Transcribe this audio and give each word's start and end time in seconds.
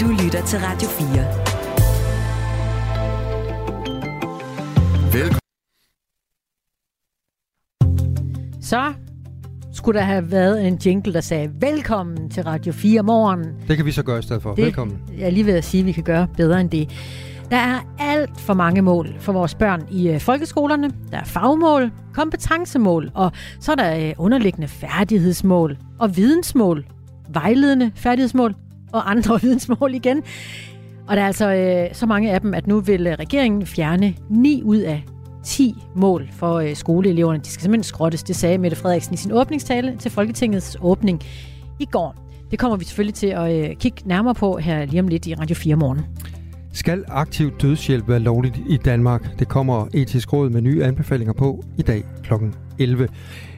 Du 0.00 0.06
lytter 0.22 0.42
til 0.46 0.58
Radio 0.58 0.88
4. 0.88 1.06
Velkommen. 5.12 5.40
Så 8.62 8.92
skulle 9.72 9.98
der 9.98 10.04
have 10.04 10.30
været 10.30 10.66
en 10.66 10.74
jingle, 10.76 11.12
der 11.12 11.20
sagde, 11.20 11.50
velkommen 11.60 12.30
til 12.30 12.42
Radio 12.42 12.72
4 12.72 13.02
morgen. 13.02 13.44
Det 13.68 13.76
kan 13.76 13.86
vi 13.86 13.92
så 13.92 14.02
gøre 14.02 14.18
i 14.18 14.22
stedet 14.22 14.42
for. 14.42 14.54
Det, 14.54 14.64
Velkommen. 14.64 15.00
Jeg 15.18 15.26
er 15.26 15.30
lige 15.30 15.46
ved 15.46 15.54
at 15.54 15.64
sige, 15.64 15.80
at 15.80 15.86
vi 15.86 15.92
kan 15.92 16.04
gøre 16.04 16.28
bedre 16.36 16.60
end 16.60 16.70
det. 16.70 16.90
Der 17.50 17.56
er 17.56 17.94
alt 17.98 18.40
for 18.40 18.54
mange 18.54 18.82
mål 18.82 19.14
for 19.20 19.32
vores 19.32 19.54
børn 19.54 19.88
i 19.90 20.08
øh, 20.08 20.20
folkeskolerne. 20.20 20.90
Der 21.10 21.18
er 21.18 21.24
fagmål, 21.24 21.90
kompetencemål, 22.14 23.10
og 23.14 23.32
så 23.60 23.72
er 23.72 23.76
der 23.76 24.08
øh, 24.08 24.12
underliggende 24.18 24.68
færdighedsmål 24.68 25.78
og 25.98 26.16
vidensmål, 26.16 26.86
vejledende 27.28 27.92
færdighedsmål 27.94 28.54
og 28.92 29.10
andre 29.10 29.38
vidensmål 29.42 29.94
igen. 29.94 30.22
Og 31.08 31.16
der 31.16 31.22
er 31.22 31.26
altså 31.26 31.52
øh, 31.54 31.94
så 31.94 32.06
mange 32.06 32.32
af 32.32 32.40
dem, 32.40 32.54
at 32.54 32.66
nu 32.66 32.80
vil 32.80 33.06
øh, 33.06 33.12
regeringen 33.18 33.66
fjerne 33.66 34.14
9 34.30 34.62
ud 34.64 34.78
af 34.78 35.04
10 35.44 35.74
mål 35.94 36.28
for 36.32 36.54
øh, 36.54 36.76
skoleeleverne. 36.76 37.38
De 37.38 37.48
skal 37.48 37.62
simpelthen 37.62 37.84
skrottes, 37.84 38.22
det 38.22 38.36
sagde 38.36 38.58
Mette 38.58 38.76
Frederiksen 38.76 39.14
i 39.14 39.16
sin 39.16 39.32
åbningstale 39.32 39.96
til 39.98 40.10
Folketingets 40.10 40.76
åbning 40.80 41.22
i 41.78 41.84
går. 41.84 42.14
Det 42.50 42.58
kommer 42.58 42.76
vi 42.76 42.84
selvfølgelig 42.84 43.14
til 43.14 43.26
at 43.26 43.70
øh, 43.70 43.76
kigge 43.76 44.02
nærmere 44.04 44.34
på 44.34 44.56
her 44.56 44.84
lige 44.84 45.00
om 45.00 45.08
lidt 45.08 45.26
i 45.26 45.34
Radio 45.34 45.56
4 45.56 45.76
morgen. 45.76 46.00
Skal 46.72 47.04
aktiv 47.08 47.50
dødshjælp 47.62 48.08
være 48.08 48.18
lovligt 48.18 48.60
i 48.68 48.76
Danmark? 48.76 49.38
Det 49.38 49.48
kommer 49.48 49.86
etisk 49.94 50.32
råd 50.32 50.50
med 50.50 50.60
nye 50.60 50.84
anbefalinger 50.84 51.32
på 51.32 51.64
i 51.78 51.82
dag 51.82 52.04
kl. 52.22 52.32
11. 52.78 53.08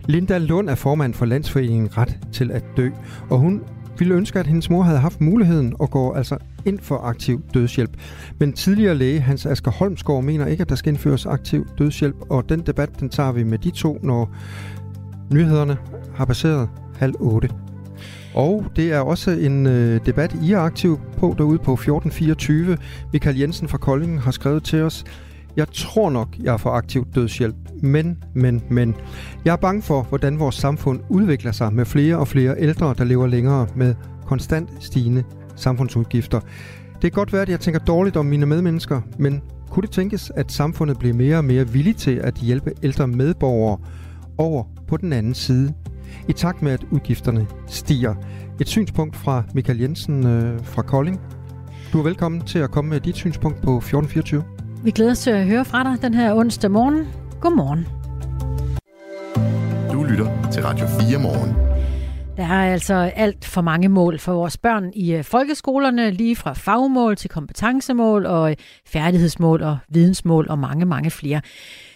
Linda 0.09 0.39
Lund 0.39 0.71
er 0.71 0.75
formand 0.75 1.15
for 1.15 1.27
Landsforeningen 1.27 1.98
Ret 1.98 2.19
til 2.33 2.51
at 2.51 2.65
dø, 2.77 2.91
og 3.30 3.39
hun 3.39 3.62
ville 3.98 4.15
ønske, 4.15 4.39
at 4.39 4.47
hendes 4.47 4.71
mor 4.71 4.83
havde 4.83 4.98
haft 4.98 5.21
muligheden 5.21 5.75
og 5.79 5.91
går 5.91 6.15
altså 6.15 6.37
ind 6.67 6.79
for 6.79 6.97
aktiv 6.97 7.43
dødshjælp. 7.55 7.91
Men 8.39 8.53
tidligere 8.53 8.95
læge 8.95 9.20
Hans 9.20 9.47
Asger 9.47 9.70
Holmsgaard 9.70 10.25
mener 10.25 10.47
ikke, 10.47 10.61
at 10.61 10.69
der 10.69 10.75
skal 10.75 10.92
indføres 10.92 11.27
aktiv 11.27 11.67
dødshjælp, 11.78 12.17
og 12.31 12.48
den 12.48 12.61
debat, 12.61 13.00
den 13.00 13.09
tager 13.09 13.33
vi 13.33 13.42
med 13.42 13.59
de 13.59 13.70
to, 13.70 13.98
når 14.03 14.34
nyhederne 15.33 15.77
har 16.15 16.25
passeret 16.25 16.69
halv 16.98 17.15
otte. 17.19 17.50
Og 18.34 18.65
det 18.77 18.93
er 18.93 19.00
også 19.00 19.31
en 19.31 19.67
øh, 19.67 20.00
debat, 20.06 20.37
I 20.43 20.53
er 20.53 20.61
aktiv 20.61 21.00
på 21.17 21.34
derude 21.39 21.59
på 21.59 21.72
1424. 21.72 22.78
Michael 23.12 23.39
Jensen 23.39 23.69
fra 23.69 23.78
Kolding 23.78 24.22
har 24.22 24.31
skrevet 24.31 24.65
til 24.65 24.83
os, 24.83 25.05
jeg 25.59 25.69
tror 25.73 26.11
nok, 26.11 26.28
jeg 26.42 26.53
er 26.53 26.56
for 26.56 26.70
aktiv 26.70 27.06
dødshjælp, 27.14 27.56
men, 27.83 28.25
men, 28.34 28.62
men. 28.70 28.95
Jeg 29.45 29.53
er 29.53 29.56
bange 29.56 29.83
for, 29.83 30.03
hvordan 30.03 30.39
vores 30.39 30.55
samfund 30.55 31.00
udvikler 31.09 31.53
sig 31.53 31.73
med 31.73 31.84
flere 31.84 32.17
og 32.17 32.28
flere 32.28 32.55
ældre, 32.59 32.95
der 32.98 33.05
lever 33.05 33.27
længere 33.27 33.67
med 33.77 33.95
konstant 34.27 34.69
stigende 34.81 35.25
samfundsudgifter. 35.56 36.41
Det 36.92 37.00
kan 37.00 37.11
godt 37.11 37.33
være, 37.33 37.42
at 37.42 37.48
jeg 37.48 37.61
tænker 37.61 37.81
dårligt 37.81 38.17
om 38.17 38.27
mine 38.27 38.47
medmennesker, 38.47 39.00
men 39.19 39.42
kunne 39.70 39.83
det 39.83 39.91
tænkes, 39.91 40.33
at 40.37 40.53
samfundet 40.53 40.98
bliver 40.98 41.15
mere 41.15 41.37
og 41.37 41.45
mere 41.45 41.69
villig 41.69 41.97
til 41.97 42.17
at 42.17 42.34
hjælpe 42.34 42.72
ældre 42.83 43.06
medborgere 43.06 43.78
over 44.39 44.65
på 44.89 44.97
den 44.97 45.12
anden 45.12 45.34
side, 45.34 45.75
i 46.28 46.33
takt 46.33 46.62
med, 46.62 46.72
at 46.72 46.84
udgifterne 46.91 47.47
stiger? 47.67 48.15
Et 48.61 48.69
synspunkt 48.69 49.17
fra 49.17 49.43
Michael 49.55 49.81
Jensen 49.81 50.27
øh, 50.27 50.65
fra 50.65 50.83
Kolding. 50.83 51.20
Du 51.93 51.98
er 51.98 52.03
velkommen 52.03 52.41
til 52.41 52.59
at 52.59 52.70
komme 52.70 52.91
med 52.91 53.00
dit 53.00 53.17
synspunkt 53.17 53.56
på 53.62 53.77
1424. 53.77 54.58
Vi 54.84 54.91
glæder 54.91 55.11
os 55.11 55.19
til 55.19 55.31
at 55.31 55.47
høre 55.47 55.65
fra 55.65 55.84
dig 55.84 56.03
den 56.03 56.15
her 56.15 56.34
onsdag 56.34 56.71
morgen. 56.71 57.09
Godmorgen. 57.41 57.87
Du 59.93 60.03
lytter 60.03 60.51
til 60.53 60.62
Radio 60.62 60.87
4 60.87 61.19
morgen. 61.19 61.55
Der 62.37 62.45
er 62.45 62.73
altså 62.73 62.95
alt 62.95 63.45
for 63.45 63.61
mange 63.61 63.89
mål 63.89 64.19
for 64.19 64.33
vores 64.33 64.56
børn 64.56 64.93
i 64.95 65.15
øh, 65.15 65.25
folkeskolerne, 65.25 66.11
lige 66.11 66.37
fra 66.37 66.53
fagmål 66.53 67.17
til 67.17 67.31
kompetencemål 67.31 68.27
og 68.27 68.51
øh, 68.51 68.56
færdighedsmål 68.87 69.62
og 69.62 69.79
vidensmål 69.89 70.47
og 70.51 70.59
mange, 70.59 70.87
mange 70.87 71.11
flere. 71.11 71.41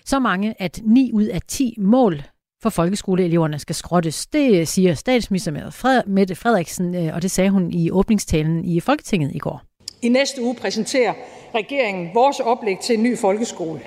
Så 0.05 0.19
mange, 0.19 0.55
at 0.59 0.81
9 0.85 1.11
ud 1.15 1.25
af 1.25 1.41
10 1.49 1.75
mål 1.79 2.23
for 2.63 2.71
folkeskoleeleverne 2.71 3.59
skal 3.59 3.75
skrottes. 3.75 4.27
Det 4.27 4.69
siger 4.69 4.95
statsminister 4.95 6.03
Mette 6.07 6.35
Frederiksen, 6.35 6.95
øh, 6.95 7.15
og 7.15 7.23
det 7.23 7.31
sagde 7.31 7.51
hun 7.51 7.71
i 7.71 7.91
åbningstalen 7.91 8.65
i 8.65 8.81
Folketinget 8.81 9.35
i 9.35 9.39
går. 9.39 9.72
I 10.03 10.09
næste 10.09 10.43
uge 10.43 10.55
præsenterer 10.55 11.13
regeringen 11.55 12.11
vores 12.15 12.41
oplæg 12.41 12.79
til 12.79 12.95
en 12.97 13.03
ny 13.03 13.19
folkeskole. 13.19 13.81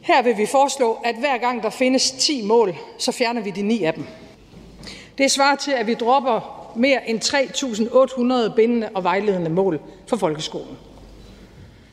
Her 0.00 0.22
vil 0.22 0.38
vi 0.38 0.46
foreslå, 0.46 0.98
at 1.04 1.14
hver 1.18 1.38
gang 1.38 1.62
der 1.62 1.70
findes 1.70 2.10
10 2.10 2.46
mål, 2.46 2.74
så 2.98 3.12
fjerner 3.12 3.40
vi 3.40 3.50
de 3.50 3.62
9 3.62 3.84
af 3.84 3.94
dem. 3.94 4.06
Det 5.18 5.30
svarer 5.30 5.56
til, 5.56 5.72
at 5.72 5.86
vi 5.86 5.94
dropper 5.94 6.72
mere 6.76 7.08
end 7.08 7.20
3.800 8.50 8.54
bindende 8.56 8.88
og 8.94 9.04
vejledende 9.04 9.50
mål 9.50 9.80
for 10.06 10.16
folkeskolen. 10.16 10.78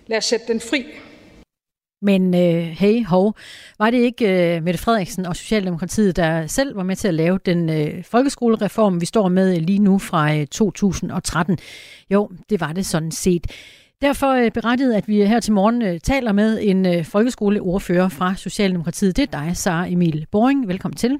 Lad 0.07 0.17
os 0.17 0.25
sætte 0.25 0.47
den 0.47 0.59
fri. 0.59 0.85
Men 2.01 2.35
øh, 2.35 2.63
hey, 2.63 3.05
hov, 3.05 3.35
var 3.79 3.91
det 3.91 3.97
ikke 3.97 4.55
øh, 4.55 4.63
Mette 4.63 4.79
Frederiksen 4.79 5.25
og 5.25 5.35
Socialdemokratiet, 5.35 6.15
der 6.15 6.47
selv 6.47 6.75
var 6.75 6.83
med 6.83 6.95
til 6.95 7.07
at 7.07 7.13
lave 7.13 7.39
den 7.45 7.69
øh, 7.69 8.03
folkeskolereform, 8.03 9.01
vi 9.01 9.05
står 9.05 9.29
med 9.29 9.59
lige 9.59 9.79
nu 9.79 9.97
fra 9.97 10.35
øh, 10.35 10.47
2013? 10.47 11.57
Jo, 12.09 12.29
det 12.49 12.61
var 12.61 12.73
det 12.73 12.85
sådan 12.85 13.11
set. 13.11 13.47
Derfor 14.01 14.31
øh, 14.31 14.51
berettiget, 14.51 14.93
at 14.93 15.07
vi 15.07 15.25
her 15.25 15.39
til 15.39 15.53
morgen 15.53 15.81
øh, 15.81 15.99
taler 15.99 16.31
med 16.31 16.59
en 16.61 16.85
øh, 16.85 17.05
folkeskoleordfører 17.05 18.09
fra 18.09 18.35
Socialdemokratiet. 18.35 19.17
Det 19.17 19.33
er 19.33 19.43
dig, 19.43 19.57
Sara 19.57 19.87
Emil 19.87 20.27
Boring. 20.31 20.67
Velkommen 20.67 20.97
til. 20.97 21.19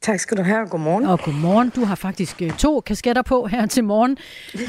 Tak 0.00 0.20
skal 0.20 0.36
du 0.36 0.42
have, 0.42 0.68
godmorgen. 0.68 1.06
Og 1.06 1.20
godmorgen. 1.20 1.70
Du 1.70 1.84
har 1.84 1.94
faktisk 1.94 2.42
øh, 2.42 2.56
to 2.56 2.80
kasketter 2.80 3.22
på 3.22 3.46
her 3.46 3.66
til 3.66 3.84
morgen, 3.84 4.16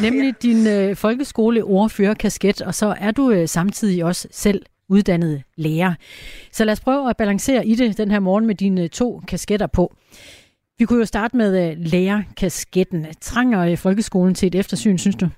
nemlig 0.01 0.35
ja. 0.43 0.47
din 0.47 0.67
øh, 0.67 0.95
folkeskoleordfører-kasket, 0.95 2.61
og 2.61 2.75
så 2.75 2.95
er 2.99 3.11
du 3.11 3.31
øh, 3.31 3.47
samtidig 3.47 4.05
også 4.05 4.27
selv 4.31 4.65
uddannede 4.90 5.44
lærer. 5.57 5.94
Så 6.51 6.66
lad 6.66 6.72
os 6.72 6.79
prøve 6.79 7.09
at 7.09 7.18
balancere 7.18 7.68
i 7.68 7.75
det 7.75 7.97
den 7.97 8.12
her 8.12 8.19
morgen 8.19 8.46
med 8.46 8.56
dine 8.56 8.84
øh, 8.84 8.90
to 8.90 9.22
kasketter 9.28 9.68
på. 9.68 9.96
Vi 10.78 10.85
kunne 10.85 11.00
jo 11.00 11.06
starte 11.06 11.38
med 11.38 11.72
øh, 11.72 11.78
lærerkasketten. 11.79 13.06
Trænger 13.22 13.59
øh, 13.59 13.78
folkeskolen 13.78 14.35
til 14.35 14.47
et 14.47 14.56
eftersyn, 14.56 14.97
synes 14.97 15.16
du? 15.16 15.29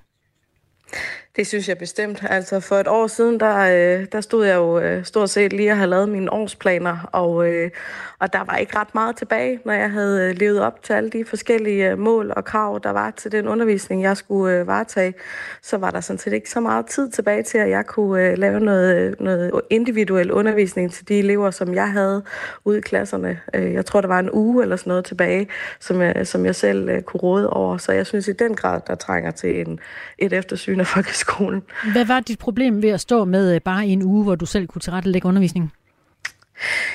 Det 1.38 1.46
synes 1.46 1.68
jeg 1.68 1.78
bestemt. 1.78 2.24
Altså 2.28 2.60
for 2.60 2.76
et 2.76 2.88
år 2.88 3.06
siden, 3.06 3.40
der, 3.40 3.58
øh, 3.58 4.06
der 4.12 4.20
stod 4.20 4.46
jeg 4.46 4.56
jo 4.56 4.80
øh, 4.80 5.04
stort 5.04 5.30
set 5.30 5.52
lige 5.52 5.70
og 5.70 5.76
havde 5.76 5.90
lavet 5.90 6.08
mine 6.08 6.32
årsplaner, 6.32 7.08
og, 7.12 7.48
øh, 7.48 7.70
og 8.18 8.32
der 8.32 8.44
var 8.44 8.56
ikke 8.56 8.78
ret 8.78 8.94
meget 8.94 9.16
tilbage, 9.16 9.60
når 9.64 9.72
jeg 9.72 9.90
havde 9.90 10.28
øh, 10.28 10.36
levet 10.36 10.60
op 10.60 10.82
til 10.82 10.92
alle 10.92 11.10
de 11.10 11.24
forskellige 11.24 11.90
øh, 11.90 11.98
mål 11.98 12.32
og 12.36 12.44
krav, 12.44 12.80
der 12.82 12.90
var 12.90 13.10
til 13.10 13.32
den 13.32 13.48
undervisning, 13.48 14.02
jeg 14.02 14.16
skulle 14.16 14.56
øh, 14.56 14.66
varetage. 14.66 15.14
Så 15.62 15.76
var 15.76 15.90
der 15.90 16.00
sådan 16.00 16.18
set 16.18 16.32
ikke 16.32 16.50
så 16.50 16.60
meget 16.60 16.86
tid 16.86 17.10
tilbage 17.10 17.42
til, 17.42 17.58
at 17.58 17.70
jeg 17.70 17.86
kunne 17.86 18.34
lave 18.34 18.60
noget, 18.60 19.20
noget 19.20 19.60
individuel 19.70 20.32
undervisning 20.32 20.92
til 20.92 21.08
de 21.08 21.18
elever, 21.18 21.50
som 21.50 21.74
jeg 21.74 21.92
havde 21.92 22.22
ude 22.64 22.78
i 22.78 22.80
klasserne. 22.80 23.40
Jeg 23.54 23.86
tror, 23.86 24.00
der 24.00 24.08
var 24.08 24.18
en 24.18 24.30
uge 24.32 24.62
eller 24.62 24.76
sådan 24.76 24.90
noget 24.90 25.04
tilbage, 25.04 25.48
som 25.80 26.02
jeg, 26.02 26.26
som 26.26 26.46
jeg 26.46 26.54
selv 26.54 27.02
kunne 27.02 27.20
råde 27.20 27.50
over. 27.50 27.78
Så 27.78 27.92
jeg 27.92 28.06
synes 28.06 28.28
i 28.28 28.32
den 28.32 28.54
grad, 28.54 28.80
der 28.86 28.94
trænger 28.94 29.30
til 29.30 29.60
en, 29.60 29.80
et 30.18 30.32
eftersyn 30.32 30.80
af 30.80 30.86
folkeskolen 30.96 31.27
skolen. 31.28 31.62
Hvad 31.92 32.04
var 32.04 32.20
dit 32.20 32.38
problem 32.38 32.82
ved 32.82 32.90
at 32.90 33.00
stå 33.00 33.24
med 33.24 33.54
øh, 33.54 33.60
bare 33.60 33.86
en 33.86 34.02
uge, 34.02 34.24
hvor 34.24 34.34
du 34.34 34.46
selv 34.46 34.66
kunne 34.66 34.80
tilrettelægge 34.80 35.28
undervisningen? 35.28 35.70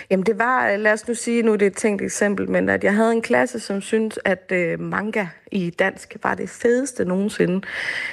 Jamen 0.09 0.25
det 0.25 0.39
var, 0.39 0.77
lad 0.77 0.93
os 0.93 1.07
nu 1.07 1.13
sige, 1.13 1.43
nu 1.43 1.53
er 1.53 1.57
det 1.57 1.67
et 1.67 1.75
tænkt 1.75 2.01
eksempel, 2.01 2.49
men 2.49 2.69
at 2.69 2.83
jeg 2.83 2.95
havde 2.95 3.11
en 3.11 3.21
klasse, 3.21 3.59
som 3.59 3.81
syntes, 3.81 4.19
at 4.25 4.51
øh, 4.51 4.79
manga 4.79 5.27
i 5.53 5.69
dansk 5.69 6.15
var 6.23 6.35
det 6.35 6.49
fedeste 6.49 7.05
nogensinde, 7.05 7.61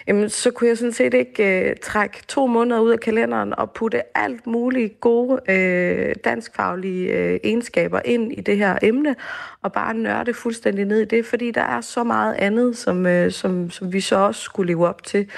jamen 0.06 0.28
så 0.28 0.50
kunne 0.50 0.68
jeg 0.68 0.78
sådan 0.78 0.92
set 0.92 1.14
ikke 1.14 1.68
øh, 1.70 1.76
trække 1.82 2.18
to 2.28 2.46
måneder 2.46 2.80
ud 2.80 2.90
af 2.90 3.00
kalenderen 3.00 3.54
og 3.58 3.70
putte 3.70 4.18
alt 4.18 4.46
muligt 4.46 5.00
gode 5.00 5.40
øh, 5.48 6.14
danskfaglige 6.24 7.12
øh, 7.12 7.40
egenskaber 7.44 8.00
ind 8.04 8.32
i 8.32 8.40
det 8.40 8.56
her 8.56 8.78
emne, 8.82 9.16
og 9.62 9.72
bare 9.72 9.94
nørde 9.94 10.34
fuldstændig 10.34 10.84
ned 10.84 11.00
i 11.00 11.04
det, 11.04 11.26
fordi 11.26 11.50
der 11.50 11.62
er 11.62 11.80
så 11.80 12.04
meget 12.04 12.34
andet, 12.34 12.76
som, 12.76 13.06
øh, 13.06 13.32
som, 13.32 13.70
som 13.70 13.92
vi 13.92 14.00
så 14.00 14.16
også 14.16 14.40
skulle 14.40 14.72
leve 14.72 14.88
op 14.88 15.02
til. 15.02 15.30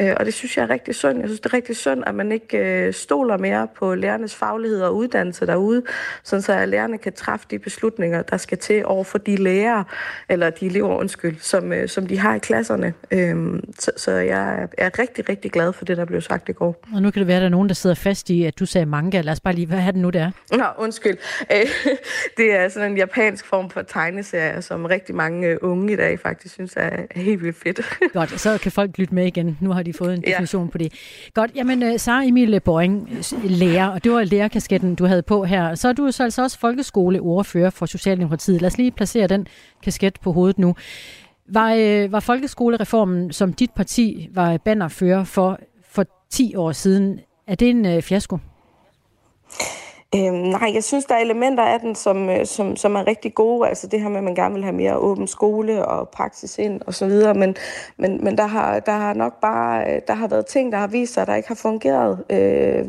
Øh, 0.00 0.12
og 0.16 0.24
det 0.24 0.34
synes 0.34 0.56
jeg 0.56 0.62
er 0.62 0.70
rigtig 0.70 0.94
synd. 0.94 1.18
Jeg 1.18 1.28
synes, 1.28 1.40
det 1.40 1.50
er 1.52 1.54
rigtig 1.54 1.76
synd, 1.76 2.02
at 2.06 2.14
man 2.14 2.32
ikke 2.32 2.58
øh, 2.58 2.94
stoler 2.94 3.36
mere 3.36 3.68
på 3.76 3.94
lærernes 3.94 4.34
faglighed 4.34 4.82
og 4.82 4.96
uddannelse 4.96 5.46
derude, 5.46 5.82
sådan 6.22 6.42
så 6.42 6.52
at 6.52 6.68
lærerne 6.68 6.98
kan 6.98 7.12
træffe 7.12 7.46
de 7.50 7.58
beslutninger, 7.58 8.22
der 8.22 8.36
skal 8.36 8.58
til 8.58 8.86
over 8.86 9.04
for 9.04 9.18
de 9.18 9.36
lærere, 9.36 9.84
eller 10.28 10.50
de 10.50 10.66
elever, 10.66 10.96
undskyld, 10.96 11.36
som, 11.50 11.72
øh, 11.72 11.88
som 11.88 12.06
de 12.06 12.18
har 12.18 12.34
i 12.34 12.38
klasserne. 12.38 12.94
Øhm, 13.10 13.72
så, 13.78 13.90
så 13.96 14.10
jeg 14.10 14.68
er 14.78 14.98
rigtig, 14.98 15.28
rigtig 15.28 15.50
glad 15.50 15.72
for 15.72 15.84
det, 15.84 15.96
der 15.96 16.04
blev 16.04 16.20
sagt 16.20 16.48
i 16.48 16.52
går. 16.52 16.84
Og 16.94 17.02
nu 17.02 17.10
kan 17.10 17.20
det 17.20 17.26
være, 17.26 17.36
at 17.36 17.40
der 17.40 17.46
er 17.46 17.50
nogen, 17.50 17.68
der 17.68 17.74
sidder 17.74 17.96
fast 17.96 18.30
i, 18.30 18.44
at 18.44 18.58
du 18.58 18.66
sagde 18.66 18.86
manga. 18.86 19.20
Lad 19.20 19.32
os 19.32 19.40
bare 19.40 19.54
lige, 19.54 19.66
hvad 19.66 19.78
er 19.78 19.90
det 19.90 20.00
nu, 20.00 20.10
det 20.10 20.20
er? 20.20 20.30
Nå, 20.52 20.64
undskyld. 20.78 21.16
Øh, 21.52 21.66
det 22.36 22.54
er 22.54 22.68
sådan 22.68 22.90
en 22.90 22.96
japansk 22.96 23.46
form 23.46 23.70
for 23.70 23.82
tegneserie, 23.82 24.62
som 24.62 24.84
rigtig 24.84 25.14
mange 25.14 25.48
øh, 25.48 25.58
unge 25.62 25.92
i 25.92 25.96
dag 25.96 26.20
faktisk 26.20 26.54
synes 26.54 26.72
er 26.76 26.90
helt 27.14 27.42
vildt 27.42 27.56
fedt. 27.56 27.80
Godt, 28.12 28.40
så 28.40 28.58
kan 28.62 28.72
folk 28.72 28.98
lytte 28.98 29.14
med 29.14 29.26
igen. 29.26 29.58
Nu 29.60 29.72
har 29.72 29.82
de 29.82 29.92
fået 29.92 30.14
en 30.14 30.22
definition 30.22 30.64
ja. 30.64 30.70
på 30.70 30.78
det. 30.78 30.92
Godt, 31.34 31.50
jamen 31.54 31.82
øh, 31.82 31.98
Sara 31.98 32.24
Emil 32.24 32.60
Boring, 32.60 33.08
lærer, 33.44 33.88
og 33.88 34.04
det 34.04 34.12
var 34.12 34.24
lærerkasketten, 34.24 34.94
du 34.94 35.04
havde 35.04 35.22
på 35.22 35.44
her. 35.44 35.74
Så 35.74 35.88
er 35.88 35.92
du 35.92 36.10
så 36.10 36.24
altså 36.24 36.42
også 36.42 36.58
folkeskoleordfører 36.58 37.70
for 37.70 37.86
Socialdemokratiet. 37.86 38.60
Lad 38.60 38.66
os 38.66 38.78
lige 38.78 38.90
placere 38.90 39.26
den 39.26 39.46
kasket 39.82 40.18
på 40.20 40.32
hovedet 40.32 40.58
nu. 40.58 40.74
Var, 41.52 41.74
øh, 41.74 42.12
var 42.12 42.20
folkeskolereformen, 42.20 43.32
som 43.32 43.52
dit 43.52 43.70
parti 43.70 44.28
var 44.34 44.56
bannerfører 44.56 45.24
for 45.24 45.58
for 45.90 46.04
10 46.30 46.56
år 46.56 46.72
siden, 46.72 47.20
er 47.46 47.54
det 47.54 47.70
en 47.70 47.86
øh, 47.86 48.02
fiasko? 48.02 48.38
Øhm, 50.14 50.34
nej, 50.34 50.70
jeg 50.74 50.84
synes, 50.84 51.04
der 51.04 51.14
er 51.14 51.18
elementer 51.18 51.64
af 51.64 51.80
den, 51.80 51.94
som, 51.94 52.28
øh, 52.28 52.46
som, 52.46 52.76
som 52.76 52.94
er 52.94 53.06
rigtig 53.06 53.34
gode. 53.34 53.68
Altså 53.68 53.86
det 53.86 54.00
her 54.00 54.08
med, 54.08 54.16
at 54.18 54.24
man 54.24 54.34
gerne 54.34 54.54
vil 54.54 54.64
have 54.64 54.76
mere 54.76 54.96
åben 54.96 55.26
skole 55.26 55.86
og 55.86 56.08
praksis 56.08 56.58
ind 56.58 56.80
og 56.86 56.94
så 56.94 57.06
videre. 57.06 57.34
Men, 57.34 57.56
men, 57.96 58.24
men 58.24 58.38
der, 58.38 58.46
har, 58.46 58.80
der 58.80 58.92
har 58.92 59.14
nok 59.14 59.40
bare 59.40 59.94
øh, 59.94 60.00
der 60.06 60.14
har 60.14 60.28
været 60.28 60.46
ting, 60.46 60.72
der 60.72 60.78
har 60.78 60.86
vist 60.86 61.14
sig, 61.14 61.26
der 61.26 61.34
ikke 61.34 61.48
har 61.48 61.54
fungeret 61.54 62.24
øh, 62.30 62.84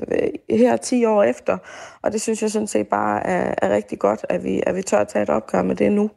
her 0.50 0.78
10 0.78 1.06
år 1.06 1.24
efter. 1.24 1.58
Og 2.02 2.12
det 2.12 2.22
synes 2.22 2.42
jeg 2.42 2.52
sådan 2.52 2.68
set 2.68 2.88
bare 2.88 3.28
er, 3.28 3.56
er 3.62 3.76
rigtig 3.76 4.00
godt, 4.00 4.26
at 4.30 4.44
vi, 4.44 4.64
at 4.68 4.76
vi 4.76 4.82
tør 4.82 5.00
at 5.00 5.08
tage 5.08 5.24
et 5.24 5.30
opgør 5.30 5.62
med 5.62 5.76
det 5.76 5.92
nu. 5.92 6.10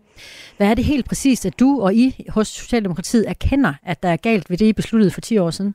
Hvad 0.56 0.66
er 0.66 0.74
det 0.74 0.84
helt 0.84 1.08
præcist, 1.08 1.46
at 1.46 1.60
du 1.60 1.82
og 1.82 1.94
I 1.94 2.26
hos 2.28 2.48
Socialdemokratiet 2.48 3.28
erkender, 3.28 3.74
at 3.86 4.02
der 4.02 4.08
er 4.08 4.16
galt 4.16 4.50
ved 4.50 4.58
det, 4.58 4.66
I 4.66 4.72
besluttede 4.72 5.10
for 5.10 5.20
10 5.20 5.38
år 5.38 5.50
siden? 5.50 5.74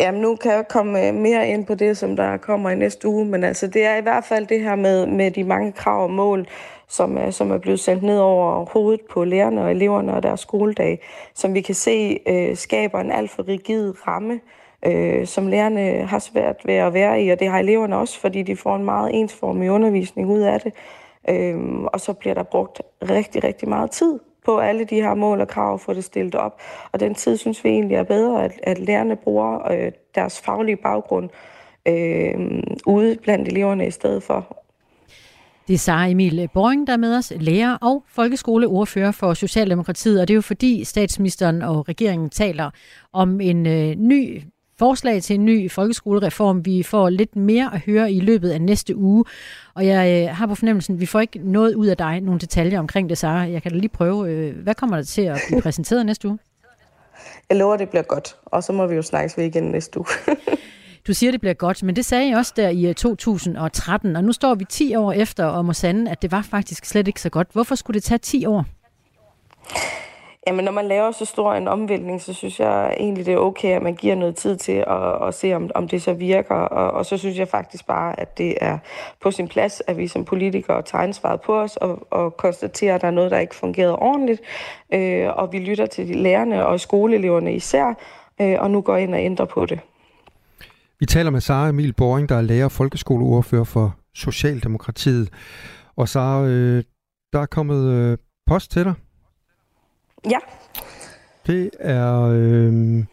Jamen, 0.00 0.20
nu 0.20 0.36
kan 0.36 0.52
jeg 0.52 0.68
komme 0.68 1.08
øh, 1.08 1.14
mere 1.14 1.48
ind 1.48 1.66
på 1.66 1.74
det, 1.74 1.96
som 1.96 2.16
der 2.16 2.36
kommer 2.36 2.70
i 2.70 2.74
næste 2.74 3.08
uge, 3.08 3.24
men 3.24 3.44
altså, 3.44 3.66
det 3.66 3.84
er 3.84 3.96
i 3.96 4.00
hvert 4.00 4.24
fald 4.24 4.46
det 4.46 4.60
her 4.60 4.74
med, 4.74 5.06
med 5.06 5.30
de 5.30 5.44
mange 5.44 5.72
krav 5.72 6.02
og 6.02 6.10
mål, 6.10 6.46
som 6.88 7.16
er, 7.16 7.30
som 7.30 7.50
er 7.50 7.58
blevet 7.58 7.80
sendt 7.80 8.02
ned 8.02 8.18
over 8.18 8.64
hovedet 8.72 9.00
på 9.10 9.24
lærerne 9.24 9.62
og 9.62 9.70
eleverne 9.70 10.14
og 10.14 10.22
deres 10.22 10.40
skoledag, 10.40 11.00
som 11.34 11.54
vi 11.54 11.60
kan 11.60 11.74
se 11.74 12.18
øh, 12.26 12.56
skaber 12.56 13.00
en 13.00 13.10
alt 13.10 13.30
for 13.30 13.48
rigid 13.48 13.94
ramme, 14.06 14.40
øh, 14.86 15.26
som 15.26 15.46
lærerne 15.46 16.06
har 16.06 16.18
svært 16.18 16.56
ved 16.64 16.74
at 16.74 16.94
være 16.94 17.22
i, 17.22 17.28
og 17.28 17.38
det 17.38 17.48
har 17.48 17.58
eleverne 17.58 17.96
også, 17.96 18.20
fordi 18.20 18.42
de 18.42 18.56
får 18.56 18.76
en 18.76 18.84
meget 18.84 19.14
ensformig 19.14 19.70
undervisning 19.70 20.30
ud 20.30 20.40
af 20.40 20.60
det. 20.60 20.72
Øhm, 21.28 21.84
og 21.84 22.00
så 22.00 22.12
bliver 22.12 22.34
der 22.34 22.42
brugt 22.42 22.82
rigtig, 23.10 23.44
rigtig 23.44 23.68
meget 23.68 23.90
tid 23.90 24.18
på 24.44 24.58
alle 24.58 24.84
de 24.84 24.94
her 24.94 25.14
mål 25.14 25.40
og 25.40 25.48
krav, 25.48 25.78
få 25.78 25.92
det 25.94 26.04
stillet 26.04 26.34
op. 26.34 26.60
Og 26.92 27.00
den 27.00 27.14
tid 27.14 27.36
synes 27.36 27.64
vi 27.64 27.68
egentlig 27.68 27.96
er 27.96 28.02
bedre, 28.02 28.44
at, 28.44 28.52
at 28.62 28.78
lærerne 28.78 29.16
bruger 29.16 29.72
øh, 29.72 29.92
deres 30.14 30.40
faglige 30.40 30.76
baggrund 30.76 31.30
øh, 31.88 32.62
ude 32.86 33.16
blandt 33.22 33.48
eleverne 33.48 33.86
i 33.86 33.90
stedet 33.90 34.22
for. 34.22 34.64
Det 35.68 35.74
er 35.74 35.78
Sara 35.78 36.06
Emil 36.06 36.48
Boring, 36.54 36.86
der 36.86 36.92
er 36.92 36.96
med 36.96 37.16
os, 37.16 37.32
lærer 37.36 37.78
og 37.82 38.04
folkeskoleordfører 38.08 39.12
for 39.12 39.34
Socialdemokratiet, 39.34 40.20
og 40.20 40.28
det 40.28 40.34
er 40.34 40.36
jo 40.36 40.40
fordi 40.40 40.84
statsministeren 40.84 41.62
og 41.62 41.88
regeringen 41.88 42.30
taler 42.30 42.70
om 43.12 43.40
en 43.40 43.66
øh, 43.66 43.94
ny 43.94 44.42
forslag 44.78 45.22
til 45.22 45.34
en 45.34 45.44
ny 45.44 45.70
folkeskolereform. 45.70 46.64
Vi 46.64 46.82
får 46.82 47.08
lidt 47.08 47.36
mere 47.36 47.70
at 47.74 47.80
høre 47.80 48.12
i 48.12 48.20
løbet 48.20 48.50
af 48.50 48.60
næste 48.60 48.96
uge, 48.96 49.24
og 49.74 49.86
jeg 49.86 50.28
øh, 50.28 50.36
har 50.36 50.46
på 50.46 50.54
fornemmelsen, 50.54 50.94
at 50.94 51.00
vi 51.00 51.06
får 51.06 51.20
ikke 51.20 51.38
noget 51.38 51.74
ud 51.74 51.86
af 51.86 51.96
dig, 51.96 52.20
nogle 52.20 52.40
detaljer 52.40 52.78
omkring 52.78 53.08
det, 53.08 53.18
Sara. 53.18 53.38
Jeg 53.38 53.62
kan 53.62 53.72
da 53.72 53.78
lige 53.78 53.88
prøve, 53.88 54.30
øh, 54.30 54.56
hvad 54.62 54.74
kommer 54.74 54.96
der 54.96 55.04
til 55.04 55.22
at 55.22 55.40
blive 55.48 55.62
præsenteret 55.66 56.06
næste 56.06 56.28
uge? 56.28 56.38
Jeg 57.48 57.56
lover, 57.56 57.76
det 57.76 57.88
bliver 57.88 58.02
godt, 58.02 58.36
og 58.44 58.64
så 58.64 58.72
må 58.72 58.86
vi 58.86 58.94
jo 58.94 59.02
snakkes 59.02 59.38
ved 59.38 59.44
igen 59.44 59.62
næste 59.62 59.98
uge. 59.98 60.06
Du 61.06 61.14
siger, 61.14 61.30
det 61.30 61.40
bliver 61.40 61.54
godt, 61.54 61.82
men 61.82 61.96
det 61.96 62.04
sagde 62.04 62.28
jeg 62.28 62.38
også 62.38 62.52
der 62.56 62.68
i 62.68 62.94
2013, 62.94 64.10
øh, 64.10 64.16
og 64.16 64.24
nu 64.24 64.32
står 64.32 64.54
vi 64.54 64.64
10 64.64 64.94
år 64.94 65.12
efter 65.12 65.44
og 65.44 65.64
må 65.64 65.72
sande, 65.72 66.10
at 66.10 66.22
det 66.22 66.32
var 66.32 66.42
faktisk 66.42 66.84
slet 66.84 67.08
ikke 67.08 67.20
så 67.20 67.30
godt. 67.30 67.48
Hvorfor 67.52 67.74
skulle 67.74 67.94
det 67.94 68.02
tage 68.02 68.18
10 68.18 68.46
år? 68.46 68.64
Jamen, 70.46 70.64
når 70.64 70.72
man 70.72 70.88
laver 70.88 71.10
så 71.10 71.24
stor 71.24 71.54
en 71.54 71.68
omvæltning, 71.68 72.22
så 72.22 72.34
synes 72.34 72.60
jeg 72.60 72.96
egentlig, 72.98 73.26
det 73.26 73.34
er 73.34 73.38
okay, 73.38 73.68
at 73.68 73.82
man 73.82 73.94
giver 73.94 74.14
noget 74.14 74.36
tid 74.36 74.56
til 74.56 74.84
at, 74.86 75.28
at 75.28 75.34
se, 75.34 75.54
om, 75.54 75.70
om 75.74 75.88
det 75.88 76.02
så 76.02 76.12
virker. 76.12 76.54
Og, 76.54 76.90
og 76.90 77.06
så 77.06 77.16
synes 77.16 77.38
jeg 77.38 77.48
faktisk 77.48 77.86
bare, 77.86 78.20
at 78.20 78.38
det 78.38 78.54
er 78.60 78.78
på 79.22 79.30
sin 79.30 79.48
plads, 79.48 79.82
at 79.86 79.98
vi 79.98 80.08
som 80.08 80.24
politikere 80.24 80.82
tager 80.82 81.02
ansvaret 81.02 81.40
på 81.40 81.60
os 81.60 81.76
og, 81.76 82.06
og 82.10 82.36
konstaterer, 82.36 82.94
at 82.94 83.00
der 83.00 83.06
er 83.06 83.12
noget, 83.12 83.30
der 83.30 83.38
ikke 83.38 83.54
fungerede 83.54 83.96
ordentligt. 83.96 84.40
Øh, 84.94 85.28
og 85.36 85.52
vi 85.52 85.58
lytter 85.58 85.86
til 85.86 86.08
de 86.08 86.14
lærerne 86.14 86.66
og 86.66 86.80
skoleeleverne 86.80 87.54
især, 87.54 87.94
øh, 88.40 88.56
og 88.58 88.70
nu 88.70 88.80
går 88.80 88.96
ind 88.96 89.14
og 89.14 89.20
ændrer 89.20 89.46
på 89.46 89.66
det. 89.66 89.80
Vi 91.00 91.06
taler 91.06 91.30
med 91.30 91.40
Sara 91.40 91.68
Emil 91.68 91.92
Boring, 91.92 92.28
der 92.28 92.36
er 92.36 92.42
lærer 92.42 92.64
og 92.64 92.72
folkeskoleordfører 92.72 93.64
for 93.64 93.96
Socialdemokratiet. 94.14 95.30
Og 95.96 96.08
Sara, 96.08 96.44
øh, 96.44 96.84
der 97.32 97.40
er 97.40 97.46
kommet 97.46 97.92
øh, 97.92 98.18
post 98.46 98.70
til 98.70 98.84
dig 98.84 98.94
Ja. 100.30 100.38
Det 101.46 101.70
er 101.80 102.22
øh, 102.22 103.04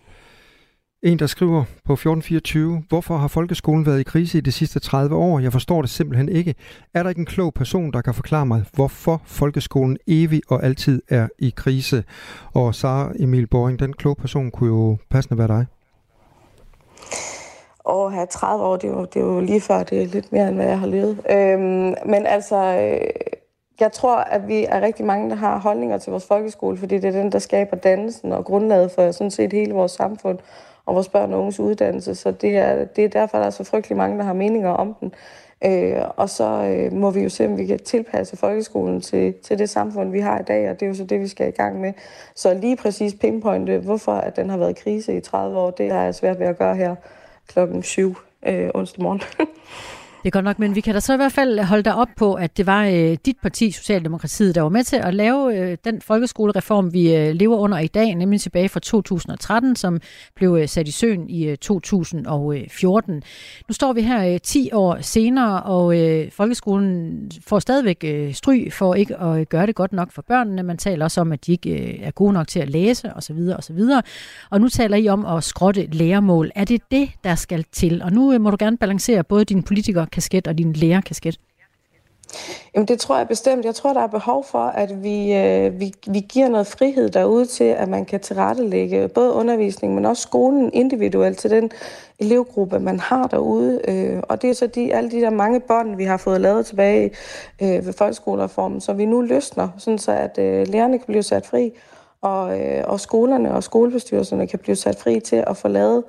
en, 1.03 1.19
der 1.19 1.27
skriver 1.27 1.63
på 1.85 1.93
1424, 1.93 2.83
hvorfor 2.89 3.17
har 3.17 3.27
folkeskolen 3.27 3.85
været 3.85 3.99
i 3.99 4.03
krise 4.03 4.37
i 4.37 4.41
de 4.41 4.51
sidste 4.51 4.79
30 4.79 5.15
år? 5.15 5.39
Jeg 5.39 5.51
forstår 5.51 5.81
det 5.81 5.89
simpelthen 5.89 6.29
ikke. 6.29 6.55
Er 6.93 7.03
der 7.03 7.09
ikke 7.09 7.19
en 7.19 7.25
klog 7.25 7.53
person, 7.53 7.93
der 7.93 8.01
kan 8.01 8.13
forklare 8.13 8.45
mig, 8.45 8.63
hvorfor 8.73 9.21
folkeskolen 9.25 9.97
evig 10.07 10.41
og 10.47 10.63
altid 10.63 11.01
er 11.09 11.27
i 11.39 11.53
krise? 11.55 12.03
Og 12.53 12.75
Sara 12.75 13.11
Emil 13.19 13.47
Boring, 13.47 13.79
den 13.79 13.93
kloge 13.93 14.15
person 14.15 14.51
kunne 14.51 14.69
jo 14.69 14.97
passende 15.09 15.37
være 15.37 15.47
dig. 15.47 15.65
Åh, 17.85 18.13
have 18.13 18.27
30 18.31 18.63
år, 18.63 18.75
det 18.75 18.89
er, 18.89 18.93
jo, 18.93 19.05
det 19.05 19.15
er 19.15 19.25
jo 19.25 19.39
lige 19.39 19.61
før, 19.61 19.83
det 19.83 20.01
er 20.01 20.07
lidt 20.07 20.31
mere, 20.31 20.47
end 20.47 20.55
hvad 20.55 20.67
jeg 20.67 20.79
har 20.79 20.87
levet. 20.87 21.21
Øhm, 21.29 21.93
men 22.05 22.25
altså, 22.25 22.55
øh, 22.55 23.07
jeg 23.81 23.91
tror, 23.91 24.15
at 24.15 24.47
vi 24.47 24.65
er 24.69 24.81
rigtig 24.81 25.05
mange, 25.05 25.29
der 25.29 25.35
har 25.35 25.59
holdninger 25.59 25.97
til 25.97 26.11
vores 26.11 26.25
folkeskole, 26.25 26.77
fordi 26.77 26.97
det 26.97 27.07
er 27.15 27.21
den, 27.21 27.31
der 27.31 27.39
skaber 27.39 27.77
dannelsen 27.77 28.31
og 28.31 28.45
grundlaget 28.45 28.91
for 28.91 29.11
sådan 29.11 29.31
set 29.31 29.53
hele 29.53 29.73
vores 29.73 29.91
samfund 29.91 30.39
og 30.85 30.95
vores 30.95 31.09
børn 31.09 31.33
og 31.33 31.39
unges 31.39 31.59
uddannelse. 31.59 32.15
Så 32.15 32.31
det 32.31 32.57
er, 32.57 32.85
det 32.85 33.05
er 33.05 33.09
derfor, 33.09 33.37
der 33.37 33.45
er 33.45 33.49
så 33.49 33.63
frygtelig 33.63 33.97
mange, 33.97 34.17
der 34.17 34.23
har 34.23 34.33
meninger 34.33 34.69
om 34.69 34.93
den. 34.93 35.13
Øh, 35.65 36.01
og 36.15 36.29
så 36.29 36.43
øh, 36.43 36.93
må 36.93 37.11
vi 37.11 37.19
jo 37.19 37.29
se, 37.29 37.45
om 37.45 37.57
vi 37.57 37.65
kan 37.65 37.79
tilpasse 37.79 38.37
folkeskolen 38.37 39.01
til, 39.01 39.33
til 39.33 39.59
det 39.59 39.69
samfund, 39.69 40.11
vi 40.11 40.19
har 40.19 40.39
i 40.39 40.43
dag, 40.43 40.69
og 40.69 40.79
det 40.79 40.85
er 40.85 40.89
jo 40.89 40.95
så 40.95 41.03
det, 41.03 41.19
vi 41.19 41.27
skal 41.27 41.47
i 41.47 41.51
gang 41.51 41.81
med. 41.81 41.93
Så 42.35 42.53
lige 42.53 42.75
præcis 42.75 43.13
pinpointe, 43.13 43.77
hvorfor 43.77 44.13
at 44.13 44.35
den 44.35 44.49
har 44.49 44.57
været 44.57 44.69
i 44.69 44.81
krise 44.83 45.17
i 45.17 45.21
30 45.21 45.59
år, 45.59 45.71
det 45.71 45.87
er 45.87 46.11
svært 46.11 46.39
ved 46.39 46.47
at 46.47 46.57
gøre 46.57 46.75
her 46.75 46.95
klokken 47.47 47.83
7 47.83 48.15
øh, 48.45 48.69
onsdag 48.73 49.03
morgen. 49.03 49.21
Det 50.23 50.27
er 50.27 50.31
godt 50.31 50.45
nok, 50.45 50.59
men 50.59 50.75
vi 50.75 50.81
kan 50.81 50.93
da 50.93 50.99
så 50.99 51.13
i 51.13 51.15
hvert 51.15 51.31
fald 51.31 51.59
holde 51.59 51.83
dig 51.83 51.95
op 51.95 52.07
på, 52.17 52.33
at 52.33 52.57
det 52.57 52.65
var 52.65 52.85
øh, 52.85 53.17
dit 53.25 53.35
parti, 53.41 53.71
Socialdemokratiet, 53.71 54.55
der 54.55 54.61
var 54.61 54.69
med 54.69 54.83
til 54.83 54.95
at 54.95 55.13
lave 55.13 55.57
øh, 55.57 55.77
den 55.85 56.01
folkeskolereform, 56.01 56.93
vi 56.93 57.15
øh, 57.15 57.35
lever 57.35 57.57
under 57.57 57.79
i 57.79 57.87
dag, 57.87 58.15
nemlig 58.15 58.41
tilbage 58.41 58.69
fra 58.69 58.79
2013, 58.79 59.75
som 59.75 59.99
blev 60.35 60.57
øh, 60.61 60.67
sat 60.67 60.87
i 60.87 60.91
søen 60.91 61.29
i 61.29 61.45
øh, 61.45 61.57
2014. 61.57 63.23
Nu 63.67 63.73
står 63.73 63.93
vi 63.93 64.01
her 64.01 64.33
øh, 64.33 64.39
10 64.43 64.69
år 64.73 64.97
senere, 65.01 65.63
og 65.63 65.99
øh, 65.99 66.31
folkeskolen 66.31 67.31
får 67.47 67.59
stadigvæk 67.59 68.03
øh, 68.03 68.33
stry 68.33 68.71
for 68.71 68.95
ikke 68.95 69.17
at 69.17 69.39
øh, 69.39 69.45
gøre 69.45 69.65
det 69.65 69.75
godt 69.75 69.93
nok 69.93 70.11
for 70.11 70.21
børnene. 70.21 70.63
Man 70.63 70.77
taler 70.77 71.05
også 71.05 71.21
om, 71.21 71.31
at 71.31 71.45
de 71.45 71.51
ikke 71.51 71.69
øh, 71.69 71.99
er 72.01 72.11
gode 72.11 72.33
nok 72.33 72.47
til 72.47 72.59
at 72.59 72.69
læse 72.69 73.13
osv. 73.15 73.39
osv. 73.57 73.79
Og 74.49 74.61
nu 74.61 74.69
taler 74.69 74.97
I 74.97 75.07
om 75.07 75.25
at 75.25 75.43
skrotte 75.43 75.87
læremål. 75.91 76.51
Er 76.55 76.65
det 76.65 76.81
det, 76.91 77.09
der 77.23 77.35
skal 77.35 77.65
til? 77.71 78.01
Og 78.01 78.11
nu 78.11 78.33
øh, 78.33 78.41
må 78.41 78.51
du 78.51 78.57
gerne 78.59 78.77
balancere 78.77 79.23
både 79.23 79.45
dine 79.45 79.63
politikere 79.63 80.07
kasket 80.11 80.47
og 80.47 80.57
din 80.57 80.73
lærerkasket? 80.73 81.39
Jamen 82.75 82.87
det 82.87 82.99
tror 82.99 83.17
jeg 83.17 83.27
bestemt. 83.27 83.65
Jeg 83.65 83.75
tror, 83.75 83.93
der 83.93 84.01
er 84.01 84.07
behov 84.07 84.45
for, 84.45 84.63
at 84.63 85.03
vi, 85.03 85.33
øh, 85.33 85.79
vi, 85.79 85.93
vi 86.07 86.19
giver 86.19 86.49
noget 86.49 86.67
frihed 86.67 87.09
derude 87.09 87.45
til, 87.45 87.63
at 87.63 87.89
man 87.89 88.05
kan 88.05 88.19
tilrettelægge 88.19 89.07
både 89.07 89.33
undervisningen, 89.33 89.95
men 89.95 90.05
også 90.05 90.21
skolen 90.21 90.73
individuelt 90.73 91.37
til 91.37 91.49
den 91.49 91.71
elevgruppe, 92.19 92.79
man 92.79 92.99
har 92.99 93.27
derude. 93.27 93.81
Øh, 93.87 94.19
og 94.29 94.41
det 94.41 94.49
er 94.49 94.53
så 94.53 94.67
de, 94.67 94.93
alle 94.93 95.11
de 95.11 95.21
der 95.21 95.29
mange 95.29 95.59
bånd, 95.59 95.95
vi 95.95 96.03
har 96.03 96.17
fået 96.17 96.41
lavet 96.41 96.65
tilbage 96.65 97.11
øh, 97.61 97.85
ved 97.85 97.93
folkeskolereformen, 97.93 98.81
så 98.81 98.93
vi 98.93 99.05
nu 99.05 99.21
løsner, 99.21 99.69
sådan 99.77 99.99
så 99.99 100.11
at 100.11 100.37
øh, 100.37 100.67
lærerne 100.67 100.97
kan 100.97 101.07
blive 101.07 101.23
sat 101.23 101.45
fri, 101.45 101.71
og, 102.21 102.59
øh, 102.59 102.83
og 102.87 102.99
skolerne 102.99 103.53
og 103.53 103.63
skolebestyrelserne 103.63 104.47
kan 104.47 104.59
blive 104.59 104.75
sat 104.75 104.99
fri 104.99 105.19
til 105.19 105.43
at 105.47 105.57
få 105.57 105.67
lavet 105.67 106.03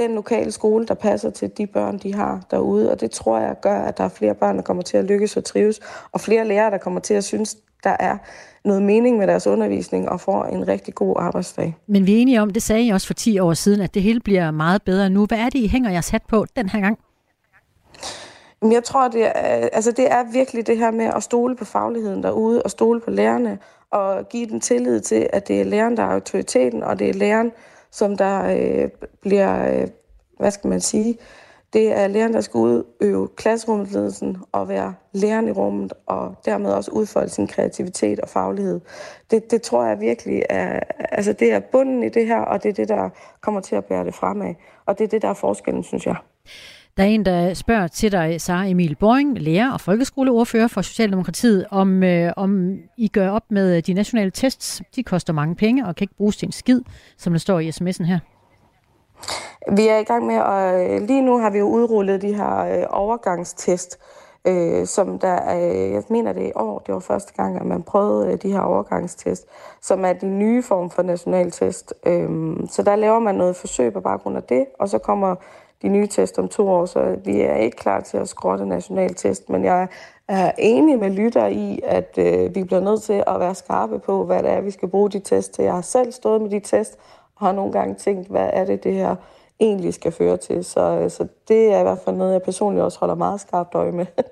den 0.00 0.14
lokale 0.14 0.52
skole, 0.52 0.86
der 0.86 0.94
passer 0.94 1.30
til 1.30 1.50
de 1.58 1.66
børn, 1.66 1.98
de 1.98 2.14
har 2.14 2.40
derude. 2.50 2.90
Og 2.90 3.00
det 3.00 3.10
tror 3.10 3.38
jeg 3.38 3.54
gør, 3.62 3.78
at 3.80 3.98
der 3.98 4.04
er 4.04 4.08
flere 4.08 4.34
børn, 4.34 4.56
der 4.56 4.62
kommer 4.62 4.82
til 4.82 4.96
at 4.96 5.04
lykkes 5.04 5.36
og 5.36 5.44
trives, 5.44 5.80
og 6.12 6.20
flere 6.20 6.44
lærere, 6.44 6.70
der 6.70 6.78
kommer 6.78 7.00
til 7.00 7.14
at 7.14 7.24
synes, 7.24 7.56
der 7.84 7.96
er 8.00 8.16
noget 8.64 8.82
mening 8.82 9.18
med 9.18 9.26
deres 9.26 9.46
undervisning 9.46 10.08
og 10.08 10.20
får 10.20 10.44
en 10.44 10.68
rigtig 10.68 10.94
god 10.94 11.16
arbejdsdag. 11.18 11.76
Men 11.86 12.06
vi 12.06 12.16
er 12.16 12.18
enige 12.18 12.42
om, 12.42 12.50
det 12.50 12.62
sagde 12.62 12.82
I 12.82 12.90
også 12.90 13.06
for 13.06 13.14
10 13.14 13.38
år 13.38 13.54
siden, 13.54 13.80
at 13.80 13.94
det 13.94 14.02
hele 14.02 14.20
bliver 14.20 14.50
meget 14.50 14.82
bedre 14.82 15.10
nu. 15.10 15.26
Hvad 15.26 15.38
er 15.38 15.48
det, 15.48 15.58
I 15.58 15.66
hænger 15.66 15.90
jeres 15.90 16.08
hat 16.08 16.22
på 16.28 16.44
den 16.56 16.68
her 16.68 16.80
gang? 16.80 16.98
Jeg 18.62 18.84
tror, 18.84 19.08
det 19.08 19.26
er, 19.26 19.30
altså 19.72 19.92
det 19.92 20.12
er 20.12 20.32
virkelig 20.32 20.66
det 20.66 20.78
her 20.78 20.90
med 20.90 21.04
at 21.16 21.22
stole 21.22 21.56
på 21.56 21.64
fagligheden 21.64 22.22
derude, 22.22 22.62
og 22.62 22.70
stole 22.70 23.00
på 23.00 23.10
lærerne, 23.10 23.58
og 23.90 24.28
give 24.28 24.46
den 24.46 24.60
tillid 24.60 25.00
til, 25.00 25.28
at 25.32 25.48
det 25.48 25.60
er 25.60 25.64
læreren, 25.64 25.96
der 25.96 26.02
er 26.02 26.12
autoriteten, 26.12 26.82
og 26.82 26.98
det 26.98 27.10
er 27.10 27.14
læreren, 27.14 27.52
som 27.90 28.16
der 28.16 28.42
øh, 28.44 28.88
bliver, 29.20 29.80
øh, 29.80 29.88
hvad 30.38 30.50
skal 30.50 30.68
man 30.68 30.80
sige, 30.80 31.18
det 31.72 31.92
er 31.92 32.06
læreren, 32.08 32.34
der 32.34 32.40
skal 32.40 32.58
udøve 32.58 33.28
klasserumsledelsen 33.36 34.36
og 34.52 34.68
være 34.68 34.94
læreren 35.12 35.48
i 35.48 35.52
rummet, 35.52 35.92
og 36.06 36.34
dermed 36.44 36.72
også 36.72 36.90
udfolde 36.90 37.28
sin 37.28 37.46
kreativitet 37.46 38.20
og 38.20 38.28
faglighed. 38.28 38.80
Det, 39.30 39.50
det 39.50 39.62
tror 39.62 39.84
jeg 39.84 40.00
virkelig 40.00 40.42
er, 40.48 40.80
altså 40.98 41.32
det 41.32 41.52
er 41.52 41.60
bunden 41.60 42.02
i 42.02 42.08
det 42.08 42.26
her, 42.26 42.40
og 42.40 42.62
det 42.62 42.68
er 42.68 42.72
det, 42.72 42.88
der 42.88 43.08
kommer 43.40 43.60
til 43.60 43.76
at 43.76 43.84
bære 43.84 44.04
det 44.04 44.14
fremad. 44.14 44.54
Og 44.86 44.98
det 44.98 45.04
er 45.04 45.08
det, 45.08 45.22
der 45.22 45.28
er 45.28 45.34
forskellen, 45.34 45.84
synes 45.84 46.06
jeg. 46.06 46.16
Der 47.00 47.06
er 47.06 47.10
en, 47.10 47.24
der 47.24 47.54
spørger 47.54 47.86
til 47.86 48.12
dig, 48.12 48.40
Sara 48.40 48.66
Emil 48.66 48.96
Boring, 48.96 49.38
lærer 49.38 49.72
og 49.72 49.80
folkeskoleordfører 49.80 50.68
for 50.68 50.82
Socialdemokratiet, 50.82 51.66
om, 51.70 52.02
øh, 52.02 52.32
om 52.36 52.78
I 52.96 53.08
gør 53.08 53.30
op 53.30 53.42
med 53.50 53.76
øh, 53.76 53.82
de 53.86 53.92
nationale 53.92 54.30
tests. 54.30 54.82
De 54.96 55.02
koster 55.02 55.32
mange 55.32 55.54
penge 55.54 55.86
og 55.86 55.96
kan 55.96 56.04
ikke 56.04 56.14
bruges 56.16 56.36
til 56.36 56.46
en 56.46 56.52
skid, 56.52 56.80
som 57.18 57.32
der 57.32 57.38
står 57.38 57.58
i 57.58 57.68
sms'en 57.68 58.04
her. 58.04 58.18
Vi 59.72 59.88
er 59.88 59.98
i 59.98 60.02
gang 60.02 60.26
med, 60.26 60.38
og 60.38 60.84
øh, 60.84 61.02
lige 61.02 61.22
nu 61.22 61.38
har 61.38 61.50
vi 61.50 61.58
jo 61.58 61.68
udrullet 61.68 62.22
de 62.22 62.34
her 62.34 62.58
øh, 62.58 62.86
overgangstest, 62.90 63.98
øh, 64.44 64.86
som 64.86 65.18
der 65.18 65.28
er, 65.28 65.58
jeg 65.92 66.02
mener 66.10 66.32
det 66.32 66.46
i 66.46 66.52
år, 66.54 66.78
det 66.78 66.94
var 66.94 67.00
første 67.00 67.32
gang, 67.36 67.56
at 67.56 67.66
man 67.66 67.82
prøvede 67.82 68.32
øh, 68.32 68.38
de 68.42 68.52
her 68.52 68.60
overgangstest, 68.60 69.46
som 69.82 70.04
er 70.04 70.12
de 70.12 70.26
nye 70.26 70.62
form 70.62 70.90
for 70.90 71.02
nationaltest. 71.02 71.94
Øh, 72.06 72.30
så 72.68 72.82
der 72.82 72.96
laver 72.96 73.18
man 73.18 73.34
noget 73.34 73.56
forsøg 73.56 73.92
på 73.92 74.00
baggrund 74.00 74.36
af 74.36 74.42
det, 74.42 74.66
og 74.78 74.88
så 74.88 74.98
kommer 74.98 75.34
de 75.82 75.88
nye 75.88 76.06
test 76.06 76.38
om 76.38 76.48
to 76.48 76.68
år, 76.68 76.86
så 76.86 77.16
vi 77.24 77.40
er 77.40 77.56
ikke 77.56 77.76
klar 77.76 78.00
til 78.00 78.16
at 78.16 78.28
skrotte 78.28 78.66
nationaltest, 78.66 79.50
men 79.50 79.64
jeg 79.64 79.88
er 80.28 80.52
enig 80.58 80.98
med 80.98 81.10
lytter 81.10 81.46
i, 81.46 81.80
at 81.84 82.14
øh, 82.18 82.54
vi 82.54 82.64
bliver 82.64 82.80
nødt 82.80 83.02
til 83.02 83.24
at 83.26 83.40
være 83.40 83.54
skarpe 83.54 83.98
på, 83.98 84.24
hvad 84.24 84.42
det 84.42 84.50
er, 84.50 84.60
vi 84.60 84.70
skal 84.70 84.88
bruge 84.88 85.10
de 85.10 85.18
test 85.20 85.54
til. 85.54 85.64
Jeg 85.64 85.72
har 85.72 85.80
selv 85.80 86.12
stået 86.12 86.42
med 86.42 86.50
de 86.50 86.60
test, 86.60 86.98
og 87.36 87.46
har 87.46 87.52
nogle 87.52 87.72
gange 87.72 87.94
tænkt, 87.94 88.28
hvad 88.28 88.50
er 88.52 88.64
det, 88.64 88.84
det 88.84 88.94
her 88.94 89.16
egentlig 89.60 89.94
skal 89.94 90.12
føre 90.12 90.36
til. 90.36 90.64
Så, 90.64 90.80
øh, 90.80 91.10
så 91.10 91.26
det 91.48 91.72
er 91.72 91.80
i 91.80 91.82
hvert 91.82 91.98
fald 92.04 92.16
noget, 92.16 92.32
jeg 92.32 92.42
personligt 92.42 92.84
også 92.84 92.98
holder 92.98 93.14
meget 93.14 93.40
skarpt 93.40 93.74
øje 93.74 93.92
med. 93.92 94.06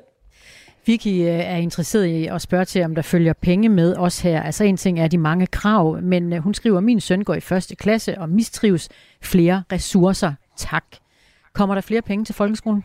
Vicky 0.87 1.07
øh, 1.07 1.26
er 1.26 1.57
interesseret 1.57 2.07
i 2.07 2.26
at 2.26 2.43
spørge 2.43 2.64
til, 2.64 2.85
om 2.85 2.95
der 2.95 3.02
følger 3.02 3.33
penge 3.33 3.69
med 3.69 3.97
os 3.97 4.21
her. 4.21 4.43
Altså 4.43 4.64
en 4.64 4.76
ting 4.76 5.00
er 5.00 5.09
de 5.09 5.19
mange 5.19 5.47
krav, 5.47 6.02
men 6.02 6.33
øh, 6.33 6.38
hun 6.38 6.55
skriver, 6.55 6.78
at 6.78 6.85
min 6.85 7.00
søn 7.00 7.25
går 7.25 7.35
i 7.35 7.40
første 7.40 7.76
klasse 7.76 8.19
og 8.19 8.28
mistrives 8.28 8.88
flere 9.23 9.62
ressourcer. 9.73 10.33
Tak. 10.57 10.85
Kommer 11.52 11.75
der 11.75 11.83
flere 11.83 12.02
penge 12.02 12.25
til 12.25 12.35
folkeskolen? 12.35 12.85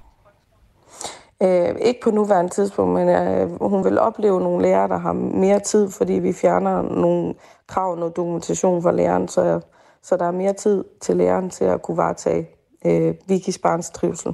Øh, 1.43 1.75
ikke 1.81 1.99
på 2.03 2.11
nuværende 2.11 2.51
tidspunkt, 2.51 2.93
men 2.93 3.09
øh, 3.09 3.61
hun 3.61 3.83
vil 3.83 3.99
opleve 3.99 4.39
nogle 4.39 4.61
lærere, 4.61 4.87
der 4.87 4.97
har 4.97 5.13
mere 5.13 5.59
tid, 5.59 5.89
fordi 5.89 6.13
vi 6.13 6.33
fjerner 6.33 6.81
nogle 6.81 7.33
krav, 7.67 7.95
noget 7.95 8.15
dokumentation 8.15 8.81
for 8.81 8.91
læreren, 8.91 9.27
så, 9.27 9.59
så 10.01 10.17
der 10.17 10.25
er 10.25 10.31
mere 10.31 10.53
tid 10.53 10.83
til 11.01 11.17
læreren 11.17 11.49
til 11.49 11.65
at 11.65 11.81
kunne 11.81 11.97
varetage 11.97 12.49
øh, 12.85 13.13
Vikis 13.27 13.57
barns 13.57 13.89
trivsel. 13.89 14.33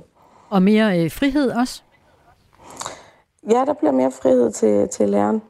Og 0.49 0.61
mere 0.61 1.03
øh, 1.03 1.11
frihed 1.11 1.51
også? 1.51 1.83
Ja, 3.49 3.63
der 3.65 3.73
bliver 3.73 3.91
mere 3.91 4.11
frihed 4.11 4.51
til, 4.51 4.89
til 4.89 5.09
læreren. 5.09 5.41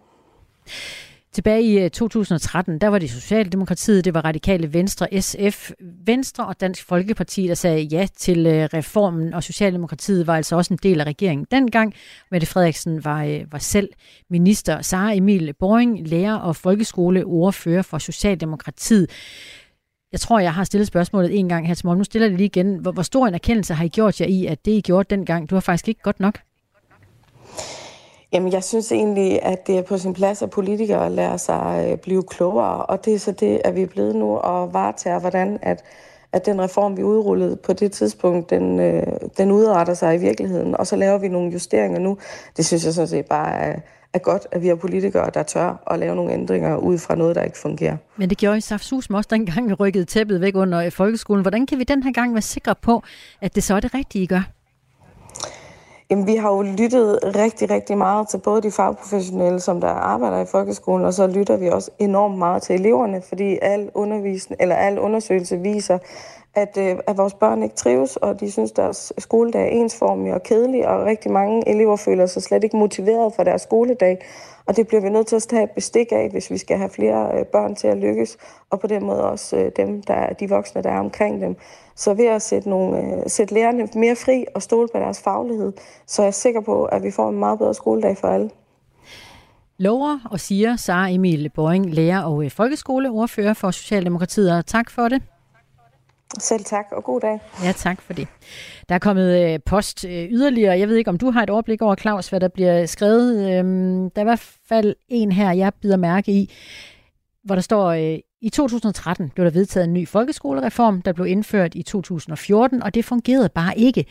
Tilbage 1.33 1.63
i 1.63 1.79
øh, 1.79 1.89
2013, 1.89 2.79
der 2.81 2.87
var 2.87 2.99
det 2.99 3.09
Socialdemokratiet, 3.09 4.05
det 4.05 4.13
var 4.13 4.25
Radikale 4.25 4.73
Venstre, 4.73 5.21
SF, 5.21 5.71
Venstre 6.05 6.45
og 6.45 6.61
Dansk 6.61 6.85
Folkeparti, 6.85 7.47
der 7.47 7.53
sagde 7.53 7.81
ja 7.81 8.07
til 8.17 8.47
øh, 8.47 8.69
reformen, 8.73 9.33
og 9.33 9.43
Socialdemokratiet 9.43 10.27
var 10.27 10.35
altså 10.35 10.55
også 10.55 10.73
en 10.73 10.79
del 10.83 10.99
af 11.01 11.05
regeringen 11.05 11.47
dengang. 11.51 11.93
Mette 12.31 12.47
Frederiksen 12.47 13.05
var, 13.05 13.23
øh, 13.23 13.51
var 13.51 13.57
selv 13.57 13.89
minister. 14.29 14.81
Sara 14.81 15.13
Emil 15.13 15.53
Boring, 15.59 16.07
lærer 16.07 16.35
og 16.35 16.55
folkeskoleordfører 16.55 17.81
for 17.81 17.97
Socialdemokratiet. 17.97 19.09
Jeg 20.11 20.19
tror, 20.19 20.39
jeg 20.39 20.53
har 20.53 20.63
stillet 20.63 20.87
spørgsmålet 20.87 21.39
en 21.39 21.49
gang 21.49 21.67
her 21.67 21.73
til 21.73 21.85
morgen. 21.85 21.97
Nu 21.97 22.03
stiller 22.03 22.25
jeg 22.25 22.31
det 22.31 22.37
lige 22.37 22.45
igen. 22.45 22.77
Hvor, 22.77 22.91
hvor 22.91 23.03
stor 23.03 23.27
en 23.27 23.33
erkendelse 23.33 23.73
har 23.73 23.85
I 23.85 23.87
gjort 23.87 24.21
jer 24.21 24.27
i, 24.27 24.45
at 24.45 24.65
det 24.65 24.71
I 24.71 24.81
gjorde 24.81 25.15
dengang, 25.15 25.49
du 25.49 25.55
var 25.55 25.59
faktisk 25.59 25.87
ikke 25.87 26.01
godt 26.01 26.19
nok? 26.19 26.39
Jamen, 28.31 28.53
jeg 28.53 28.63
synes 28.63 28.91
egentlig, 28.91 29.43
at 29.43 29.67
det 29.67 29.77
er 29.77 29.81
på 29.81 29.97
sin 29.97 30.13
plads, 30.13 30.41
at 30.41 30.49
politikere 30.49 31.09
lærer 31.09 31.37
sig 31.37 31.61
at 31.61 32.01
blive 32.01 32.23
klogere, 32.23 32.85
og 32.85 33.05
det 33.05 33.13
er 33.13 33.19
så 33.19 33.31
det, 33.31 33.61
at 33.65 33.75
vi 33.75 33.81
er 33.81 33.87
blevet 33.87 34.15
nu 34.15 34.37
og 34.37 34.73
varetager, 34.73 35.19
hvordan 35.19 35.59
at, 35.61 35.83
at 36.31 36.45
den 36.45 36.61
reform, 36.61 36.97
vi 36.97 37.03
udrullede 37.03 37.55
på 37.55 37.73
det 37.73 37.91
tidspunkt, 37.91 38.49
den, 38.49 38.79
øh, 38.79 39.03
den 39.37 39.51
udretter 39.51 39.93
sig 39.93 40.15
i 40.15 40.17
virkeligheden, 40.17 40.77
og 40.77 40.87
så 40.87 40.95
laver 40.95 41.17
vi 41.17 41.27
nogle 41.27 41.51
justeringer 41.51 41.99
nu. 41.99 42.17
Det 42.57 42.65
synes 42.65 42.85
jeg 42.85 42.93
sådan 42.93 43.07
set 43.07 43.25
bare 43.25 43.55
er, 43.55 43.79
er 44.13 44.19
godt, 44.19 44.47
at 44.51 44.61
vi 44.61 44.67
har 44.67 44.75
politikere, 44.75 45.29
der 45.33 45.43
tør 45.43 45.83
at 45.91 45.99
lave 45.99 46.15
nogle 46.15 46.33
ændringer 46.33 46.77
ud 46.77 46.97
fra 46.97 47.15
noget, 47.15 47.35
der 47.35 47.43
ikke 47.43 47.57
fungerer. 47.57 47.97
Men 48.17 48.29
det 48.29 48.37
gjorde 48.37 48.57
I 48.57 48.61
Safsus 48.61 49.07
også 49.09 49.27
dengang 49.31 49.79
rykkede 49.79 50.05
tæppet 50.05 50.41
væk 50.41 50.55
under 50.55 50.79
øh, 50.79 50.91
folkeskolen. 50.91 51.41
Hvordan 51.41 51.65
kan 51.65 51.79
vi 51.79 51.83
den 51.83 52.03
her 52.03 52.11
gang 52.11 52.33
være 52.33 52.41
sikre 52.41 52.75
på, 52.81 53.03
at 53.41 53.55
det 53.55 53.63
så 53.63 53.75
er 53.75 53.79
det 53.79 53.93
rigtige, 53.93 54.23
I 54.23 54.27
gør? 54.27 54.58
Jamen, 56.11 56.27
vi 56.27 56.35
har 56.35 56.55
jo 56.55 56.61
lyttet 56.61 57.19
rigtig, 57.35 57.69
rigtig 57.69 57.97
meget 57.97 58.29
til 58.29 58.37
både 58.37 58.61
de 58.61 58.71
fagprofessionelle, 58.71 59.59
som 59.59 59.81
der 59.81 59.87
arbejder 59.87 60.41
i 60.41 60.45
folkeskolen, 60.45 61.05
og 61.05 61.13
så 61.13 61.27
lytter 61.27 61.57
vi 61.57 61.67
også 61.67 61.91
enormt 61.99 62.37
meget 62.37 62.63
til 62.63 62.75
eleverne, 62.75 63.21
fordi 63.21 63.57
al 63.61 63.91
undervisning 63.93 64.61
eller 64.61 64.75
al 64.75 64.99
undersøgelse 64.99 65.57
viser, 65.57 65.97
at, 66.55 66.77
øh, 66.77 66.95
at 67.07 67.17
vores 67.17 67.33
børn 67.33 67.63
ikke 67.63 67.75
trives, 67.75 68.15
og 68.15 68.39
de 68.39 68.51
synes, 68.51 68.71
deres 68.71 69.13
skoledag 69.17 69.61
er 69.61 69.67
ensformig 69.67 70.33
og 70.33 70.43
kedelig, 70.43 70.87
og 70.87 71.05
rigtig 71.05 71.31
mange 71.31 71.69
elever 71.69 71.95
føler 71.95 72.25
sig 72.25 72.43
slet 72.43 72.63
ikke 72.63 72.77
motiveret 72.77 73.33
for 73.35 73.43
deres 73.43 73.61
skoledag. 73.61 74.25
Og 74.65 74.77
det 74.77 74.87
bliver 74.87 75.01
vi 75.01 75.09
nødt 75.09 75.27
til 75.27 75.35
at 75.35 75.43
tage 75.43 75.63
et 75.63 75.71
bestik 75.71 76.11
af, 76.11 76.29
hvis 76.31 76.51
vi 76.51 76.57
skal 76.57 76.77
have 76.77 76.89
flere 76.89 77.39
øh, 77.39 77.45
børn 77.45 77.75
til 77.75 77.87
at 77.87 77.97
lykkes, 77.97 78.37
og 78.69 78.79
på 78.79 78.87
den 78.87 79.05
måde 79.05 79.29
også 79.29 79.57
øh, 79.57 79.71
dem, 79.77 80.01
der 80.01 80.13
er 80.13 80.33
de 80.33 80.49
voksne, 80.49 80.83
der 80.83 80.89
er 80.89 80.99
omkring 80.99 81.41
dem. 81.41 81.55
Så 81.99 82.13
ved 82.13 82.25
at 82.25 82.41
sætte, 82.41 82.69
nogle, 82.69 83.23
sætte 83.27 83.53
lærerne 83.53 83.87
mere 83.95 84.15
fri 84.15 84.45
og 84.55 84.61
stole 84.61 84.87
på 84.93 84.99
deres 84.99 85.21
faglighed, 85.21 85.73
så 86.07 86.21
er 86.21 86.25
jeg 86.25 86.33
sikker 86.33 86.61
på, 86.61 86.85
at 86.85 87.03
vi 87.03 87.11
får 87.11 87.29
en 87.29 87.39
meget 87.39 87.59
bedre 87.59 87.73
skoledag 87.73 88.17
for 88.17 88.27
alle. 88.27 88.49
Lover 89.77 90.19
og 90.31 90.39
siger 90.39 90.75
Sara 90.75 91.09
Emil 91.09 91.49
Boring, 91.49 91.93
lærer 91.93 92.21
og 92.21 92.51
folkeskoleordfører 92.51 93.53
for 93.53 93.71
Socialdemokratiet. 93.71 94.57
Og 94.57 94.65
tak 94.65 94.89
for 94.89 95.07
det. 95.09 95.21
Selv 96.39 96.63
tak, 96.63 96.85
og 96.91 97.03
god 97.03 97.19
dag. 97.19 97.39
Ja, 97.63 97.71
tak 97.71 98.01
for 98.01 98.13
det. 98.13 98.27
Der 98.89 98.95
er 98.95 98.99
kommet 98.99 99.53
øh, 99.53 99.59
post 99.65 100.05
øh, 100.05 100.27
yderligere. 100.31 100.79
Jeg 100.79 100.87
ved 100.87 100.95
ikke, 100.95 101.09
om 101.09 101.17
du 101.17 101.31
har 101.31 101.43
et 101.43 101.49
overblik 101.49 101.81
over, 101.81 101.95
Claus, 101.95 102.29
hvad 102.29 102.39
der 102.39 102.47
bliver 102.47 102.85
skrevet. 102.85 103.59
Øhm, 103.59 104.09
der 104.09 104.21
er 104.21 104.23
i 104.23 104.29
hvert 104.29 104.57
fald 104.69 104.95
en 105.07 105.31
her, 105.31 105.51
jeg 105.51 105.73
bider 105.81 105.97
mærke 105.97 106.31
i, 106.31 106.53
hvor 107.43 107.55
der 107.55 107.61
står, 107.61 107.87
øh, 107.87 108.19
i 108.41 108.49
2013 108.49 109.29
blev 109.29 109.45
der 109.45 109.51
vedtaget 109.51 109.87
en 109.87 109.93
ny 109.93 110.07
folkeskolereform, 110.07 111.01
der 111.01 111.13
blev 111.13 111.27
indført 111.27 111.75
i 111.75 111.83
2014, 111.83 112.83
og 112.83 112.93
det 112.95 113.05
fungerede 113.05 113.49
bare 113.49 113.77
ikke. 113.77 114.05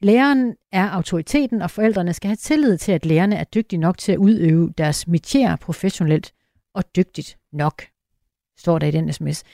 Læreren 0.00 0.54
er 0.72 0.90
autoriteten, 0.90 1.62
og 1.62 1.70
forældrene 1.70 2.12
skal 2.12 2.28
have 2.28 2.36
tillid 2.36 2.78
til, 2.78 2.92
at 2.92 3.06
lærerne 3.06 3.36
er 3.36 3.44
dygtige 3.44 3.80
nok 3.80 3.98
til 3.98 4.12
at 4.12 4.18
udøve 4.18 4.72
deres 4.78 5.04
métier 5.08 5.56
professionelt 5.56 6.32
og 6.74 6.84
dygtigt 6.96 7.36
nok, 7.52 7.82
står 8.58 8.78
der 8.78 8.86
i 8.86 8.90
den 8.90 9.12
sms. 9.12 9.44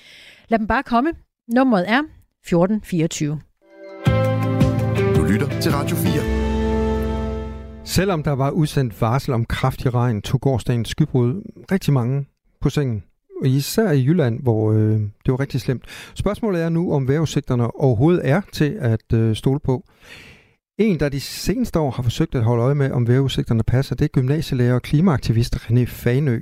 Lad 0.49 0.59
dem 0.59 0.67
bare 0.67 0.83
komme. 0.83 1.12
Nummeret 1.49 1.91
er 1.91 1.99
1424. 1.99 3.41
Du 5.17 5.25
lytter 5.25 5.61
til 5.61 5.73
Radio 5.73 5.97
4. 5.97 6.43
Selvom 7.85 8.23
der 8.23 8.33
var 8.33 8.50
udsendt 8.50 9.00
varsel 9.00 9.35
om 9.35 9.45
kraftig 9.45 9.95
regn, 9.95 10.23
tog 10.23 10.41
gårdsdagens 10.41 10.88
skybrud 10.88 11.43
rigtig 11.73 11.93
mange 11.93 12.26
på 12.61 12.71
sengen. 12.71 13.05
Og 13.43 13.49
især 13.49 13.91
i 13.93 14.05
Jylland, 14.07 14.43
hvor 14.43 14.73
øh, 14.73 14.99
det 15.23 15.31
var 15.33 15.41
rigtig 15.41 15.61
slemt. 15.61 15.85
Spørgsmålet 16.23 16.63
er 16.63 16.69
nu, 16.69 16.93
om 16.93 17.09
vejrudsigterne 17.09 17.67
overhovedet 17.87 18.31
er 18.35 18.41
til 18.53 18.71
at 18.93 19.09
øh, 19.15 19.35
stole 19.35 19.61
på. 19.65 19.75
En, 20.79 21.01
der 21.01 21.09
de 21.09 21.21
seneste 21.21 21.79
år 21.79 21.91
har 21.91 22.03
forsøgt 22.03 22.35
at 22.35 22.45
holde 22.45 22.63
øje 22.63 22.75
med, 22.75 22.91
om 22.93 23.09
vejrudsigterne 23.09 23.63
passer, 23.63 23.95
det 23.97 24.05
er 24.05 24.17
gymnasielærer 24.19 24.75
og 24.75 24.83
klimaaktivist 24.83 25.55
René 25.57 25.85
Fanø. 26.03 26.41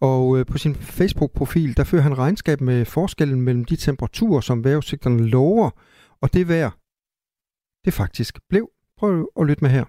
Og 0.00 0.38
øh, 0.38 0.46
på 0.52 0.58
sin 0.58 0.74
Facebook-profil, 0.74 1.76
der 1.76 1.84
fører 1.90 2.02
han 2.02 2.18
regnskab 2.18 2.60
med 2.60 2.84
forskellen 2.84 3.40
mellem 3.42 3.64
de 3.64 3.76
temperaturer, 3.76 4.40
som 4.40 4.64
vejrudsigterne 4.64 5.28
lover, 5.28 5.70
og 6.22 6.34
det 6.34 6.48
vejr, 6.48 6.70
det 7.84 7.92
faktisk 8.02 8.34
blev. 8.50 8.64
Prøv 8.98 9.28
at 9.40 9.46
lytte 9.46 9.64
med 9.64 9.70
her. 9.70 9.84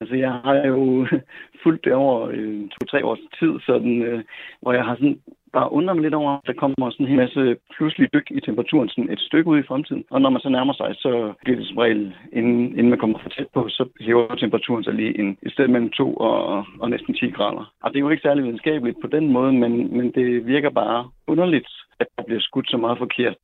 Altså, 0.00 0.16
jeg 0.16 0.32
har 0.44 0.54
jo 0.54 1.06
fulgt 1.62 1.84
det 1.84 1.92
over 1.92 2.28
øh, 2.32 2.68
to-tre 2.68 3.04
års 3.04 3.24
tid, 3.38 3.52
sådan, 3.66 4.02
øh, 4.02 4.24
hvor 4.62 4.72
jeg 4.72 4.84
har 4.84 4.94
sådan 4.94 5.20
bare 5.58 5.72
undrer 5.76 5.94
mig 5.94 6.02
lidt 6.02 6.18
over, 6.20 6.30
at 6.32 6.46
der 6.46 6.60
kommer 6.62 6.90
sådan 6.90 7.06
en 7.06 7.10
hel 7.12 7.22
masse 7.24 7.42
pludselig 7.76 8.06
dyk 8.14 8.28
i 8.38 8.40
temperaturen 8.40 8.88
sådan 8.88 9.12
et 9.14 9.20
stykke 9.28 9.50
ud 9.52 9.58
i 9.58 9.68
fremtiden. 9.70 10.04
Og 10.10 10.18
når 10.20 10.30
man 10.30 10.40
så 10.40 10.48
nærmer 10.56 10.74
sig, 10.80 10.90
så 11.04 11.12
bliver 11.44 11.58
det 11.58 11.68
som 11.68 11.78
regel, 11.84 12.14
inden, 12.38 12.60
inden 12.78 12.90
man 12.92 12.98
kommer 13.02 13.18
for 13.22 13.28
tæt 13.28 13.50
på, 13.54 13.62
så 13.76 13.82
hæver 14.06 14.34
temperaturen 14.34 14.84
sig 14.84 14.94
lige 14.94 15.18
en, 15.20 15.28
et 15.46 15.52
sted 15.52 15.68
mellem 15.68 15.90
2 15.90 16.14
og, 16.14 16.64
og 16.82 16.90
næsten 16.90 17.14
10 17.14 17.30
grader. 17.36 17.64
Og 17.82 17.86
det 17.90 17.96
er 17.96 18.04
jo 18.06 18.10
ikke 18.10 18.26
særlig 18.26 18.44
videnskabeligt 18.44 18.98
på 19.02 19.08
den 19.16 19.32
måde, 19.32 19.52
men, 19.52 19.72
men 19.96 20.06
det 20.18 20.46
virker 20.46 20.70
bare 20.70 21.00
underligt, 21.26 21.68
at 22.00 22.06
der 22.16 22.22
bliver 22.26 22.40
skudt 22.40 22.70
så 22.70 22.76
meget 22.76 22.98
forkert. 22.98 23.36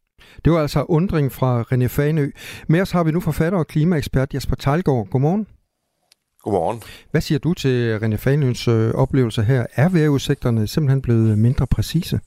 Det 0.44 0.52
var 0.52 0.60
altså 0.66 0.80
undring 0.88 1.32
fra 1.38 1.50
René 1.62 1.88
Fanø. 1.96 2.26
Med 2.68 2.80
os 2.80 2.92
har 2.92 3.04
vi 3.04 3.10
nu 3.10 3.20
forfatter 3.20 3.58
og 3.58 3.66
klimaekspert 3.66 4.34
Jesper 4.34 4.56
Tejlgaard. 4.56 5.06
Godmorgen. 5.10 5.46
Godmorgen. 6.42 6.82
Hvad 7.10 7.20
siger 7.20 7.38
du 7.38 7.54
til 7.54 7.98
René 8.02 8.16
Fanøns 8.16 8.68
øh, 8.68 8.94
oplevelse 8.94 9.42
her? 9.42 9.66
Er 9.76 9.88
vejrudsigterne 9.88 10.66
simpelthen 10.66 11.02
blevet 11.02 11.38
mindre 11.38 11.66
præcise? 11.66 12.20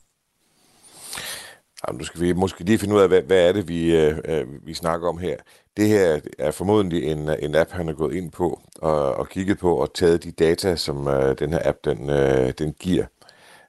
Jamen, 1.87 1.97
nu 1.97 2.03
skal 2.03 2.21
vi 2.21 2.33
måske 2.33 2.63
lige 2.63 2.77
finde 2.77 2.95
ud 2.95 2.99
af, 3.01 3.07
hvad, 3.07 3.21
hvad 3.21 3.47
er 3.47 3.51
det, 3.53 3.67
vi, 3.67 3.95
øh, 3.95 4.17
øh, 4.25 4.65
vi 4.65 4.73
snakker 4.73 5.07
om 5.07 5.17
her. 5.17 5.37
Det 5.77 5.87
her 5.87 6.19
er 6.39 6.51
formodentlig 6.51 7.03
en, 7.03 7.29
en 7.39 7.55
app, 7.55 7.71
han 7.71 7.87
har 7.87 7.93
gået 7.93 8.15
ind 8.15 8.31
på 8.31 8.61
og, 8.75 9.15
og 9.15 9.29
kigget 9.29 9.57
på 9.57 9.75
og 9.75 9.93
taget 9.93 10.23
de 10.23 10.31
data, 10.31 10.75
som 10.75 11.07
øh, 11.07 11.39
den 11.39 11.53
her 11.53 11.59
app 11.63 11.77
den, 11.85 12.09
øh, 12.09 12.53
den 12.57 12.73
giver. 12.73 13.05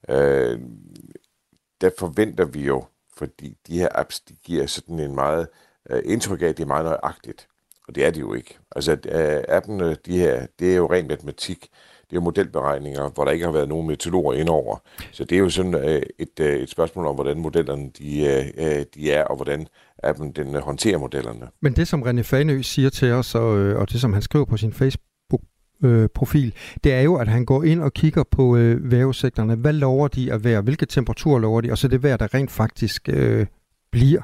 Øh, 0.08 0.60
der 1.80 1.90
forventer 1.98 2.44
vi 2.44 2.64
jo, 2.64 2.84
fordi 3.16 3.56
de 3.66 3.78
her 3.78 3.88
apps 3.94 4.20
de 4.20 4.34
giver 4.44 4.66
sådan 4.66 5.00
en 5.00 5.14
meget 5.14 5.48
øh, 5.90 6.02
indtryk 6.04 6.42
af, 6.42 6.46
at 6.46 6.56
det 6.56 6.62
er 6.62 6.66
meget 6.66 6.84
nøjagtigt. 6.84 7.48
Og 7.88 7.94
det 7.94 8.06
er 8.06 8.10
det 8.10 8.20
jo 8.20 8.34
ikke. 8.34 8.58
Altså, 8.76 8.92
øh, 8.92 9.56
appene, 9.56 9.96
de 10.06 10.18
her, 10.18 10.46
det 10.58 10.72
er 10.72 10.76
jo 10.76 10.92
ren 10.92 11.08
matematik. 11.08 11.68
Det 12.04 12.12
er 12.12 12.16
jo 12.16 12.20
modelberegninger, 12.20 13.10
hvor 13.10 13.24
der 13.24 13.32
ikke 13.32 13.44
har 13.44 13.52
været 13.52 13.68
nogen 13.68 13.86
meteorologer 13.86 14.32
indover. 14.32 14.76
Så 15.12 15.24
det 15.24 15.36
er 15.36 15.40
jo 15.40 15.50
sådan 15.50 15.74
øh, 15.74 16.02
et, 16.18 16.40
øh, 16.40 16.56
et 16.56 16.70
spørgsmål 16.70 17.06
om, 17.06 17.14
hvordan 17.14 17.38
modellerne 17.38 17.90
de, 17.98 18.86
de 18.94 19.12
er, 19.12 19.24
og 19.24 19.36
hvordan 19.36 19.66
appen 20.02 20.32
den 20.32 20.54
håndterer 20.54 20.98
modellerne. 20.98 21.48
Men 21.60 21.72
det, 21.72 21.88
som 21.88 22.02
René 22.02 22.20
Fanø 22.20 22.62
siger 22.62 22.90
til 22.90 23.12
os, 23.12 23.34
og, 23.34 23.48
og 23.50 23.92
det, 23.92 24.00
som 24.00 24.12
han 24.12 24.22
skriver 24.22 24.44
på 24.44 24.56
sin 24.56 24.72
Facebook-profil, 24.72 26.54
det 26.84 26.92
er 26.92 27.00
jo, 27.00 27.16
at 27.16 27.28
han 27.28 27.44
går 27.44 27.62
ind 27.62 27.82
og 27.82 27.92
kigger 27.92 28.22
på 28.30 28.56
øh, 28.56 28.90
vævesektorerne. 28.90 29.54
Hvad 29.54 29.72
lover 29.72 30.08
de 30.08 30.32
at 30.32 30.44
være? 30.44 30.60
Hvilke 30.60 30.86
temperaturer 30.86 31.38
lover 31.38 31.60
de? 31.60 31.70
Og 31.70 31.78
så 31.78 31.88
det 31.88 32.02
vejr, 32.02 32.16
der 32.16 32.34
rent 32.34 32.50
faktisk 32.50 33.08
øh, 33.08 33.46
bliver. 33.92 34.22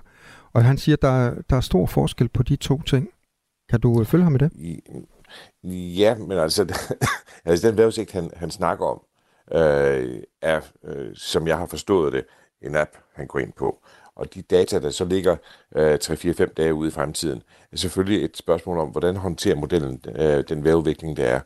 Og 0.53 0.65
han 0.65 0.79
siger, 0.79 0.97
at 0.97 1.03
der, 1.03 1.35
der 1.51 1.57
er 1.57 1.61
stor 1.61 1.87
forskel 1.87 2.29
på 2.29 2.43
de 2.43 2.57
to 2.57 2.83
ting. 2.83 3.09
Kan 3.71 3.81
du 3.81 4.01
øh, 4.01 4.07
følge 4.07 4.25
ham 4.25 4.33
med 4.33 4.41
det? 4.41 4.51
Ja, 5.99 6.15
men 6.15 6.39
altså, 6.39 6.63
altså 7.45 7.69
den 7.69 7.77
vejrudsigt, 7.77 8.13
han, 8.13 8.31
han 8.37 8.51
snakker 8.51 8.87
om, 8.87 9.03
øh, 9.53 10.23
er, 10.43 10.61
øh, 10.85 11.11
som 11.15 11.47
jeg 11.47 11.59
har 11.59 11.67
forstået 11.67 12.13
det, 12.13 12.25
en 12.63 12.77
app, 12.77 12.91
han 13.13 13.27
går 13.27 13.39
ind 13.39 13.53
på. 13.53 13.79
Og 14.15 14.35
de 14.35 14.43
data, 14.43 14.79
der 14.79 14.91
så 14.91 15.05
ligger 15.05 15.37
øh, 15.77 15.99
3-4-5 16.05 16.45
dage 16.45 16.75
ude 16.75 16.89
i 16.89 16.93
fremtiden, 16.93 17.43
er 17.73 17.77
selvfølgelig 17.77 18.25
et 18.25 18.37
spørgsmål 18.37 18.79
om, 18.79 18.89
hvordan 18.89 19.17
håndterer 19.17 19.57
modellen 19.57 20.05
øh, 20.17 20.45
den 20.49 20.65
vejrudvikling, 20.65 21.17
der 21.17 21.25
er. 21.25 21.41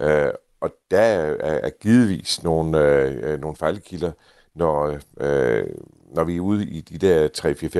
Øh, 0.00 0.32
og 0.60 0.70
der 0.90 1.00
er, 1.00 1.36
er 1.40 1.70
givetvis 1.70 2.42
nogle, 2.42 2.78
øh, 2.78 3.32
øh, 3.32 3.40
nogle 3.40 3.56
fejlkilder, 3.56 4.12
når, 4.54 4.98
øh, 5.20 5.66
når 6.14 6.24
vi 6.24 6.36
er 6.36 6.40
ude 6.40 6.64
i 6.64 6.80
de 6.80 6.98
der 6.98 7.28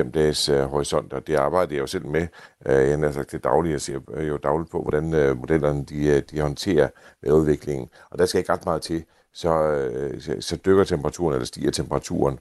3-4-5 0.07 0.11
dages 0.11 0.49
øh, 0.49 0.63
horisonter, 0.63 1.19
det 1.19 1.35
arbejder 1.35 1.75
jeg 1.75 1.81
jo 1.81 1.87
selv 1.87 2.05
med. 2.05 2.27
Øh, 2.65 2.89
jeg 2.89 2.99
har 2.99 3.11
sagt 3.11 3.31
det 3.31 3.43
dagligt, 3.43 3.73
jeg 3.73 3.81
ser 3.81 3.99
øh, 4.13 4.27
jo 4.27 4.37
dagligt 4.37 4.71
på, 4.71 4.81
hvordan 4.81 5.13
øh, 5.13 5.37
modellerne 5.37 5.85
de, 5.85 6.07
øh, 6.07 6.21
de 6.31 6.41
håndterer 6.41 6.89
udviklingen. 7.27 7.89
Og 8.09 8.19
der 8.19 8.25
skal 8.25 8.39
ikke 8.39 8.53
ret 8.53 8.65
meget 8.65 8.81
til, 8.81 9.03
så, 9.33 9.63
øh, 9.63 10.21
så, 10.21 10.35
så 10.39 10.55
dykker 10.65 10.83
temperaturen, 10.83 11.33
eller 11.33 11.45
stiger 11.45 11.71
temperaturen. 11.71 12.39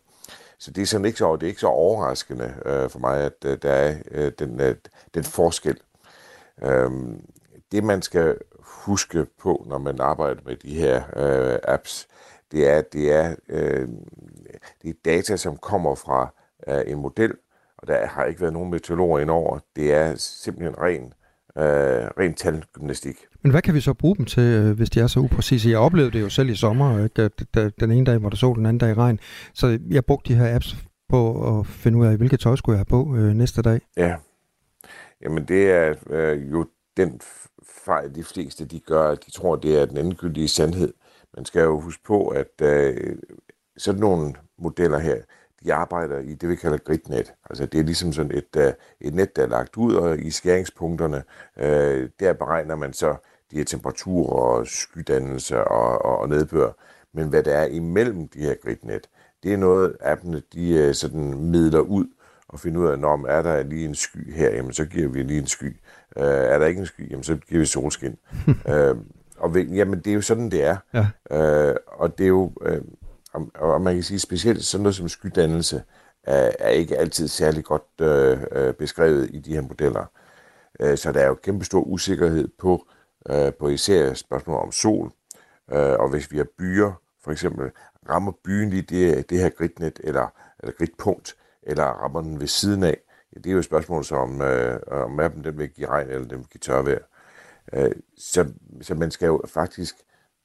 Så 0.59 0.71
det 0.71 0.83
er 0.83 0.87
sådan 0.87 1.05
ikke 1.05 1.19
så, 1.19 1.37
det 1.37 1.43
er 1.43 1.49
ikke 1.49 1.61
så 1.61 1.67
overraskende 1.67 2.55
øh, 2.67 2.91
for 2.91 2.99
mig, 2.99 3.21
at 3.21 3.45
øh, 3.45 3.59
der 3.63 3.71
er 3.71 3.97
øh, 4.11 4.33
den, 4.39 4.61
øh, 4.61 4.75
den 5.15 5.25
forskel. 5.25 5.79
Øh, 6.63 6.91
det 7.73 7.85
man 7.85 8.03
skal 8.03 8.39
huske 8.61 9.27
på, 9.41 9.65
når 9.69 9.79
man 9.79 10.01
arbejder 10.01 10.41
med 10.45 10.57
de 10.57 10.75
her 10.75 11.03
øh, 11.17 11.59
apps, 11.65 12.09
det 12.55 12.69
er, 12.71 12.83
det 12.93 13.13
er, 13.13 13.35
øh, 13.49 13.89
det 14.83 14.91
er 14.91 14.95
data, 15.05 15.37
som 15.37 15.57
kommer 15.57 15.95
fra 15.95 16.35
øh, 16.69 16.93
en 16.93 16.99
model, 16.99 17.33
og 17.79 17.87
der 17.87 18.07
har 18.07 18.25
ikke 18.25 18.41
været 18.41 18.53
nogen 18.53 18.71
meteorologer 18.71 19.19
indover. 19.19 19.59
Det 19.77 19.93
er 19.93 20.15
simpelthen 20.17 20.75
ren, 20.79 21.05
øh, 21.59 22.11
ren 22.19 22.35
talgymnastik. 22.35 23.17
Men 23.43 23.51
hvad 23.51 23.63
kan 23.63 23.75
vi 23.75 23.81
så 23.81 23.95
bruge 23.95 24.17
dem 24.17 24.25
til, 24.25 24.43
øh, 24.43 24.77
hvis 24.77 24.91
de 24.91 25.01
er 25.01 25.07
så 25.07 25.21
upræcise? 25.21 25.71
Jeg 25.71 25.79
oplevede 25.79 26.13
det 26.13 26.21
jo 26.21 26.29
selv 26.29 26.49
i 26.49 26.55
sommer, 26.55 27.05
ikke? 27.05 27.29
den 27.81 27.91
ene 27.91 28.07
dag 28.07 28.23
var 28.23 28.29
der 28.29 28.37
sol, 28.37 28.57
den 28.57 28.67
anden 28.67 28.79
dag 28.79 28.97
regn. 28.97 29.21
Så 29.55 29.79
jeg 29.91 30.05
brugte 30.05 30.33
de 30.33 30.39
her 30.39 30.55
apps 30.55 30.77
på 31.09 31.49
at 31.59 31.67
finde 31.67 31.99
ud 31.99 32.07
af, 32.07 32.17
hvilket 32.17 32.41
tøj 32.41 32.57
skulle 32.57 32.75
jeg 32.75 32.79
have 32.79 33.05
på 33.05 33.17
øh, 33.17 33.35
næste 33.35 33.63
dag. 33.63 33.81
Ja, 33.97 34.17
jamen 35.23 35.45
det 35.45 35.71
er 35.71 35.95
øh, 36.11 36.51
jo 36.51 36.67
den 36.97 37.21
fejl, 37.85 38.15
de 38.15 38.25
fleste 38.25 38.65
de 38.65 38.81
gør, 38.81 39.15
de 39.15 39.31
tror, 39.31 39.57
det 39.57 39.81
er 39.81 39.87
den 39.87 39.97
endegyldige 39.97 40.49
sandhed. 40.49 40.93
Man 41.37 41.45
skal 41.45 41.63
jo 41.63 41.81
huske 41.81 42.03
på, 42.03 42.29
at 42.29 42.61
øh, 42.63 43.17
sådan 43.77 44.01
nogle 44.01 44.35
modeller 44.59 44.99
her, 44.99 45.17
de 45.65 45.75
arbejder 45.75 46.19
i 46.19 46.35
det, 46.35 46.49
vi 46.49 46.57
kalder 46.57 46.79
gridnet. 46.79 47.35
Altså 47.51 47.67
det 47.67 47.81
er 47.81 47.85
ligesom 47.85 48.13
sådan 48.13 48.33
et, 48.37 48.57
uh, 48.57 48.73
et 49.01 49.15
net, 49.15 49.37
der 49.37 49.43
er 49.43 49.47
lagt 49.47 49.77
ud, 49.77 49.95
og 49.95 50.19
i 50.19 50.31
skæringspunkterne, 50.31 51.23
uh, 51.57 52.09
der 52.21 52.33
beregner 52.33 52.77
man 52.77 52.93
så 52.93 53.17
de 53.51 53.57
her 53.57 53.65
temperaturer 53.65 54.31
og 54.31 54.67
skydannelse 54.67 55.65
og, 55.65 56.05
og, 56.05 56.19
og 56.19 56.29
nedbør. 56.29 56.71
Men 57.13 57.29
hvad 57.29 57.43
der 57.43 57.55
er 57.55 57.67
imellem 57.67 58.29
de 58.29 58.39
her 58.39 58.55
gridnet, 58.63 59.09
det 59.43 59.53
er 59.53 59.57
noget, 59.57 59.97
appene 60.01 60.43
de 60.53 60.89
uh, 60.89 60.95
sådan 60.95 61.35
midler 61.35 61.81
ud 61.81 62.07
og 62.49 62.61
finder 62.61 62.81
ud 62.81 62.87
af, 62.87 62.99
når 62.99 63.27
er 63.27 63.43
der 63.43 63.63
lige 63.63 63.85
en 63.85 63.95
sky 63.95 64.35
her, 64.35 64.51
jamen 64.51 64.73
så 64.73 64.85
giver 64.85 65.09
vi 65.09 65.23
lige 65.23 65.41
en 65.41 65.47
sky. 65.47 65.77
Uh, 66.17 66.23
er 66.23 66.59
der 66.59 66.67
ikke 66.67 66.81
en 66.81 66.87
sky, 66.87 67.11
jamen 67.11 67.25
så 67.25 67.37
giver 67.37 67.61
vi 67.61 67.67
solskin. 67.67 68.17
uh, 68.49 68.97
og 69.45 69.59
jamen 69.59 69.99
det 69.99 70.11
er 70.11 70.15
jo 70.15 70.21
sådan, 70.21 70.51
det 70.51 70.65
er. 70.65 70.77
Ja. 70.95 71.71
Uh, 71.71 71.77
og 71.87 72.19
det 72.19 72.25
er 72.25 72.29
jo... 72.29 72.53
Uh, 72.61 72.77
og, 73.33 73.51
og 73.55 73.81
man 73.81 73.95
kan 73.95 74.03
sige 74.03 74.21
specielt 74.21 74.65
sådan 74.65 74.83
noget 74.83 74.97
som 74.97 75.09
skydannelse 75.09 75.83
er, 76.23 76.53
er 76.59 76.69
ikke 76.69 76.99
altid 76.99 77.29
særlig 77.29 77.65
godt 77.65 78.01
øh, 78.01 78.39
øh, 78.53 78.75
beskrevet 78.75 79.31
i 79.33 79.39
de 79.39 79.55
her 79.55 79.61
modeller. 79.61 80.05
Øh, 80.81 80.99
så 80.99 81.13
der 81.13 81.21
er 81.21 81.27
jo 81.27 81.35
kæmpe 81.35 81.65
stor 81.65 81.81
usikkerhed 81.81 82.49
på, 82.59 82.87
øh, 83.31 83.53
på 83.53 83.69
især 83.69 84.15
spørgsmål 84.15 84.63
om 84.63 84.73
sol. 84.73 85.13
Øh, 85.73 85.93
og 85.93 86.09
hvis 86.09 86.33
vi 86.33 86.37
har 86.37 86.47
byer, 86.59 86.93
for 87.25 87.31
eksempel, 87.31 87.71
rammer 88.09 88.33
byen 88.45 88.71
lige 88.71 88.83
det, 88.83 89.31
det 89.31 89.39
her 89.39 89.49
gridnet 89.49 90.01
eller, 90.05 90.27
eller 90.61 90.73
gridpunkt, 90.79 91.37
eller 91.63 91.85
rammer 91.85 92.21
den 92.21 92.41
ved 92.41 92.47
siden 92.47 92.83
af, 92.83 92.99
ja, 93.35 93.39
det 93.39 93.47
er 93.47 93.53
jo 93.53 93.59
et 93.59 93.65
spørgsmål 93.65 94.05
som, 94.05 94.43
øh, 94.43 94.81
om 94.87 95.11
mappen 95.11 95.45
den 95.45 95.59
vil 95.59 95.69
give 95.69 95.89
regn 95.89 96.09
eller 96.09 96.29
den 96.29 96.39
vil 96.39 96.47
give 96.47 96.61
tørvejr. 96.61 96.99
Øh, 97.73 97.91
så, 98.19 98.53
så 98.81 98.95
man 98.95 99.11
skal 99.11 99.27
jo 99.27 99.43
faktisk 99.49 99.95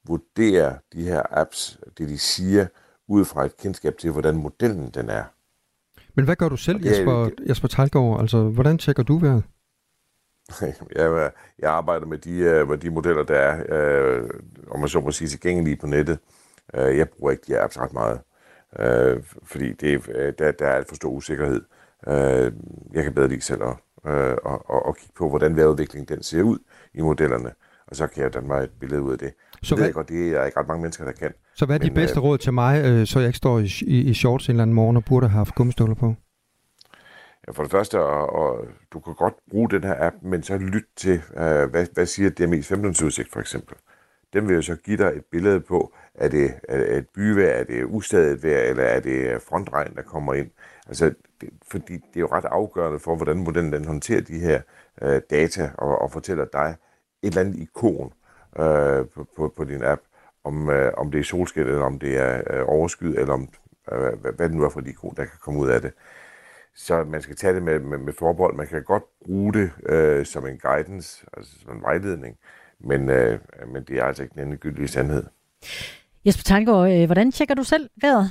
vurdere 0.06 0.78
de 0.92 1.02
her 1.02 1.22
apps, 1.30 1.80
det 1.98 2.08
de 2.08 2.18
siger, 2.18 2.66
ud 3.08 3.24
fra 3.24 3.44
et 3.44 3.56
kendskab 3.56 3.98
til, 3.98 4.10
hvordan 4.10 4.36
modellen 4.36 4.90
den 4.90 5.10
er. 5.10 5.24
Men 6.14 6.24
hvad 6.24 6.36
gør 6.36 6.48
du 6.48 6.56
selv, 6.56 6.86
Jesper, 6.86 7.30
Jesper 7.48 7.68
Talgaard? 7.68 8.20
Altså, 8.20 8.42
hvordan 8.42 8.78
tjekker 8.78 9.02
du 9.02 9.18
vejret? 9.18 9.42
jeg, 10.96 11.32
jeg 11.58 11.70
arbejder 11.70 12.06
med 12.06 12.18
de, 12.18 12.38
øh, 12.38 12.68
med 12.68 12.78
de 12.78 12.90
modeller, 12.90 13.22
der 13.22 13.38
er, 13.38 13.64
øh, 13.68 14.30
om 14.70 14.80
man 14.80 14.88
så 14.88 15.00
må 15.00 15.10
sige, 15.10 15.28
tilgængelige 15.28 15.76
på 15.76 15.86
nettet. 15.86 16.18
Øh, 16.74 16.98
jeg 16.98 17.08
bruger 17.08 17.30
ikke 17.30 17.44
de 17.46 17.60
apps 17.60 17.78
ret 17.78 17.92
meget, 17.92 18.20
øh, 18.78 19.22
fordi 19.42 19.72
det, 19.72 20.06
der, 20.38 20.52
der 20.52 20.66
er 20.66 20.76
alt 20.76 20.88
for 20.88 20.94
stor 20.94 21.10
usikkerhed. 21.10 21.62
Øh, 22.08 22.52
jeg 22.92 23.04
kan 23.04 23.14
bedre 23.14 23.28
lide 23.28 23.40
selv 23.40 23.62
at, 23.62 23.76
øh, 24.06 24.36
og, 24.44 24.70
og, 24.70 24.86
og 24.86 24.96
kigge 24.96 25.14
på, 25.16 25.28
hvordan 25.28 25.56
vejrudviklingen 25.56 26.16
den 26.16 26.22
ser 26.22 26.42
ud 26.42 26.58
i 26.94 27.00
modellerne, 27.00 27.52
og 27.86 27.96
så 27.96 28.06
kan 28.06 28.22
jeg 28.22 28.34
danne 28.34 28.48
mig 28.48 28.62
et 28.62 28.70
billede 28.80 29.02
ud 29.02 29.12
af 29.12 29.18
det. 29.18 29.32
Så 29.62 29.74
hvad, 29.74 29.84
jeg 29.84 29.94
godt, 29.94 30.08
det 30.08 30.36
er 30.36 30.44
ikke 30.44 30.60
ret 30.60 30.68
mange 30.68 30.82
mennesker, 30.82 31.04
der 31.04 31.12
kan. 31.12 31.32
Så 31.54 31.66
hvad 31.66 31.76
er 31.76 31.88
de 31.88 31.90
bedste 31.90 32.18
øh, 32.18 32.24
råd 32.24 32.38
til 32.38 32.52
mig, 32.52 32.84
øh, 32.84 33.06
så 33.06 33.18
jeg 33.18 33.28
ikke 33.28 33.36
står 33.36 33.58
i, 33.58 33.70
i, 33.80 34.00
i 34.00 34.14
shorts 34.14 34.46
en 34.46 34.50
eller 34.50 34.62
anden 34.62 34.74
morgen 34.74 34.96
og 34.96 35.04
burde 35.04 35.28
have 35.28 35.36
haft 35.36 35.54
gummistøvler 35.54 35.94
på? 35.94 36.14
Ja, 37.46 37.52
for 37.52 37.62
det 37.62 37.72
første, 37.72 38.00
og, 38.00 38.32
og 38.32 38.66
du 38.92 39.00
kan 39.00 39.14
godt 39.14 39.34
bruge 39.50 39.70
den 39.70 39.84
her 39.84 40.06
app, 40.06 40.16
men 40.22 40.42
så 40.42 40.58
lyt 40.58 40.86
til, 40.96 41.22
øh, 41.36 41.70
hvad, 41.70 41.86
hvad 41.94 42.06
siger 42.06 42.30
DMI's 42.30 42.74
15 42.74 43.06
udsigt 43.06 43.32
for 43.32 43.40
eksempel. 43.40 43.76
Den 44.32 44.48
vil 44.48 44.54
jo 44.54 44.62
så 44.62 44.76
give 44.76 44.96
dig 44.96 45.12
et 45.16 45.24
billede 45.30 45.60
på, 45.60 45.94
er 46.14 46.28
det, 46.28 46.54
er 46.68 46.78
det 46.78 46.96
et 46.96 47.08
byvejr, 47.08 47.50
er 47.50 47.64
det 47.64 47.84
ustadigt 47.84 48.42
vejr, 48.42 48.62
eller 48.62 48.82
er 48.82 49.00
det 49.00 49.34
øh, 49.34 49.40
frontregn, 49.40 49.96
der 49.96 50.02
kommer 50.02 50.34
ind. 50.34 50.50
Altså, 50.86 51.14
det, 51.40 51.50
fordi 51.70 51.94
det 51.94 52.16
er 52.16 52.20
jo 52.20 52.28
ret 52.32 52.44
afgørende 52.44 52.98
for, 52.98 53.16
hvordan 53.16 53.38
modellen 53.38 53.72
den 53.72 53.84
håndterer 53.84 54.20
de 54.20 54.38
her 54.38 54.60
øh, 55.02 55.20
data, 55.30 55.70
og, 55.78 55.98
og 55.98 56.12
fortæller 56.12 56.44
dig 56.44 56.76
et 57.22 57.28
eller 57.28 57.40
andet 57.40 57.56
ikon, 57.56 58.12
øh, 58.58 59.06
på, 59.14 59.26
på, 59.36 59.52
på 59.56 59.64
din 59.64 59.82
app, 59.82 60.02
om, 60.44 60.70
øh, 60.70 60.92
om 60.96 61.10
det 61.10 61.18
er 61.18 61.24
solskin, 61.24 61.62
eller 61.62 61.82
om 61.82 61.98
det 61.98 62.18
er 62.18 62.42
øh, 62.50 62.64
overskyet, 62.68 63.18
eller 63.18 63.34
om, 63.34 63.48
øh, 63.92 63.98
hvad, 63.98 64.32
hvad 64.32 64.48
det 64.48 64.56
nu 64.56 64.64
er 64.64 64.68
for 64.68 64.80
et 64.80 64.86
ikon, 64.86 65.14
der 65.16 65.24
kan 65.24 65.38
komme 65.40 65.60
ud 65.60 65.68
af 65.68 65.80
det. 65.80 65.92
Så 66.74 67.04
man 67.04 67.22
skal 67.22 67.36
tage 67.36 67.54
det 67.54 67.62
med, 67.62 67.78
med, 67.78 67.98
med 67.98 68.12
forbehold. 68.12 68.54
Man 68.54 68.66
kan 68.66 68.84
godt 68.84 69.02
bruge 69.24 69.52
det 69.52 69.70
øh, 69.86 70.26
som 70.26 70.46
en 70.46 70.58
guidance, 70.58 71.26
altså 71.36 71.52
som 71.60 71.76
en 71.76 71.82
vejledning, 71.82 72.38
men, 72.80 73.10
øh, 73.10 73.38
men 73.72 73.84
det 73.84 73.98
er 73.98 74.04
altså 74.04 74.22
ikke 74.22 74.34
den 74.34 74.42
endegyldige 74.42 74.88
sandhed. 74.88 75.24
Jesper 76.26 76.42
Tanggaard, 76.42 76.92
øh, 76.92 77.06
hvordan 77.06 77.32
tjekker 77.32 77.54
du 77.54 77.62
selv 77.62 77.90
vejret? 78.02 78.30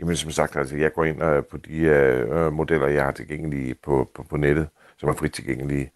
Jamen 0.00 0.16
som 0.16 0.30
sagt, 0.30 0.56
altså, 0.56 0.76
jeg 0.76 0.92
går 0.92 1.04
ind 1.04 1.22
øh, 1.22 1.44
på 1.44 1.56
de 1.56 1.78
øh, 1.78 2.52
modeller, 2.52 2.86
jeg 2.86 3.04
har 3.04 3.12
tilgængelige 3.12 3.74
på, 3.74 4.10
på, 4.14 4.22
på 4.22 4.36
nettet, 4.36 4.68
som 4.96 5.08
er 5.08 5.12
frit 5.12 5.32
tilgængelige. 5.32 5.90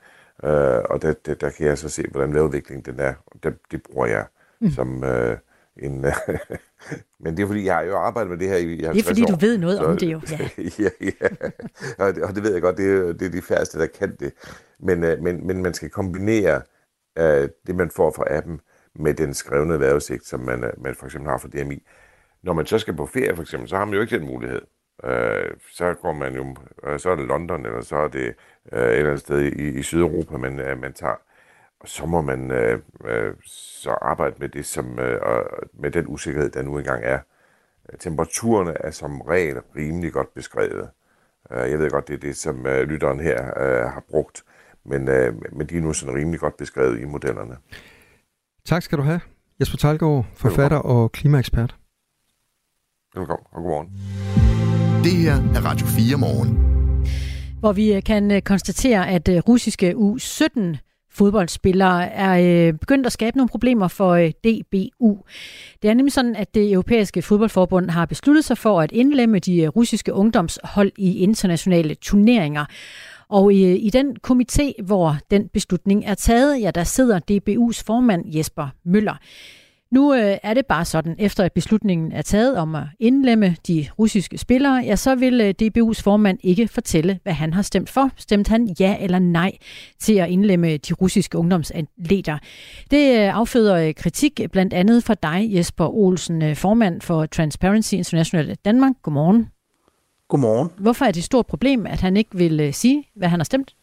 Øh, 0.45 0.81
og 0.91 1.03
der, 1.03 1.15
der, 1.27 1.35
der 1.35 1.51
kan 1.51 1.67
jeg 1.67 1.79
så 1.79 1.89
se, 1.89 2.03
hvordan 2.11 2.35
vejrudviklingen 2.35 2.95
den 2.95 3.01
er. 3.01 3.15
Det, 3.43 3.59
det 3.71 3.83
bruger 3.83 4.07
jeg 4.07 4.27
mm. 4.61 4.71
som 4.71 5.05
øh, 5.05 5.39
en... 5.83 6.01
men 7.23 7.37
det 7.37 7.43
er 7.43 7.47
fordi, 7.47 7.65
jeg 7.65 7.75
har 7.75 7.83
jo 7.83 7.97
arbejdet 7.97 8.31
med 8.31 8.39
det 8.39 8.49
her 8.49 8.57
i 8.57 8.83
50 8.83 8.95
Det 8.95 9.01
er 9.01 9.09
fordi, 9.09 9.23
år, 9.23 9.27
du 9.27 9.37
ved 9.37 9.59
noget 9.59 9.79
så, 9.79 9.85
om 9.85 9.97
det 9.97 10.13
jo. 10.13 10.21
Ja, 10.85 10.89
ja, 11.01 11.09
ja. 11.21 11.29
Og, 11.99 12.15
det, 12.15 12.23
og 12.23 12.35
det 12.35 12.43
ved 12.43 12.53
jeg 12.53 12.63
godt, 12.63 12.77
det 12.77 12.91
er, 12.91 13.13
det 13.13 13.23
er 13.23 13.31
de 13.31 13.43
færreste, 13.43 13.79
der 13.79 13.87
kan 13.87 14.17
det. 14.21 14.33
Men, 14.81 15.05
øh, 15.05 15.23
men, 15.23 15.47
men 15.47 15.63
man 15.63 15.75
skal 15.75 15.91
kombinere 15.91 16.63
øh, 17.19 17.49
det, 17.67 17.75
man 17.75 17.91
får 17.91 18.13
fra 18.17 18.25
appen, 18.37 18.61
med 18.99 19.15
den 19.15 19.35
skrevne 19.35 19.81
vejrudsigt, 19.81 20.27
som 20.27 20.41
man, 20.41 20.65
øh, 20.65 20.73
man 20.83 20.95
for 20.95 21.07
eksempel 21.07 21.31
har 21.31 21.39
fra 21.39 21.49
DMI. 21.49 21.83
Når 22.43 22.53
man 22.53 22.67
så 22.67 22.79
skal 22.79 22.97
på 22.97 23.07
ferie, 23.07 23.35
for 23.35 23.43
eksempel, 23.43 23.69
så 23.69 23.77
har 23.77 23.85
man 23.85 23.95
jo 23.95 24.01
ikke 24.01 24.19
den 24.19 24.27
mulighed. 24.27 24.61
Øh, 25.05 25.51
så 25.73 25.95
går 25.95 26.13
man 26.13 26.35
jo, 26.35 26.57
øh, 26.85 26.99
så 26.99 27.11
er 27.11 27.17
det 27.17 27.27
London, 27.27 27.67
eller 27.67 27.81
så 27.81 27.97
er 27.97 28.09
det 28.09 28.35
øh, 28.73 28.81
et 28.81 28.93
eller 28.93 29.07
andet 29.07 29.21
sted 29.21 29.41
i, 29.43 29.79
i 29.79 29.83
Sydeuropa, 29.83 30.37
man, 30.37 30.79
man 30.81 30.93
tager. 30.93 31.17
Så 31.87 32.07
må 32.07 32.21
man 32.21 32.51
øh, 32.51 32.79
øh, 33.05 33.35
så 33.45 33.91
arbejde 33.91 34.37
med 34.39 34.49
det, 34.49 34.67
som, 34.67 34.99
øh, 34.99 35.21
med 35.73 35.91
den 35.91 36.05
usikkerhed, 36.09 36.51
der 36.51 36.63
nu 36.63 36.79
engang 36.79 37.05
er. 37.05 37.19
Temperaturerne 37.99 38.73
er 38.81 38.91
som 38.91 39.21
regel 39.21 39.57
rimelig 39.77 40.13
godt 40.13 40.35
beskrevet. 40.35 40.89
Øh, 41.53 41.71
jeg 41.71 41.79
ved 41.79 41.91
godt, 41.91 42.09
det 42.09 42.15
er 42.15 42.19
det, 42.19 42.37
som 42.37 42.67
øh, 42.67 42.89
lytteren 42.89 43.21
her 43.21 43.61
øh, 43.61 43.93
har 43.93 44.03
brugt. 44.11 44.45
men, 44.85 45.09
øh, 45.09 45.35
men 45.53 45.67
de 45.67 45.77
er 45.77 45.81
nu 45.81 45.93
sådan 45.93 46.15
rimelig 46.15 46.41
godt 46.41 46.57
beskrevet 46.57 47.01
i 47.01 47.05
modellerne. 47.05 47.57
Tak 48.65 48.83
skal 48.83 48.99
du 48.99 49.03
have, 49.03 49.21
Jesper 49.61 49.77
Talgaard, 49.77 50.27
forfatter 50.35 50.79
og 50.79 51.13
klimaekspert. 51.13 51.77
Velkommen 53.15 53.47
og 53.53 53.63
godmorgen. 53.63 53.89
Det 55.05 55.13
her 55.13 55.35
er 55.35 55.65
Radio 55.65 55.87
4 55.87 56.19
morgen. 56.19 56.77
Hvor 57.61 57.73
vi 57.73 58.01
kan 58.01 58.31
øh, 58.31 58.43
konstatere, 58.43 59.09
at 59.09 59.29
russiske 59.49 59.95
U17 59.95 60.86
fodboldspillere 61.17 62.13
er 62.13 62.69
øh, 62.69 62.75
begyndt 62.79 63.07
at 63.07 63.13
skabe 63.13 63.37
nogle 63.37 63.49
problemer 63.49 63.89
for 63.89 64.11
øh, 64.11 64.31
DBU. 64.31 65.19
Det 65.83 65.91
er 65.91 65.95
nemlig 65.95 66.13
sådan, 66.13 66.37
at 66.37 66.55
det 66.55 66.73
europæiske 66.73 67.23
fodboldforbund 67.23 67.91
har 67.91 68.07
besluttet 68.07 68.45
sig 68.45 68.59
for 68.59 68.81
at 68.81 68.93
indlemme 68.93 69.39
de 69.39 69.63
øh, 69.63 69.69
russiske 69.69 70.13
ungdomshold 70.13 70.93
i 70.99 71.19
internationale 71.19 71.95
turneringer. 71.95 72.65
Og 73.29 73.53
i, 73.55 73.77
i 73.77 73.91
den 73.91 74.17
komité, 74.27 74.73
hvor 74.85 75.17
den 75.31 75.49
beslutning 75.49 76.05
er 76.05 76.15
taget, 76.15 76.61
ja, 76.61 76.71
der 76.71 76.85
sidder 76.85 77.21
DBU's 77.31 77.83
formand 77.87 78.25
Jesper 78.37 78.69
Møller. 78.85 79.17
Nu 79.97 80.15
øh, 80.15 80.39
er 80.43 80.55
det 80.55 80.67
bare 80.67 80.85
sådan, 80.85 81.15
efter 81.19 81.45
at 81.45 81.53
beslutningen 81.53 82.13
er 82.13 82.23
taget 82.23 82.57
om 82.57 82.75
at 82.75 82.83
indlemme 83.01 83.57
de 83.67 83.87
russiske 83.99 84.39
spillere, 84.39 84.75
ja, 84.75 84.97
så 84.97 85.15
vil 85.15 85.41
øh, 85.41 85.55
DBU's 85.63 86.03
formand 86.03 86.39
ikke 86.43 86.69
fortælle, 86.69 87.19
hvad 87.23 87.33
han 87.33 87.53
har 87.55 87.63
stemt 87.63 87.91
for. 87.91 88.11
Stemte 88.17 88.49
han 88.49 88.77
ja 88.81 88.97
eller 89.01 89.19
nej 89.19 89.53
til 89.99 90.13
at 90.15 90.29
indlemme 90.29 90.77
de 90.77 90.95
russiske 90.95 91.39
ungdomsatleter? 91.39 92.39
Det 92.91 93.19
øh, 93.19 93.37
afføder 93.37 93.77
øh, 93.77 93.95
kritik 93.95 94.41
blandt 94.53 94.73
andet 94.73 95.05
fra 95.05 95.15
dig, 95.15 95.49
Jesper 95.55 95.95
Olsen, 95.95 96.43
øh, 96.43 96.57
formand 96.57 97.01
for 97.01 97.27
Transparency 97.27 97.95
International 97.95 98.57
Danmark. 98.65 98.93
Godmorgen. 99.03 99.49
Godmorgen. 100.29 100.71
Hvorfor 100.79 101.05
er 101.05 101.11
det 101.11 101.19
et 101.19 101.25
stort 101.25 101.47
problem, 101.47 101.87
at 101.87 102.01
han 102.01 102.17
ikke 102.17 102.37
vil 102.39 102.61
øh, 102.61 102.73
sige, 102.73 103.05
hvad 103.15 103.29
han 103.29 103.41
har 103.41 103.45
stemt? 103.45 103.75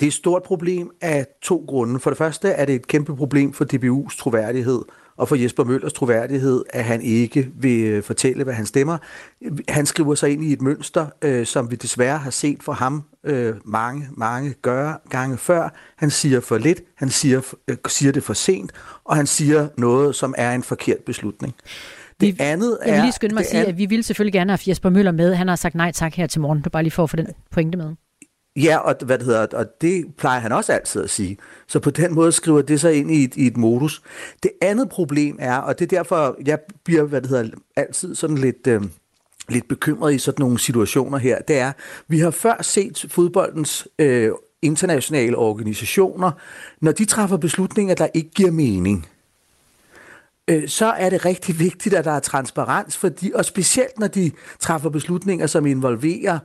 Det 0.00 0.06
er 0.06 0.10
et 0.10 0.14
stort 0.14 0.42
problem 0.42 0.90
af 1.00 1.26
to 1.42 1.64
grunde. 1.68 2.00
For 2.00 2.10
det 2.10 2.18
første 2.18 2.48
er 2.48 2.64
det 2.64 2.74
et 2.74 2.86
kæmpe 2.86 3.16
problem 3.16 3.52
for 3.52 3.64
DBU's 3.64 4.18
troværdighed 4.18 4.82
og 5.16 5.28
for 5.28 5.36
Jesper 5.36 5.64
Møllers 5.64 5.92
troværdighed, 5.92 6.64
at 6.70 6.84
han 6.84 7.02
ikke 7.02 7.48
vil 7.54 7.84
øh, 7.84 8.02
fortælle, 8.02 8.44
hvad 8.44 8.54
han 8.54 8.66
stemmer. 8.66 8.98
Han 9.68 9.86
skriver 9.86 10.14
sig 10.14 10.30
ind 10.30 10.44
i 10.44 10.52
et 10.52 10.62
mønster, 10.62 11.06
øh, 11.22 11.46
som 11.46 11.70
vi 11.70 11.76
desværre 11.76 12.18
har 12.18 12.30
set 12.30 12.62
for 12.62 12.72
ham 12.72 13.02
øh, 13.24 13.54
mange, 13.64 14.08
mange 14.16 14.54
gøre, 14.62 14.98
gange 15.10 15.38
før. 15.38 15.74
Han 15.96 16.10
siger 16.10 16.40
for 16.40 16.58
lidt, 16.58 16.80
han 16.94 17.10
siger, 17.10 17.54
øh, 17.68 17.76
siger 17.88 18.12
det 18.12 18.22
for 18.22 18.34
sent, 18.34 18.72
og 19.04 19.16
han 19.16 19.26
siger 19.26 19.68
noget, 19.78 20.14
som 20.14 20.34
er 20.38 20.52
en 20.52 20.62
forkert 20.62 20.98
beslutning. 21.06 21.54
Det 22.20 22.38
vi, 22.38 22.42
andet 22.42 22.78
er... 22.82 22.86
Jeg 22.86 22.94
vil 22.94 23.02
lige 23.02 23.12
skynde 23.12 23.34
mig 23.34 23.40
at 23.40 23.50
sige, 23.50 23.66
at 23.66 23.78
vi 23.78 23.86
ville 23.86 24.02
selvfølgelig 24.02 24.32
gerne 24.32 24.52
have 24.52 24.58
Jesper 24.66 24.90
Møller 24.90 25.12
med. 25.12 25.34
Han 25.34 25.48
har 25.48 25.56
sagt 25.56 25.74
nej 25.74 25.92
tak 25.92 26.14
her 26.14 26.26
til 26.26 26.40
morgen. 26.40 26.62
Du 26.62 26.70
bare 26.70 26.82
lige 26.82 26.92
for 26.92 27.02
at 27.02 27.10
få 27.10 27.16
den 27.16 27.26
pointe 27.50 27.78
med. 27.78 27.94
Ja, 28.56 28.78
og, 28.78 28.94
hvad 29.04 29.18
det 29.18 29.26
hedder, 29.26 29.46
og 29.52 29.66
det 29.80 30.04
plejer 30.18 30.40
han 30.40 30.52
også 30.52 30.72
altid 30.72 31.04
at 31.04 31.10
sige. 31.10 31.38
Så 31.66 31.80
på 31.80 31.90
den 31.90 32.14
måde 32.14 32.32
skriver 32.32 32.62
det 32.62 32.80
sig 32.80 32.94
ind 32.94 33.10
i 33.10 33.24
et, 33.24 33.36
i 33.36 33.46
et 33.46 33.56
modus. 33.56 34.02
Det 34.42 34.50
andet 34.60 34.88
problem 34.88 35.36
er, 35.40 35.56
og 35.56 35.78
det 35.78 35.84
er 35.84 35.96
derfor, 35.96 36.36
jeg 36.46 36.58
bliver 36.84 37.02
hvad 37.02 37.20
det 37.20 37.30
hedder, 37.30 37.50
altid 37.76 38.14
sådan 38.14 38.38
lidt, 38.38 38.66
øh, 38.66 38.82
lidt 39.48 39.68
bekymret 39.68 40.14
i 40.14 40.18
sådan 40.18 40.42
nogle 40.42 40.58
situationer 40.58 41.18
her, 41.18 41.42
det 41.42 41.58
er, 41.58 41.72
vi 42.08 42.18
har 42.18 42.30
før 42.30 42.62
set 42.62 43.06
fodboldens 43.08 43.88
øh, 43.98 44.30
internationale 44.62 45.36
organisationer, 45.36 46.30
når 46.80 46.92
de 46.92 47.04
træffer 47.04 47.36
beslutninger, 47.36 47.94
der 47.94 48.08
ikke 48.14 48.30
giver 48.30 48.50
mening, 48.50 49.08
øh, 50.48 50.68
så 50.68 50.86
er 50.86 51.10
det 51.10 51.24
rigtig 51.24 51.58
vigtigt, 51.58 51.94
at 51.94 52.04
der 52.04 52.12
er 52.12 52.20
transparens, 52.20 52.96
fordi, 52.96 53.32
og 53.34 53.44
specielt 53.44 53.98
når 53.98 54.06
de 54.06 54.30
træffer 54.60 54.90
beslutninger, 54.90 55.46
som 55.46 55.66
involverer 55.66 56.38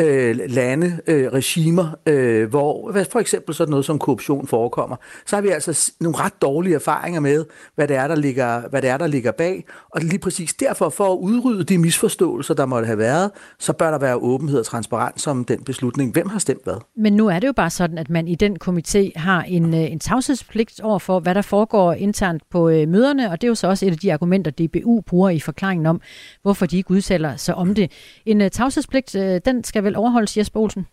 øh, 0.00 0.38
lande, 0.48 1.00
øh, 1.06 1.32
regimer, 1.32 1.94
øh, 2.06 2.50
hvor 2.50 2.92
for 3.10 3.18
eksempel 3.18 3.54
sådan 3.54 3.70
noget 3.70 3.84
som 3.84 3.98
korruption 3.98 4.46
forekommer, 4.46 4.96
så 5.26 5.36
har 5.36 5.40
vi 5.40 5.48
altså 5.48 5.92
nogle 6.00 6.18
ret 6.18 6.42
dårlige 6.42 6.74
erfaringer 6.74 7.20
med, 7.20 7.44
hvad 7.74 7.88
det 7.88 7.96
er, 7.96 8.08
der 8.08 8.14
ligger, 8.14 8.68
hvad 8.68 8.82
det 8.82 8.90
er, 8.90 8.96
der 8.96 9.06
ligger 9.06 9.32
bag. 9.32 9.64
Og 9.90 10.00
lige 10.00 10.18
præcis 10.18 10.54
derfor, 10.54 10.88
for 10.88 11.12
at 11.12 11.18
udrydde 11.18 11.64
de 11.64 11.78
misforståelser, 11.78 12.54
der 12.54 12.66
måtte 12.66 12.86
have 12.86 12.98
været, 12.98 13.30
så 13.58 13.72
bør 13.72 13.90
der 13.90 13.98
være 13.98 14.16
åbenhed 14.16 14.58
og 14.58 14.66
transparens 14.66 15.26
om 15.26 15.44
den 15.44 15.64
beslutning. 15.64 16.12
Hvem 16.12 16.28
har 16.28 16.38
stemt 16.38 16.64
hvad? 16.64 16.76
Men 16.96 17.12
nu 17.12 17.28
er 17.28 17.38
det 17.38 17.46
jo 17.46 17.52
bare 17.52 17.70
sådan, 17.70 17.98
at 17.98 18.10
man 18.10 18.28
i 18.28 18.34
den 18.34 18.56
komité 18.64 19.18
har 19.18 19.42
en, 19.42 19.74
øh, 19.74 19.92
en 19.92 19.98
tavshedspligt 19.98 20.80
over 20.80 20.98
for, 20.98 21.20
hvad 21.20 21.34
der 21.34 21.42
foregår 21.42 21.92
internt 21.92 22.42
på 22.50 22.68
øh, 22.68 22.88
møderne, 22.88 23.30
og 23.30 23.40
det 23.40 23.46
er 23.46 23.48
jo 23.48 23.54
så 23.54 23.66
også 23.66 23.86
et 23.86 23.90
af 23.90 23.98
de 23.98 24.12
argumenter, 24.12 24.50
DBU 24.50 25.00
bruger 25.00 25.30
i 25.30 25.40
forklaringen 25.40 25.86
om, 25.86 26.00
hvorfor 26.42 26.66
de 26.66 26.76
ikke 26.76 26.90
udtaler 26.90 27.36
sig 27.36 27.54
om 27.54 27.74
det. 27.74 27.92
En 28.26 28.40
øh, 28.40 28.50
tavshedspligt, 28.50 29.14
øh, 29.14 29.40
den 29.44 29.64
skal 29.64 29.83
vel 29.84 29.96
overholdes, 29.96 30.36
Jesper 30.36 30.60
Olsen? 30.60 30.86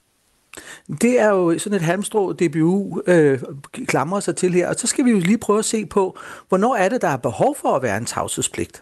Det 1.02 1.20
er 1.20 1.30
jo 1.30 1.60
sådan 1.60 1.76
et 1.76 1.82
halmstrå, 1.82 2.34
DBU 2.34 3.02
øh, 3.08 3.40
klamrer 3.74 4.20
sig 4.20 4.36
til 4.36 4.54
her, 4.54 4.70
og 4.70 4.76
så 4.76 4.88
skal 4.88 5.06
vi 5.06 5.12
jo 5.12 5.20
lige 5.20 5.38
prøve 5.38 5.60
at 5.60 5.66
se 5.66 5.86
på, 5.86 6.18
hvornår 6.50 6.76
er 6.76 6.90
det, 6.90 7.02
der 7.02 7.08
er 7.08 7.18
behov 7.18 7.56
for 7.56 7.76
at 7.76 7.82
være 7.82 7.98
en 7.98 8.06
tavshedspligt. 8.06 8.82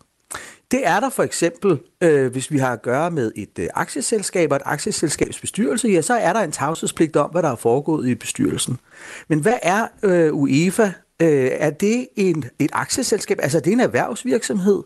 Det 0.71 0.87
er 0.87 0.99
der 0.99 1.09
for 1.09 1.23
eksempel, 1.23 1.79
øh, 2.01 2.31
hvis 2.31 2.51
vi 2.51 2.57
har 2.57 2.73
at 2.73 2.81
gøre 2.81 3.11
med 3.11 3.31
et 3.35 3.59
øh, 3.59 3.67
aktieselskab 3.73 4.51
og 4.51 4.55
et 4.55 4.61
aktieselskabs 4.65 5.39
bestyrelse, 5.39 5.87
ja, 5.87 6.01
så 6.01 6.13
er 6.13 6.33
der 6.33 6.39
en 6.39 6.51
tavshedspligt 6.51 7.15
om, 7.15 7.29
hvad 7.31 7.43
der 7.43 7.49
er 7.49 7.55
foregået 7.55 8.07
i 8.07 8.15
bestyrelsen. 8.15 8.79
Men 9.27 9.39
hvad 9.39 9.57
er 9.61 9.87
øh, 10.03 10.33
UEFA? 10.33 10.91
Øh, 11.21 11.49
er 11.51 11.69
det 11.69 12.07
en, 12.15 12.45
et 12.59 12.69
aktieselskab? 12.73 13.37
Altså, 13.41 13.57
er 13.57 13.61
det 13.61 13.73
en 13.73 13.79
erhvervsvirksomhed? 13.79 14.83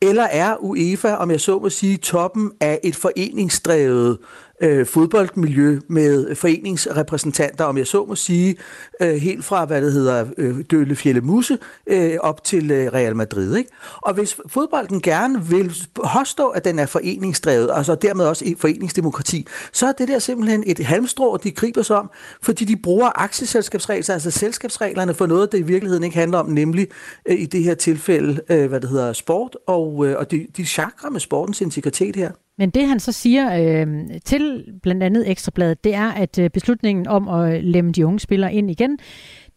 Eller 0.00 0.22
er 0.22 0.56
UEFA, 0.56 1.14
om 1.14 1.30
jeg 1.30 1.40
så 1.40 1.58
må 1.58 1.70
sige, 1.70 1.96
toppen 1.96 2.52
af 2.60 2.80
et 2.84 2.96
foreningsdrevet 2.96 4.18
øh, 4.60 4.86
fodboldmiljø 4.86 5.80
med 5.88 6.34
foreningsrepræsentanter, 6.34 7.64
om 7.64 7.78
jeg 7.78 7.86
så 7.86 8.04
må 8.04 8.14
sige, 8.14 8.56
øh, 9.00 9.14
helt 9.14 9.44
fra, 9.44 9.64
hvad 9.64 9.82
det 9.82 9.92
hedder, 9.92 10.26
øh, 10.38 10.64
Døle 10.70 10.96
Fjelle 10.96 11.20
Musse 11.20 11.58
øh, 11.86 12.16
op 12.20 12.44
til 12.44 12.70
øh, 12.70 12.92
Real 12.92 13.16
Madrid. 13.16 13.56
Ikke? 13.56 13.70
Og 13.96 14.14
hvis 14.14 14.36
fodbolden 14.48 15.00
gerne 15.00 15.44
vil 15.44 15.76
påstå, 16.18 16.48
at 16.48 16.64
den 16.64 16.78
er 16.78 16.86
foreningsdrevet, 16.86 17.70
og 17.70 17.84
så 17.84 17.94
dermed 17.94 18.24
også 18.24 18.44
i 18.44 18.54
foreningsdemokrati, 18.58 19.46
så 19.72 19.86
er 19.86 19.92
det 19.92 20.08
der 20.08 20.18
simpelthen 20.18 20.64
et 20.66 20.78
halmstrå, 20.78 21.36
de 21.36 21.50
griber 21.50 21.82
sig 21.82 21.96
om, 21.96 22.10
fordi 22.42 22.64
de 22.64 22.76
bruger 22.76 23.22
aktieselskabsregler, 23.22 24.14
altså 24.14 24.30
selskabsreglerne 24.30 25.14
for 25.14 25.26
noget, 25.26 25.52
der 25.52 25.58
i 25.58 25.62
virkeligheden 25.62 26.04
ikke 26.04 26.16
handler 26.16 26.38
om, 26.38 26.46
nemlig 26.46 26.88
øh, 27.28 27.40
i 27.40 27.46
det 27.46 27.64
her 27.64 27.74
tilfælde, 27.74 28.40
øh, 28.48 28.68
hvad 28.68 28.80
det 28.80 28.90
hedder, 28.90 29.12
sport, 29.12 29.56
og, 29.66 30.06
øh, 30.06 30.18
og 30.18 30.30
de, 30.30 30.46
de 30.56 30.66
chakra 30.66 31.10
med 31.10 31.20
sportens 31.20 31.60
integritet 31.60 32.16
her. 32.16 32.30
Men 32.58 32.70
det 32.70 32.88
han 32.88 33.00
så 33.00 33.12
siger 33.12 33.56
øh, 33.60 33.86
til 34.24 34.64
blandt 34.82 35.02
andet 35.02 35.30
Ekstrabladet, 35.30 35.84
det 35.84 35.94
er, 35.94 36.08
at 36.08 36.38
øh, 36.38 36.50
beslutningen 36.50 37.06
om 37.06 37.28
at 37.28 37.54
øh, 37.54 37.62
lemme 37.62 37.92
de 37.92 38.06
unge 38.06 38.20
spillere 38.20 38.54
ind 38.54 38.70
igen, 38.70 38.98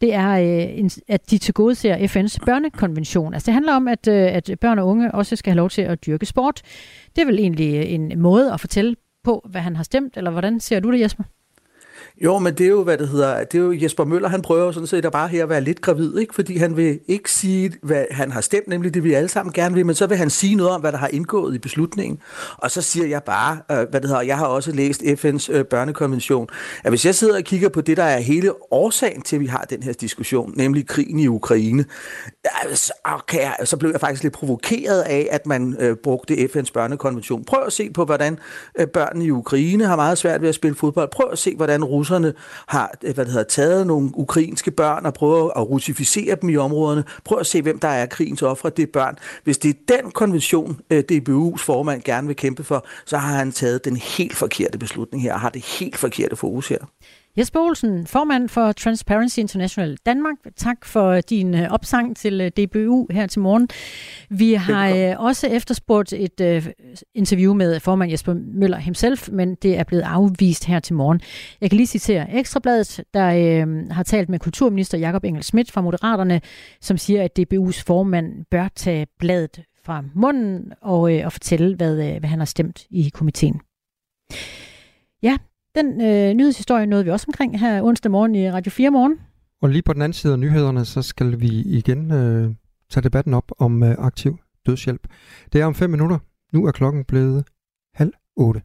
det 0.00 0.14
er, 0.14 0.30
øh, 0.30 0.90
at 1.08 1.30
de 1.30 1.38
tilgodeser 1.38 1.96
FN's 1.96 2.44
børnekonvention. 2.44 3.34
Altså 3.34 3.46
det 3.46 3.54
handler 3.54 3.74
om, 3.74 3.88
at, 3.88 4.08
øh, 4.08 4.34
at 4.34 4.50
børn 4.60 4.78
og 4.78 4.86
unge 4.86 5.14
også 5.14 5.36
skal 5.36 5.50
have 5.50 5.56
lov 5.56 5.70
til 5.70 5.82
at 5.82 6.06
dyrke 6.06 6.26
sport. 6.26 6.62
Det 7.16 7.22
er 7.22 7.26
vel 7.26 7.38
egentlig 7.38 7.76
øh, 7.76 7.92
en 7.92 8.20
måde 8.20 8.52
at 8.52 8.60
fortælle 8.60 8.96
på, 9.24 9.46
hvad 9.50 9.60
han 9.60 9.76
har 9.76 9.82
stemt, 9.82 10.16
eller 10.16 10.30
hvordan 10.30 10.60
ser 10.60 10.80
du 10.80 10.92
det, 10.92 11.00
Jesper? 11.00 11.24
Jo, 12.24 12.38
men 12.38 12.54
det 12.54 12.66
er 12.66 12.70
jo, 12.70 12.82
hvad 12.82 12.98
det 12.98 13.08
hedder, 13.08 13.44
det 13.44 13.58
er 13.58 13.62
jo 13.62 13.72
Jesper 13.82 14.04
Møller, 14.04 14.28
han 14.28 14.42
prøver 14.42 14.72
sådan 14.72 14.86
set 14.86 15.04
at 15.04 15.12
bare 15.12 15.28
her 15.28 15.42
at 15.42 15.48
være 15.48 15.60
lidt 15.60 15.80
gravid, 15.80 16.18
ikke? 16.18 16.34
fordi 16.34 16.56
han 16.56 16.76
vil 16.76 17.00
ikke 17.08 17.30
sige, 17.30 17.72
hvad 17.82 18.04
han 18.10 18.32
har 18.32 18.40
stemt, 18.40 18.68
nemlig 18.68 18.94
det 18.94 19.04
vi 19.04 19.12
alle 19.12 19.28
sammen 19.28 19.52
gerne 19.52 19.74
vil, 19.74 19.86
men 19.86 19.94
så 19.94 20.06
vil 20.06 20.16
han 20.16 20.30
sige 20.30 20.54
noget 20.54 20.72
om, 20.72 20.80
hvad 20.80 20.92
der 20.92 20.98
har 20.98 21.08
indgået 21.08 21.54
i 21.54 21.58
beslutningen. 21.58 22.18
Og 22.56 22.70
så 22.70 22.82
siger 22.82 23.06
jeg 23.06 23.22
bare, 23.22 23.58
øh, 23.70 23.88
hvad 23.90 24.00
det 24.00 24.08
hedder, 24.08 24.22
jeg 24.22 24.38
har 24.38 24.46
også 24.46 24.72
læst 24.72 25.02
FN's 25.02 25.52
øh, 25.52 25.64
børnekonvention, 25.64 26.48
at 26.84 26.90
hvis 26.90 27.06
jeg 27.06 27.14
sidder 27.14 27.36
og 27.36 27.42
kigger 27.42 27.68
på 27.68 27.80
det, 27.80 27.96
der 27.96 28.02
er 28.02 28.18
hele 28.18 28.72
årsagen 28.72 29.22
til, 29.22 29.36
at 29.36 29.40
vi 29.40 29.46
har 29.46 29.66
den 29.70 29.82
her 29.82 29.92
diskussion, 29.92 30.52
nemlig 30.56 30.86
krigen 30.86 31.18
i 31.18 31.26
Ukraine, 31.26 31.84
så, 32.74 32.92
ah, 33.04 33.14
okay, 33.14 33.50
så 33.64 33.76
blev 33.76 33.90
jeg 33.90 34.00
faktisk 34.00 34.22
lidt 34.22 34.34
provokeret 34.34 35.00
af, 35.00 35.28
at 35.30 35.46
man 35.46 35.76
øh, 35.80 35.96
brugte 35.96 36.34
FN's 36.34 36.72
børnekonvention. 36.74 37.44
Prøv 37.44 37.62
at 37.66 37.72
se 37.72 37.90
på, 37.90 38.04
hvordan 38.04 38.38
øh, 38.78 38.86
børnene 38.86 39.24
i 39.24 39.30
Ukraine 39.30 39.86
har 39.86 39.96
meget 39.96 40.18
svært 40.18 40.42
ved 40.42 40.48
at 40.48 40.54
spille 40.54 40.74
fodbold. 40.74 41.08
Prøv 41.12 41.28
at 41.32 41.38
se, 41.38 41.56
hvordan 41.56 41.82
russerne 42.12 42.34
har 42.66 42.94
øh, 43.02 43.14
hvad 43.14 43.24
det 43.24 43.32
hedder, 43.32 43.46
taget 43.46 43.86
nogle 43.86 44.10
ukrainske 44.14 44.70
børn 44.70 45.06
og 45.06 45.14
prøvet 45.14 45.52
at 45.56 45.70
russificere 45.70 46.36
dem 46.40 46.48
i 46.48 46.56
områderne. 46.56 47.04
Prøv 47.24 47.38
at 47.38 47.46
se, 47.46 47.62
hvem 47.62 47.78
der 47.78 47.88
er 47.88 48.06
krigens 48.06 48.42
ofre, 48.42 48.70
det 48.70 48.82
er 48.82 48.92
børn. 48.92 49.18
Hvis 49.44 49.58
det 49.58 49.68
er 49.68 49.96
den 49.96 50.10
konvention, 50.10 50.80
øh, 50.90 51.04
DBU's 51.12 51.64
formand 51.64 52.02
gerne 52.02 52.26
vil 52.26 52.36
kæmpe 52.36 52.64
for, 52.64 52.86
så 53.04 53.18
har 53.18 53.36
han 53.36 53.52
taget 53.52 53.84
den 53.84 53.96
helt 53.96 54.36
forkerte 54.36 54.78
beslutning 54.78 55.22
her 55.22 55.34
og 55.34 55.40
har 55.40 55.50
det 55.50 55.64
helt 55.64 55.96
forkerte 55.96 56.36
fokus 56.36 56.68
her. 56.68 56.78
Jesper 57.38 57.60
Olsen, 57.60 58.06
formand 58.06 58.48
for 58.48 58.72
Transparency 58.72 59.38
International 59.38 59.96
Danmark. 60.06 60.36
Tak 60.56 60.84
for 60.84 61.20
din 61.20 61.54
øh, 61.54 61.70
opsang 61.70 62.16
til 62.16 62.40
øh, 62.40 62.48
DBU 62.48 63.06
her 63.10 63.26
til 63.26 63.40
morgen. 63.40 63.68
Vi 64.30 64.52
har 64.52 64.88
Velkommen. 64.88 65.16
også 65.16 65.46
efterspurgt 65.46 66.12
et 66.12 66.72
interview 67.14 67.54
med 67.54 67.80
formand 67.80 68.10
Jesper 68.10 68.34
Møller 68.34 68.78
himself, 68.78 69.28
men 69.32 69.54
det 69.54 69.78
er 69.78 69.84
blevet 69.84 70.02
afvist 70.02 70.64
her 70.64 70.80
til 70.80 70.94
morgen. 70.94 71.20
Jeg 71.60 71.70
kan 71.70 71.76
lige 71.76 71.86
citere 71.86 72.34
Ekstrabladet, 72.34 73.04
der 73.14 73.26
øh, 73.26 73.90
har 73.90 74.02
talt 74.02 74.28
med 74.28 74.38
kulturminister 74.38 74.98
Jakob 74.98 75.24
Engel 75.24 75.42
Schmidt 75.42 75.70
fra 75.70 75.80
Moderaterne, 75.80 76.40
som 76.80 76.98
siger, 76.98 77.22
at 77.22 77.38
DBU's 77.38 77.82
formand 77.86 78.44
bør 78.50 78.68
tage 78.76 79.06
bladet 79.18 79.62
fra 79.84 80.04
munden 80.14 80.72
og, 80.80 81.18
øh, 81.18 81.26
og 81.26 81.32
fortælle, 81.32 81.76
hvad, 81.76 81.96
hvad 81.96 82.28
han 82.28 82.38
har 82.38 82.46
stemt 82.46 82.86
i 82.90 83.10
komiteen. 83.14 83.60
Ja, 85.22 85.36
den 85.74 86.00
øh, 86.00 86.34
nyhedshistorie 86.34 86.86
nåede 86.86 87.04
vi 87.04 87.10
også 87.10 87.26
omkring 87.28 87.60
her 87.60 87.82
onsdag 87.82 88.10
morgen 88.10 88.34
i 88.34 88.50
Radio 88.50 88.70
4 88.70 88.90
morgen. 88.90 89.20
Og 89.62 89.68
lige 89.68 89.82
på 89.82 89.92
den 89.92 90.02
anden 90.02 90.12
side 90.12 90.32
af 90.32 90.38
nyhederne, 90.38 90.84
så 90.84 91.02
skal 91.02 91.40
vi 91.40 91.48
igen 91.48 92.12
øh, 92.12 92.54
tage 92.90 93.04
debatten 93.04 93.34
op 93.34 93.52
om 93.58 93.82
øh, 93.82 93.94
aktiv 93.98 94.38
dødshjælp. 94.66 95.06
Det 95.52 95.60
er 95.60 95.64
om 95.66 95.74
fem 95.74 95.90
minutter. 95.90 96.18
Nu 96.52 96.66
er 96.66 96.72
klokken 96.72 97.04
blevet 97.04 97.44
halv 97.94 98.12
otte. 98.36 98.62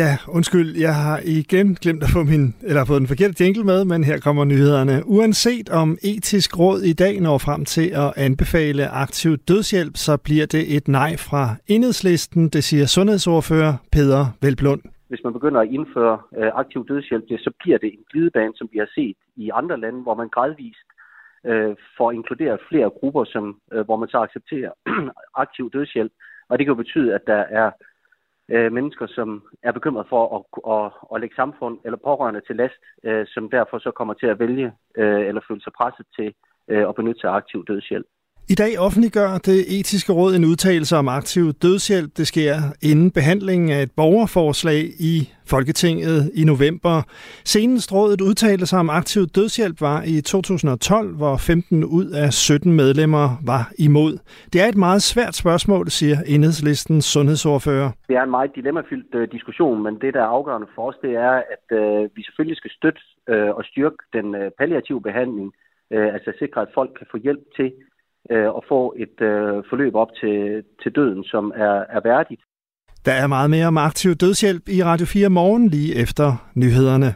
Ja, 0.00 0.10
undskyld, 0.36 0.70
jeg 0.86 0.94
har 0.94 1.18
igen 1.38 1.68
glemt 1.82 2.02
at 2.06 2.10
få 2.16 2.22
min, 2.32 2.44
eller 2.68 2.84
fået 2.84 3.00
den 3.02 3.12
forkerte 3.12 3.34
jingle 3.40 3.64
med, 3.72 3.80
men 3.92 4.04
her 4.10 4.18
kommer 4.26 4.44
nyhederne. 4.44 4.96
Uanset 5.16 5.68
om 5.82 5.88
etisk 6.10 6.50
råd 6.58 6.80
i 6.92 6.94
dag 7.04 7.14
når 7.20 7.38
frem 7.46 7.64
til 7.74 7.86
at 8.02 8.10
anbefale 8.26 8.84
aktiv 9.04 9.32
dødshjælp, 9.48 9.94
så 10.06 10.12
bliver 10.26 10.46
det 10.54 10.76
et 10.76 10.86
nej 10.88 11.12
fra 11.28 11.42
enhedslisten, 11.74 12.42
det 12.54 12.62
siger 12.64 12.86
sundhedsordfører 12.86 13.74
Peder 13.92 14.24
Velblund. 14.42 14.82
Hvis 15.10 15.24
man 15.24 15.32
begynder 15.32 15.60
at 15.60 15.70
indføre 15.76 16.18
øh, 16.38 16.50
aktiv 16.62 16.80
dødshjælp, 16.88 17.24
så 17.46 17.50
bliver 17.60 17.78
det 17.78 17.90
en 17.92 18.04
glidebane, 18.10 18.52
som 18.56 18.68
vi 18.72 18.78
har 18.78 18.90
set 18.94 19.16
i 19.36 19.50
andre 19.60 19.80
lande, 19.80 20.00
hvor 20.02 20.14
man 20.14 20.28
gradvist 20.28 20.88
øh, 21.50 21.76
får 21.98 22.12
inkluderet 22.12 22.58
flere 22.68 22.90
grupper, 22.98 23.24
som, 23.24 23.44
øh, 23.72 23.84
hvor 23.84 23.96
man 23.96 24.08
så 24.08 24.18
accepterer 24.26 24.72
aktiv 25.44 25.70
dødshjælp. 25.74 26.12
Og 26.48 26.58
det 26.58 26.66
kan 26.66 26.74
jo 26.74 26.82
betyde, 26.84 27.14
at 27.14 27.24
der 27.26 27.42
er 27.60 27.70
øh, 28.54 28.72
mennesker, 28.72 29.06
som 29.06 29.42
er 29.62 29.72
bekymret 29.72 30.06
for 30.08 30.22
at, 30.36 30.42
at, 30.74 30.92
at 31.14 31.20
lægge 31.20 31.36
samfund 31.36 31.78
eller 31.84 31.98
pårørende 32.04 32.40
til 32.46 32.56
last, 32.56 32.82
øh, 33.04 33.26
som 33.26 33.50
derfor 33.50 33.78
så 33.78 33.90
kommer 33.90 34.14
til 34.14 34.26
at 34.26 34.38
vælge 34.38 34.72
øh, 34.96 35.26
eller 35.28 35.40
føle 35.48 35.62
sig 35.62 35.72
presset 35.72 36.06
til 36.18 36.34
øh, 36.68 36.88
at 36.88 36.94
benytte 36.94 37.20
sig 37.20 37.30
af 37.30 37.34
aktiv 37.34 37.64
dødshjælp. 37.68 38.06
I 38.50 38.54
dag 38.54 38.78
offentliggør 38.78 39.38
det 39.38 39.60
etiske 39.78 40.12
råd 40.12 40.34
en 40.34 40.44
udtalelse 40.44 40.96
om 40.96 41.08
aktiv 41.08 41.52
dødshjælp. 41.52 42.10
Det 42.16 42.26
sker 42.26 42.54
inden 42.90 43.10
behandlingen 43.10 43.70
af 43.70 43.82
et 43.82 43.90
borgerforslag 43.96 44.80
i 45.12 45.14
Folketinget 45.46 46.30
i 46.34 46.44
november. 46.44 47.02
Senest 47.44 47.92
rådet 47.92 48.20
udtalte 48.20 48.66
sig 48.66 48.78
om 48.78 48.90
aktiv 48.90 49.22
dødshjælp 49.36 49.80
var 49.80 50.02
i 50.06 50.20
2012, 50.20 51.16
hvor 51.16 51.36
15 51.36 51.84
ud 51.84 52.06
af 52.24 52.32
17 52.32 52.72
medlemmer 52.72 53.26
var 53.46 53.64
imod. 53.78 54.12
Det 54.52 54.58
er 54.62 54.68
et 54.68 54.76
meget 54.76 55.02
svært 55.02 55.34
spørgsmål, 55.34 55.90
siger 55.90 56.16
enhedslistens 56.26 57.04
sundhedsordfører. 57.04 57.90
Det 58.08 58.16
er 58.16 58.22
en 58.22 58.30
meget 58.30 58.50
dilemmafyldt 58.56 59.14
øh, 59.14 59.28
diskussion, 59.32 59.82
men 59.82 59.94
det, 60.00 60.14
der 60.14 60.20
er 60.20 60.34
afgørende 60.36 60.68
for 60.74 60.88
os, 60.88 60.98
det 61.02 61.12
er, 61.14 61.34
at 61.54 61.66
øh, 61.78 62.10
vi 62.16 62.22
selvfølgelig 62.22 62.56
skal 62.56 62.70
støtte 62.70 63.00
øh, 63.28 63.50
og 63.58 63.64
styrke 63.64 63.96
den 64.12 64.26
palliative 64.58 65.02
behandling, 65.02 65.52
altså 65.90 66.32
sikre, 66.38 66.60
at 66.62 66.74
folk 66.74 66.90
kan 66.98 67.06
få 67.10 67.16
hjælp 67.16 67.44
til 67.56 67.72
øh, 68.30 68.48
og 68.56 68.64
få 68.68 68.94
et 68.96 69.20
øh, 69.20 69.62
forløb 69.70 69.94
op 69.94 70.08
til, 70.20 70.62
til 70.82 70.92
døden, 70.92 71.24
som 71.24 71.52
er, 71.56 71.84
er 71.96 72.00
værdigt. 72.04 72.40
Der 73.04 73.12
er 73.12 73.26
meget 73.26 73.50
mere 73.50 73.66
om 73.66 73.78
aktiv 73.78 74.14
dødshjælp 74.14 74.68
i 74.68 74.82
Radio 74.84 75.06
4 75.06 75.28
morgen 75.28 75.68
lige 75.68 75.94
efter 75.94 76.48
nyhederne. 76.54 77.14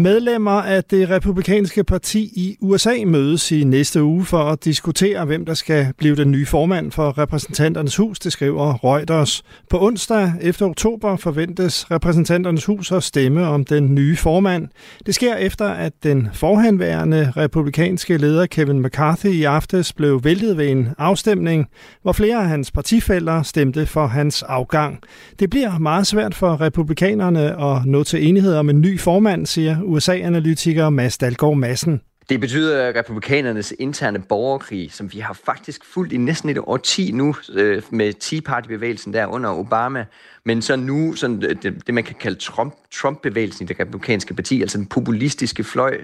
Medlemmer 0.00 0.50
af 0.50 0.84
det 0.84 1.10
republikanske 1.10 1.84
parti 1.84 2.20
i 2.20 2.56
USA 2.60 2.94
mødes 3.06 3.52
i 3.52 3.64
næste 3.64 4.02
uge 4.02 4.24
for 4.24 4.38
at 4.38 4.64
diskutere, 4.64 5.24
hvem 5.24 5.44
der 5.44 5.54
skal 5.54 5.86
blive 5.98 6.16
den 6.16 6.30
nye 6.30 6.46
formand 6.46 6.92
for 6.92 7.18
repræsentanternes 7.18 7.96
hus, 7.96 8.18
det 8.18 8.32
skriver 8.32 8.84
Reuters. 8.84 9.42
På 9.70 9.86
onsdag 9.86 10.32
efter 10.40 10.66
oktober 10.66 11.16
forventes 11.16 11.90
repræsentanternes 11.90 12.64
hus 12.64 12.92
at 12.92 13.02
stemme 13.02 13.46
om 13.46 13.64
den 13.64 13.94
nye 13.94 14.16
formand. 14.16 14.68
Det 15.06 15.14
sker 15.14 15.34
efter, 15.34 15.68
at 15.68 15.92
den 16.02 16.28
forhenværende 16.32 17.32
republikanske 17.36 18.16
leder 18.16 18.46
Kevin 18.46 18.82
McCarthy 18.82 19.26
i 19.26 19.44
aftes 19.44 19.92
blev 19.92 20.24
væltet 20.24 20.56
ved 20.56 20.68
en 20.68 20.88
afstemning, 20.98 21.66
hvor 22.02 22.12
flere 22.12 22.36
af 22.36 22.48
hans 22.48 22.70
partifælder 22.70 23.42
stemte 23.42 23.86
for 23.86 24.06
hans 24.06 24.42
afgang. 24.42 25.00
Det 25.38 25.50
bliver 25.50 25.78
meget 25.78 26.06
svært 26.06 26.34
for 26.34 26.60
republikanerne 26.60 27.62
at 27.64 27.86
nå 27.86 28.04
til 28.04 28.28
enighed 28.28 28.54
om 28.54 28.70
en 28.70 28.80
ny 28.80 29.00
formand, 29.00 29.46
siger 29.46 29.87
USA-analytiker 29.88 30.90
Mads 30.90 31.18
Dalgaard 31.18 31.56
Madsen. 31.56 32.00
Det 32.28 32.40
betyder, 32.40 32.82
at 32.82 32.96
republikanernes 32.96 33.74
interne 33.78 34.18
borgerkrig, 34.18 34.92
som 34.92 35.12
vi 35.12 35.18
har 35.18 35.38
faktisk 35.44 35.84
fulgt 35.84 36.12
i 36.12 36.16
næsten 36.16 36.48
et 36.48 36.58
årti 36.58 37.10
nu 37.12 37.34
øh, 37.54 37.82
med 37.90 38.12
Tea 38.12 38.40
Party-bevægelsen 38.40 39.12
der 39.12 39.26
under 39.26 39.50
Obama, 39.50 40.04
men 40.44 40.62
så 40.62 40.76
nu 40.76 41.14
sådan 41.14 41.42
øh, 41.42 41.56
det, 41.62 41.86
det 41.86 41.94
man 41.94 42.04
kan 42.04 42.14
kalde 42.20 42.38
Trump, 42.38 42.74
Trump-bevægelsen 42.94 43.64
i 43.64 43.68
det 43.68 43.80
republikanske 43.80 44.34
parti, 44.34 44.60
altså 44.60 44.78
den 44.78 44.86
populistiske 44.86 45.64
fløj, 45.64 45.98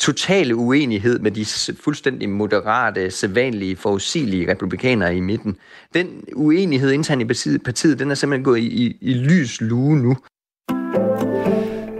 totale 0.00 0.56
uenighed 0.56 1.18
med 1.18 1.30
de 1.30 1.46
fuldstændig 1.80 2.28
moderate, 2.28 3.10
sædvanlige, 3.10 3.76
forudsigelige 3.76 4.50
republikanere 4.50 5.16
i 5.16 5.20
midten. 5.20 5.56
Den 5.94 6.24
uenighed 6.34 6.90
internt 6.90 7.22
i 7.22 7.24
partiet, 7.24 7.62
partiet 7.62 7.98
den 7.98 8.10
er 8.10 8.14
simpelthen 8.14 8.44
gået 8.44 8.58
i, 8.58 8.86
i, 8.86 8.96
i 9.00 9.14
lys 9.14 9.60
lue 9.60 9.96
nu. 9.96 10.16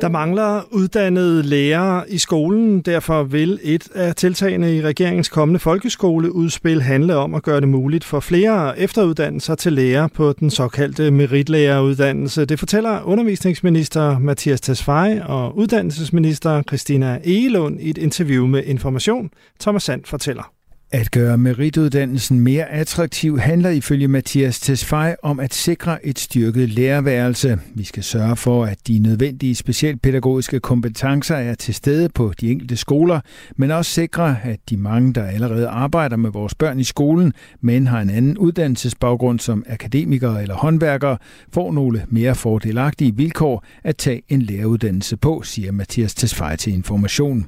Der 0.04 0.10
mangler 0.10 0.62
uddannede 0.70 1.42
lærere 1.42 2.10
i 2.10 2.18
skolen, 2.18 2.80
derfor 2.80 3.22
vil 3.22 3.60
et 3.62 3.88
af 3.94 4.14
tiltagene 4.14 4.76
i 4.76 4.82
regeringens 4.82 5.28
kommende 5.28 5.60
folkeskoleudspil 5.60 6.82
handle 6.82 7.16
om 7.16 7.34
at 7.34 7.42
gøre 7.42 7.60
det 7.60 7.68
muligt 7.68 8.04
for 8.04 8.20
flere 8.20 8.78
efteruddannelser 8.78 9.54
til 9.54 9.72
lærer 9.72 10.06
på 10.06 10.32
den 10.32 10.50
såkaldte 10.50 11.10
meritlæreruddannelse. 11.10 12.44
Det 12.44 12.58
fortæller 12.58 13.02
undervisningsminister 13.02 14.18
Mathias 14.18 14.60
Tesfaye 14.60 15.26
og 15.26 15.58
uddannelsesminister 15.58 16.62
Christina 16.62 17.20
Egelund 17.24 17.80
i 17.80 17.90
et 17.90 17.98
interview 17.98 18.46
med 18.46 18.64
Information. 18.64 19.30
Thomas 19.60 19.82
Sand 19.82 20.04
fortæller. 20.04 20.53
At 20.94 21.10
gøre 21.10 21.38
merituddannelsen 21.38 22.40
mere 22.40 22.70
attraktiv 22.70 23.38
handler 23.38 23.70
ifølge 23.70 24.08
Mathias 24.08 24.60
Tesfaj 24.60 25.16
om 25.22 25.40
at 25.40 25.54
sikre 25.54 26.06
et 26.06 26.18
styrket 26.18 26.68
lærerværelse. 26.68 27.58
Vi 27.74 27.84
skal 27.84 28.02
sørge 28.02 28.36
for, 28.36 28.64
at 28.64 28.78
de 28.88 28.98
nødvendige 28.98 29.54
specialpædagogiske 29.54 30.60
kompetencer 30.60 31.36
er 31.36 31.54
til 31.54 31.74
stede 31.74 32.08
på 32.08 32.32
de 32.40 32.50
enkelte 32.50 32.76
skoler, 32.76 33.20
men 33.56 33.70
også 33.70 33.90
sikre, 33.90 34.36
at 34.42 34.60
de 34.70 34.76
mange, 34.76 35.12
der 35.12 35.24
allerede 35.24 35.68
arbejder 35.68 36.16
med 36.16 36.30
vores 36.30 36.54
børn 36.54 36.80
i 36.80 36.84
skolen, 36.84 37.32
men 37.60 37.86
har 37.86 38.00
en 38.00 38.10
anden 38.10 38.38
uddannelsesbaggrund 38.38 39.40
som 39.40 39.64
akademikere 39.68 40.42
eller 40.42 40.54
håndværkere, 40.54 41.18
får 41.52 41.72
nogle 41.72 42.02
mere 42.08 42.34
fordelagtige 42.34 43.16
vilkår 43.16 43.64
at 43.84 43.96
tage 43.96 44.22
en 44.28 44.42
læreruddannelse 44.42 45.16
på, 45.16 45.42
siger 45.44 45.72
Mathias 45.72 46.14
Tesfaj 46.14 46.56
til 46.56 46.72
Information. 46.72 47.46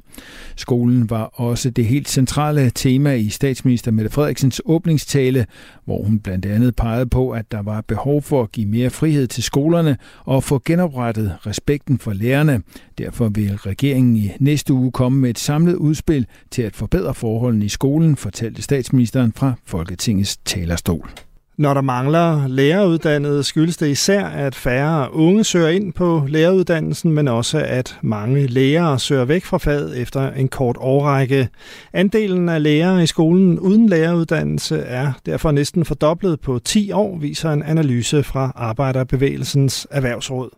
Skolen 0.56 1.10
var 1.10 1.22
også 1.22 1.70
det 1.70 1.86
helt 1.86 2.08
centrale 2.08 2.70
tema 2.70 3.12
i 3.14 3.30
statsminister 3.36 3.90
Mette 3.90 4.10
Frederiksens 4.10 4.62
åbningstale, 4.64 5.46
hvor 5.84 6.02
hun 6.02 6.20
blandt 6.20 6.46
andet 6.46 6.76
pegede 6.76 7.06
på, 7.06 7.30
at 7.30 7.52
der 7.52 7.62
var 7.62 7.80
behov 7.80 8.22
for 8.22 8.42
at 8.42 8.52
give 8.52 8.66
mere 8.66 8.90
frihed 8.90 9.26
til 9.26 9.42
skolerne 9.42 9.96
og 10.24 10.44
få 10.44 10.62
genoprettet 10.64 11.36
respekten 11.46 11.98
for 11.98 12.12
lærerne. 12.12 12.62
Derfor 12.98 13.28
vil 13.28 13.56
regeringen 13.56 14.16
i 14.16 14.32
næste 14.40 14.72
uge 14.72 14.92
komme 14.92 15.20
med 15.20 15.30
et 15.30 15.38
samlet 15.38 15.74
udspil 15.74 16.26
til 16.50 16.62
at 16.62 16.76
forbedre 16.76 17.14
forholdene 17.14 17.64
i 17.64 17.68
skolen, 17.68 18.16
fortalte 18.16 18.62
statsministeren 18.62 19.32
fra 19.32 19.54
Folketingets 19.64 20.36
talerstol. 20.36 21.25
Når 21.58 21.74
der 21.74 21.80
mangler 21.80 22.48
læreruddannede, 22.48 23.42
skyldes 23.42 23.76
det 23.76 23.88
især, 23.88 24.24
at 24.24 24.54
færre 24.54 25.14
unge 25.14 25.44
søger 25.44 25.68
ind 25.68 25.92
på 25.92 26.26
læreruddannelsen, 26.28 27.12
men 27.12 27.28
også 27.28 27.58
at 27.58 27.98
mange 28.02 28.46
lærere 28.46 28.98
søger 28.98 29.24
væk 29.24 29.44
fra 29.44 29.58
faget 29.58 29.98
efter 29.98 30.30
en 30.32 30.48
kort 30.48 30.76
årrække. 30.80 31.48
Andelen 31.92 32.48
af 32.48 32.62
lærere 32.62 33.02
i 33.02 33.06
skolen 33.06 33.58
uden 33.58 33.88
læreruddannelse 33.88 34.78
er 34.78 35.12
derfor 35.26 35.50
næsten 35.50 35.84
fordoblet 35.84 36.40
på 36.40 36.58
10 36.58 36.92
år, 36.92 37.18
viser 37.18 37.50
en 37.50 37.62
analyse 37.62 38.22
fra 38.22 38.52
Arbejderbevægelsens 38.54 39.86
Erhvervsråd. 39.90 40.50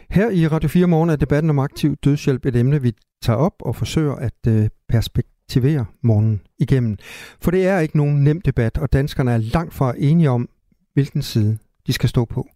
Her 0.09 0.29
i 0.29 0.47
Radio 0.47 0.69
4 0.69 0.87
Morgen 0.87 1.09
er 1.09 1.15
debatten 1.15 1.49
om 1.49 1.59
aktiv 1.59 1.95
dødshjælp 1.95 2.45
et 2.45 2.55
emne, 2.55 2.81
vi 2.81 2.93
tager 3.21 3.37
op 3.37 3.53
og 3.59 3.75
forsøger 3.75 4.15
at 4.15 4.47
øh, 4.47 4.69
perspektivere 4.89 5.85
morgenen 6.03 6.41
igennem. 6.59 6.97
For 7.41 7.51
det 7.51 7.67
er 7.67 7.79
ikke 7.79 7.97
nogen 7.97 8.23
nem 8.23 8.41
debat, 8.41 8.77
og 8.77 8.93
danskerne 8.93 9.31
er 9.31 9.37
langt 9.37 9.73
fra 9.73 9.93
enige 9.97 10.29
om, 10.29 10.49
hvilken 10.93 11.21
side 11.21 11.57
de 11.87 11.93
skal 11.93 12.09
stå 12.09 12.25
på. 12.25 12.47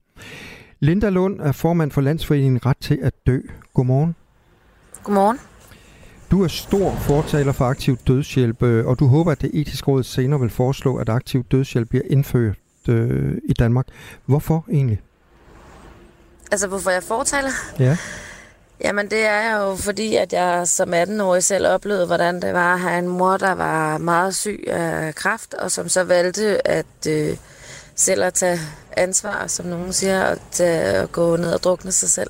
Linda 0.80 1.10
Lund 1.10 1.40
er 1.42 1.52
formand 1.52 1.92
for 1.92 2.02
Landsforeningen 2.02 2.66
Ret 2.66 2.78
til 2.82 3.00
at 3.04 3.14
dø. 3.28 3.40
Godmorgen. 3.74 4.16
Godmorgen. 5.04 5.40
Du 6.32 6.44
er 6.44 6.48
stor 6.48 6.96
fortaler 6.96 7.52
for 7.52 7.66
aktiv 7.66 7.98
dødshjælp, 8.08 8.64
øh, 8.64 8.86
og 8.86 9.00
du 9.00 9.08
håber, 9.08 9.32
at 9.32 9.42
det 9.42 9.52
etiske 9.54 9.88
råd 9.88 10.04
senere 10.04 10.40
vil 10.40 10.50
foreslå, 10.50 10.96
at 10.96 11.10
aktiv 11.10 11.44
dødshjælp 11.52 11.90
bliver 11.90 12.04
indført 12.10 12.56
øh, 12.90 13.38
i 13.44 13.54
Danmark. 13.54 13.86
Hvorfor 14.26 14.66
egentlig? 14.72 15.02
Altså, 16.52 16.68
hvorfor 16.68 16.90
jeg 16.90 17.04
fortaler? 17.04 17.52
Ja. 17.80 17.98
Jamen, 18.84 19.10
det 19.12 19.26
er 19.26 19.58
jo 19.58 19.76
fordi, 19.76 20.16
at 20.16 20.34
jeg 20.34 20.68
som 20.68 20.94
18-årig 20.94 21.44
selv 21.44 21.68
oplevede, 21.68 22.06
hvordan 22.06 22.42
det 22.42 22.54
var 22.54 22.74
at 22.74 22.80
have 22.80 23.00
en 23.00 23.08
mor, 23.08 23.38
der 23.38 23.52
var 23.52 23.98
meget 23.98 24.36
syg 24.36 24.64
af 24.68 25.16
kræft, 25.16 25.54
og 25.54 25.72
som 25.72 25.90
så 25.90 26.04
valgte 26.04 26.68
at 26.68 27.08
øh, 27.10 27.38
selv 27.96 28.24
at 28.24 28.34
tage 28.34 28.60
ansvar, 29.00 29.48
som 29.48 29.66
nogen 29.66 29.94
siger, 29.94 30.24
at, 30.24 30.62
øh, 30.62 31.04
at 31.04 31.12
gå 31.12 31.36
ned 31.36 31.54
og 31.54 31.64
drukne 31.64 31.92
sig 31.92 32.10
selv. 32.10 32.30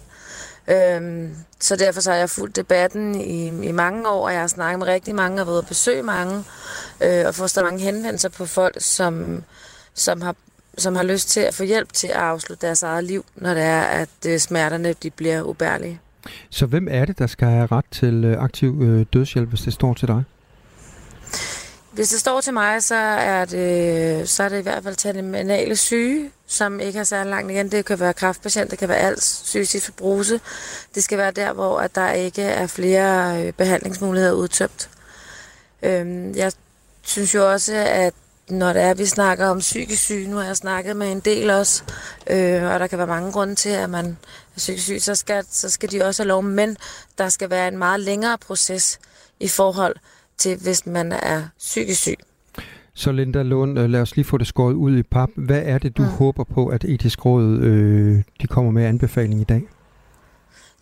Øhm, 0.67 1.35
så 1.59 1.75
derfor 1.75 2.01
så 2.01 2.11
har 2.11 2.17
jeg 2.17 2.29
fulgt 2.29 2.55
debatten 2.55 3.15
i, 3.15 3.47
i 3.47 3.71
mange 3.71 4.09
år, 4.09 4.25
og 4.25 4.33
jeg 4.33 4.41
har 4.41 4.47
snakket 4.47 4.79
med 4.79 4.87
rigtig 4.87 5.15
mange 5.15 5.41
og 5.41 5.47
været 5.47 5.61
at 5.61 5.67
besøge 5.67 6.03
mange, 6.03 6.43
øh, 7.03 7.25
og 7.27 7.35
fået 7.35 7.59
mange 7.63 7.79
henvendelser 7.79 8.29
på 8.29 8.45
folk, 8.45 8.75
som, 8.79 9.43
som, 9.93 10.21
har, 10.21 10.35
som 10.77 10.95
har 10.95 11.03
lyst 11.03 11.29
til 11.29 11.39
at 11.39 11.53
få 11.53 11.63
hjælp 11.63 11.93
til 11.93 12.07
at 12.07 12.13
afslutte 12.13 12.67
deres 12.67 12.83
eget 12.83 13.03
liv, 13.03 13.25
når 13.35 13.53
det 13.53 13.63
er, 13.63 13.81
at 13.81 14.09
øh, 14.27 14.39
smerterne 14.39 14.93
de 14.93 15.09
bliver 15.09 15.41
ubærlige. 15.41 15.99
Så 16.49 16.65
hvem 16.65 16.87
er 16.91 17.05
det, 17.05 17.19
der 17.19 17.27
skal 17.27 17.47
have 17.47 17.65
ret 17.65 17.85
til 17.91 18.25
øh, 18.25 18.43
aktiv 18.43 18.81
øh, 18.81 19.05
dødshjælp, 19.13 19.49
hvis 19.49 19.61
det 19.61 19.73
står 19.73 19.93
til 19.93 20.07
dig? 20.07 20.23
Hvis 21.99 22.09
det 22.09 22.19
står 22.19 22.41
til 22.41 22.53
mig, 22.53 22.83
så 22.83 22.95
er 22.95 23.45
det, 23.45 24.29
så 24.29 24.43
er 24.43 24.49
det 24.49 24.59
i 24.59 24.61
hvert 24.61 24.83
fald 24.83 24.95
terminale 24.95 25.75
syge, 25.75 26.31
som 26.47 26.79
ikke 26.79 26.97
har 26.97 27.03
særlig 27.03 27.29
langt 27.29 27.51
igen. 27.51 27.71
Det 27.71 27.85
kan 27.85 27.99
være 27.99 28.13
kraftpatient, 28.13 28.71
det 28.71 28.79
kan 28.79 28.89
være 28.89 28.97
alt 28.97 29.23
cystisk 29.23 29.85
fibrose. 29.85 30.39
Det 30.95 31.03
skal 31.03 31.17
være 31.17 31.31
der, 31.31 31.53
hvor 31.53 31.79
at 31.79 31.95
der 31.95 32.11
ikke 32.11 32.41
er 32.41 32.67
flere 32.67 33.43
øh, 33.45 33.53
behandlingsmuligheder 33.53 34.33
udtømt. 34.33 34.89
Øhm, 35.83 36.35
jeg 36.35 36.51
synes 37.01 37.35
jo 37.35 37.51
også, 37.51 37.73
at 37.75 38.13
når 38.49 38.73
det 38.73 38.81
er, 38.81 38.89
at 38.89 38.97
vi 38.97 39.05
snakker 39.05 39.47
om 39.47 39.59
psykisk 39.59 40.03
syge, 40.03 40.27
nu 40.27 40.35
har 40.35 40.45
jeg 40.45 40.57
snakket 40.57 40.95
med 40.95 41.11
en 41.11 41.19
del 41.19 41.49
også, 41.49 41.83
øh, 42.27 42.63
og 42.63 42.79
der 42.79 42.87
kan 42.87 42.97
være 42.97 43.07
mange 43.07 43.31
grunde 43.31 43.55
til, 43.55 43.69
at 43.69 43.89
man 43.89 44.05
er 44.55 44.57
psykisk 44.57 44.85
syg, 44.85 45.01
så 45.01 45.15
skal, 45.15 45.45
så 45.51 45.69
skal 45.69 45.91
de 45.91 46.03
også 46.03 46.23
have 46.23 46.27
lov, 46.27 46.43
men 46.43 46.77
der 47.17 47.29
skal 47.29 47.49
være 47.49 47.67
en 47.67 47.77
meget 47.77 47.99
længere 47.99 48.37
proces 48.37 48.99
i 49.39 49.47
forhold 49.47 49.95
til, 50.39 50.57
hvis 50.57 50.85
man 50.85 51.11
er 51.11 51.43
psykisk 51.57 52.01
syg. 52.01 52.17
Så 52.93 53.11
Linda 53.11 53.43
Lund, 53.43 53.79
øh, 53.79 53.89
lad 53.89 54.01
os 54.01 54.15
lige 54.15 54.25
få 54.25 54.37
det 54.37 54.47
skåret 54.47 54.73
ud 54.73 54.97
i 54.97 55.03
pap. 55.03 55.29
Hvad 55.35 55.61
er 55.65 55.77
det, 55.77 55.97
du 55.97 56.01
mm. 56.01 56.07
håber 56.07 56.43
på, 56.43 56.67
at 56.67 56.83
etisk 56.83 57.25
råd 57.25 57.59
øh, 57.59 58.23
de 58.41 58.47
kommer 58.47 58.71
med 58.71 58.85
anbefaling 58.85 59.41
i 59.41 59.43
dag? 59.43 59.63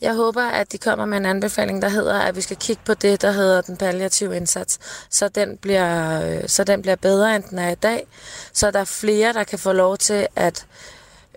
Jeg 0.02 0.16
håber, 0.16 0.42
at 0.42 0.72
de 0.72 0.78
kommer 0.78 1.06
med 1.06 1.18
en 1.18 1.26
anbefaling, 1.26 1.82
der 1.82 1.90
hedder, 1.90 2.20
at 2.20 2.36
vi 2.36 2.42
skal 2.42 2.58
kigge 2.58 2.82
på 2.86 2.94
det, 2.94 3.22
der 3.22 3.32
hedder 3.32 3.62
den 3.62 3.78
palliative 3.78 4.36
indsats, 4.38 4.80
så 5.10 5.28
den 5.28 5.58
bliver, 5.58 6.22
øh, 6.28 6.48
så 6.48 6.64
den 6.64 6.82
bliver 6.82 6.96
bedre, 6.96 7.36
end 7.36 7.44
den 7.50 7.60
er 7.60 7.70
i 7.70 7.76
dag. 7.76 8.08
Så 8.54 8.72
der 8.72 8.80
er 8.80 8.86
flere, 8.86 9.34
der 9.34 9.44
kan 9.44 9.60
få 9.60 9.72
lov 9.72 9.98
til 9.98 10.28
at, 10.36 10.66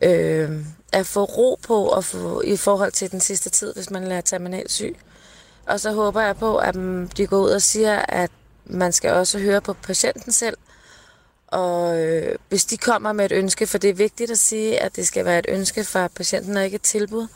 øh, 0.03 0.51
at 0.93 1.07
få 1.07 1.25
ro 1.25 1.59
på 1.63 1.85
og 1.85 2.05
få, 2.05 2.43
i 2.45 2.57
forhold 2.57 2.93
til 2.93 3.11
den 3.11 3.21
sidste 3.21 3.51
tid, 3.51 3.75
hvis 3.75 3.91
man 3.91 4.13
er 4.13 4.21
terminalt 4.21 4.71
syg. 4.71 4.97
Og 5.71 5.81
så 5.81 5.93
håber 5.93 6.21
jeg 6.21 6.37
på, 6.37 6.57
at 6.57 6.75
de 7.17 7.27
går 7.27 7.39
ud 7.39 7.51
og 7.51 7.63
siger, 7.63 7.99
at 7.99 8.31
man 8.65 8.93
skal 8.93 9.11
også 9.13 9.39
høre 9.39 9.61
på 9.61 9.73
patienten 9.73 10.33
selv. 10.33 10.57
Og 11.47 12.01
øh, 12.01 12.39
hvis 12.49 12.65
de 12.65 12.77
kommer 12.77 13.13
med 13.13 13.25
et 13.25 13.33
ønske, 13.33 13.67
for 13.67 13.79
det 13.79 13.91
er 13.91 13.95
vigtigt 13.95 14.31
at 14.31 14.39
sige, 14.39 14.81
at 14.81 14.97
det 14.97 15.07
skal 15.07 15.25
være 15.25 15.39
et 15.39 15.47
ønske 15.49 15.85
fra 15.85 16.09
patienten 16.09 16.57
og 16.57 16.65
ikke 16.65 16.75
et 16.75 16.83
tilbud, 16.83 17.27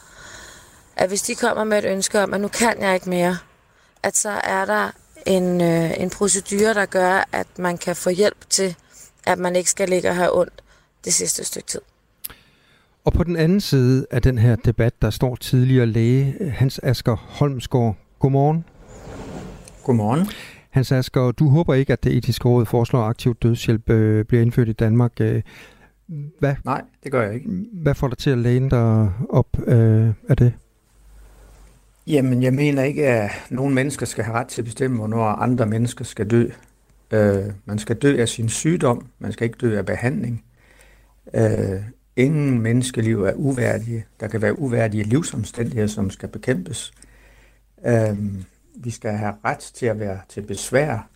at 0.96 1.08
hvis 1.08 1.22
de 1.22 1.34
kommer 1.34 1.64
med 1.64 1.78
et 1.78 1.84
ønske 1.84 2.20
om, 2.20 2.34
at 2.34 2.40
nu 2.40 2.48
kan 2.48 2.80
jeg 2.80 2.94
ikke 2.94 3.08
mere, 3.08 3.38
at 4.02 4.16
så 4.16 4.30
er 4.30 4.64
der 4.64 4.90
en, 5.26 5.60
øh, 5.60 6.00
en 6.00 6.10
procedure, 6.10 6.74
der 6.74 6.86
gør, 6.86 7.28
at 7.32 7.46
man 7.58 7.78
kan 7.78 7.96
få 7.96 8.10
hjælp 8.10 8.50
til, 8.50 8.76
at 9.26 9.38
man 9.38 9.56
ikke 9.56 9.70
skal 9.70 9.88
ligge 9.88 10.08
og 10.08 10.16
have 10.16 10.38
ondt 10.38 10.62
det 11.04 11.14
sidste 11.14 11.44
stykke 11.44 11.68
tid. 11.68 11.80
Og 13.04 13.12
på 13.12 13.24
den 13.24 13.36
anden 13.36 13.60
side 13.60 14.06
af 14.10 14.22
den 14.22 14.38
her 14.38 14.56
debat, 14.56 15.02
der 15.02 15.10
står 15.10 15.36
tidligere 15.36 15.86
læge 15.86 16.50
Hans 16.50 16.80
Asker 16.82 17.16
Holmsgaard. 17.16 17.96
Godmorgen. 18.24 18.64
Godmorgen. 19.82 20.26
Hans 20.70 20.92
Asker, 20.92 21.32
du 21.32 21.48
håber 21.48 21.74
ikke, 21.74 21.92
at 21.92 22.04
det 22.04 22.12
etiske 22.16 22.48
råd 22.48 22.66
foreslår 22.66 23.02
aktiv 23.02 23.34
dødshjælp 23.34 23.90
øh, 23.90 24.24
bliver 24.24 24.42
indført 24.42 24.68
i 24.68 24.72
Danmark. 24.72 25.12
Øh, 25.20 25.42
hvad, 26.38 26.54
Nej, 26.64 26.82
det 27.02 27.12
gør 27.12 27.22
jeg 27.22 27.34
ikke. 27.34 27.48
Hvad 27.72 27.94
får 27.94 28.08
dig 28.08 28.18
til 28.18 28.30
at 28.30 28.38
læne 28.38 28.70
dig 28.70 29.10
op 29.28 29.46
øh, 29.66 30.08
af 30.28 30.36
det? 30.36 30.52
Jamen, 32.06 32.42
jeg 32.42 32.54
mener 32.54 32.82
ikke, 32.82 33.06
at 33.06 33.30
nogen 33.50 33.74
mennesker 33.74 34.06
skal 34.06 34.24
have 34.24 34.36
ret 34.36 34.46
til 34.46 34.60
at 34.60 34.64
bestemme, 34.64 34.96
hvornår 34.96 35.24
andre 35.24 35.66
mennesker 35.66 36.04
skal 36.04 36.30
dø. 36.30 36.48
Øh, 37.10 37.44
man 37.64 37.78
skal 37.78 37.96
dø 37.96 38.20
af 38.20 38.28
sin 38.28 38.48
sygdom, 38.48 39.06
man 39.18 39.32
skal 39.32 39.44
ikke 39.44 39.58
dø 39.60 39.78
af 39.78 39.86
behandling. 39.86 40.44
Øh, 41.34 41.80
ingen 42.16 42.60
menneskeliv 42.62 43.22
er 43.22 43.32
uværdige. 43.34 44.04
Der 44.20 44.28
kan 44.28 44.42
være 44.42 44.58
uværdige 44.58 45.04
livsomstændigheder, 45.04 45.88
som 45.88 46.10
skal 46.10 46.28
bekæmpes. 46.28 46.92
Øh, 46.96 47.04
Øhm, 47.86 48.44
vi 48.74 48.90
skal 48.90 49.12
have 49.12 49.34
ret 49.44 49.58
til 49.58 49.86
at 49.86 50.00
være 50.00 50.20
til 50.28 50.42
besvær. 50.42 51.08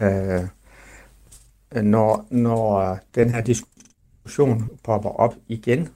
Øh, 0.00 0.44
når, 1.82 2.26
når 2.30 2.98
den 3.14 3.30
her 3.30 3.40
diskussion 3.40 4.70
popper 4.84 5.10
op 5.10 5.34
igen, 5.48 5.88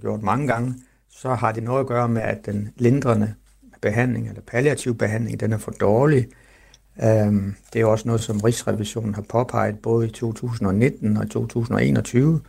gjort 0.00 0.22
mange 0.22 0.46
gange, 0.46 0.74
så 1.08 1.34
har 1.34 1.52
det 1.52 1.62
noget 1.62 1.80
at 1.80 1.86
gøre 1.86 2.08
med, 2.08 2.22
at 2.22 2.46
den 2.46 2.72
lindrende 2.76 3.34
behandling 3.80 4.28
eller 4.28 4.42
palliativ 4.42 4.98
behandling, 4.98 5.40
den 5.40 5.52
er 5.52 5.58
for 5.58 5.70
dårlig. 5.70 6.28
Øhm, 7.02 7.54
det 7.72 7.80
er 7.80 7.86
også 7.86 8.08
noget, 8.08 8.20
som 8.20 8.40
Rigsrevisionen 8.40 9.14
har 9.14 9.22
påpeget 9.22 9.78
både 9.78 10.06
i 10.06 10.10
2019 10.10 11.16
og 11.16 11.30
2021, 11.30 12.40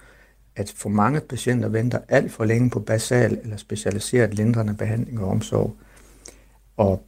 at 0.55 0.73
for 0.77 0.89
mange 0.89 1.19
patienter 1.19 1.69
venter 1.69 1.99
alt 2.07 2.31
for 2.31 2.45
længe 2.45 2.69
på 2.69 2.79
basal 2.79 3.39
eller 3.43 3.57
specialiseret 3.57 4.33
lindrende 4.33 4.73
behandling 4.73 5.19
og 5.19 5.29
omsorg. 5.29 5.75
Og 6.77 7.05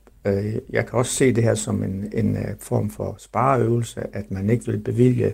jeg 0.69 0.85
kan 0.85 0.99
også 0.99 1.11
se 1.11 1.33
det 1.33 1.43
her 1.43 1.55
som 1.55 1.83
en, 1.83 2.09
en 2.13 2.37
øh, 2.37 2.43
form 2.59 2.89
for 2.89 3.15
spareøvelse, 3.19 4.01
at 4.13 4.31
man 4.31 4.49
ikke 4.49 4.65
vil 4.65 4.79
bevilge 4.79 5.33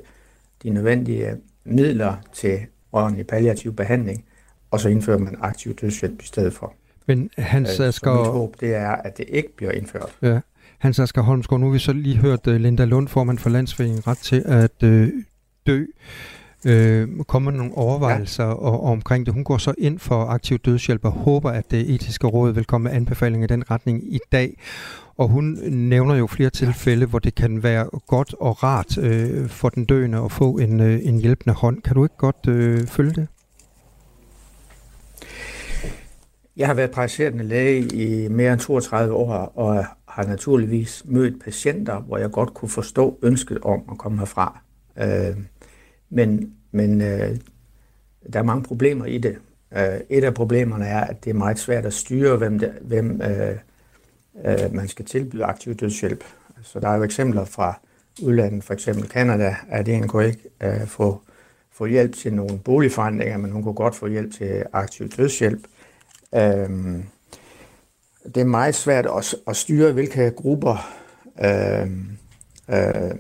de 0.64 0.70
nødvendige 0.70 1.38
midler 1.66 2.16
til 2.34 2.60
ordentlig 2.92 3.28
palliativ 3.28 3.76
behandling, 3.76 4.26
og 4.72 4.80
så 4.80 4.90
indfører 4.90 5.18
man 5.18 5.36
aktiv 5.42 5.76
dødshjælp 5.76 6.22
i 6.22 6.26
stedet 6.26 6.54
for. 6.54 6.74
Men 7.08 7.30
Hans 7.38 7.80
øh, 7.80 7.88
Asger... 7.88 8.18
mit 8.18 8.28
håb, 8.28 8.56
det 8.60 8.76
er, 8.76 8.92
at 8.92 9.18
det 9.18 9.26
ikke 9.30 9.56
bliver 9.56 9.72
indført. 9.72 10.18
Ja. 10.22 10.40
Hans 10.78 11.00
Asger 11.00 11.22
Holmsgaard, 11.22 11.60
nu 11.60 11.66
har 11.66 11.74
vi 11.74 11.80
så 11.80 11.94
lige 11.94 12.18
hørt 12.18 12.48
Linda 12.48 12.86
Lund, 12.86 13.08
formand 13.08 13.38
for 13.38 13.50
Landsforeningen, 13.50 14.08
ret 14.08 14.18
til 14.18 14.44
at 14.46 14.84
uh, 14.84 15.08
dø. 15.68 15.86
Uh, 16.66 17.24
kommer 17.26 17.52
nogle 17.52 17.78
overvejelser 17.78 18.44
ja. 18.44 18.52
og, 18.52 18.84
og 18.84 18.92
omkring 18.92 19.26
det. 19.26 19.34
Hun 19.34 19.44
går 19.44 19.58
så 19.58 19.74
ind 19.78 20.00
for 20.00 20.26
aktiv 20.26 20.58
dødshjælp 20.58 21.06
og 21.06 21.12
håber, 21.12 21.52
at 21.52 21.72
det 21.72 21.96
etiske 21.96 22.28
råd 22.28 22.52
vil 22.54 22.66
komme 22.66 22.84
med 22.84 22.92
anbefalinger 22.92 23.46
i 23.46 23.48
den 23.48 23.72
retning 23.72 24.14
i 24.14 24.20
dag. 24.32 24.58
Og 25.18 25.28
hun 25.28 25.44
nævner 25.70 26.16
jo 26.16 26.28
flere 26.28 26.50
tilfælde, 26.50 27.06
hvor 27.06 27.20
det 27.20 27.36
kan 27.36 27.64
være 27.64 27.90
godt 28.08 28.36
og 28.40 28.64
rart 28.64 28.98
uh, 28.98 29.50
for 29.50 29.70
den 29.70 29.86
døende 29.86 30.18
at 30.18 30.32
få 30.32 30.58
en, 30.58 30.80
uh, 30.80 31.08
en 31.08 31.18
hjælpende 31.18 31.54
hånd. 31.56 31.82
Kan 31.82 31.96
du 31.96 32.04
ikke 32.04 32.18
godt 32.18 32.48
uh, 32.48 32.88
følge 32.88 33.12
det? 33.12 33.28
Jeg 36.58 36.68
har 36.68 36.74
været 36.74 36.92
praktiserende 36.92 37.44
læge 37.44 37.88
i 37.88 38.28
mere 38.28 38.54
end 38.54 38.62
32 38.62 39.14
år, 39.14 39.34
og 39.56 39.86
har 40.08 40.24
naturligvis 40.24 41.04
mødt 41.06 41.44
patienter, 41.44 42.00
hvor 42.00 42.18
jeg 42.18 42.32
godt 42.32 42.54
kunne 42.54 42.70
forstå 42.70 43.20
ønsket 43.22 43.60
om 43.62 43.82
at 43.92 43.98
komme 43.98 44.18
herfra. 44.18 44.60
Øh, 44.98 45.38
men 46.12 46.54
men 46.72 47.02
øh, 47.02 47.38
der 48.34 48.40
er 48.40 48.44
mange 48.44 48.64
problemer 48.64 49.06
i 49.06 49.18
det. 49.18 49.38
Øh, 49.78 50.00
et 50.10 50.24
af 50.24 50.34
problemerne 50.34 50.86
er, 50.86 51.02
at 51.02 51.24
det 51.24 51.30
er 51.30 51.34
meget 51.34 51.60
svært 51.60 51.86
at 51.86 51.94
styre, 51.94 52.38
hvem, 52.38 52.60
det, 52.60 52.74
hvem 52.82 53.22
øh, 53.22 53.58
øh, 54.46 54.74
man 54.74 54.88
skal 54.88 55.06
tilbyde 55.06 55.46
aktiv 55.46 55.76
dødshjælp. 55.76 56.24
Så 56.64 56.80
der 56.80 56.90
er 56.90 56.96
jo 56.96 57.04
eksempler 57.04 57.46
fra 57.46 57.80
udlandet, 58.22 58.64
for 58.64 58.74
eksempel 58.74 59.10
Kanada, 59.10 59.56
at 59.70 59.88
en 59.88 60.08
kunne 60.08 60.28
ikke 60.28 60.50
øh, 60.64 60.88
få, 60.88 61.22
få 61.72 61.86
hjælp 61.86 62.16
til 62.16 62.34
nogle 62.34 62.60
boligforandringer, 62.60 63.38
men 63.38 63.52
hun 63.52 63.64
kunne 63.64 63.74
godt 63.74 63.96
få 63.96 64.08
hjælp 64.08 64.34
til 64.34 64.64
aktiv 64.74 65.10
dødshjælp. 65.10 65.68
Øh, 66.36 66.70
det 68.26 68.38
er 68.38 68.46
meget 68.46 68.76
svært 68.76 69.06
at, 69.06 69.36
at 69.48 69.56
styre, 69.56 69.92
hvilke 69.92 70.32
grupper, 70.32 70.94
øh, 71.44 71.92
øh, 72.70 73.16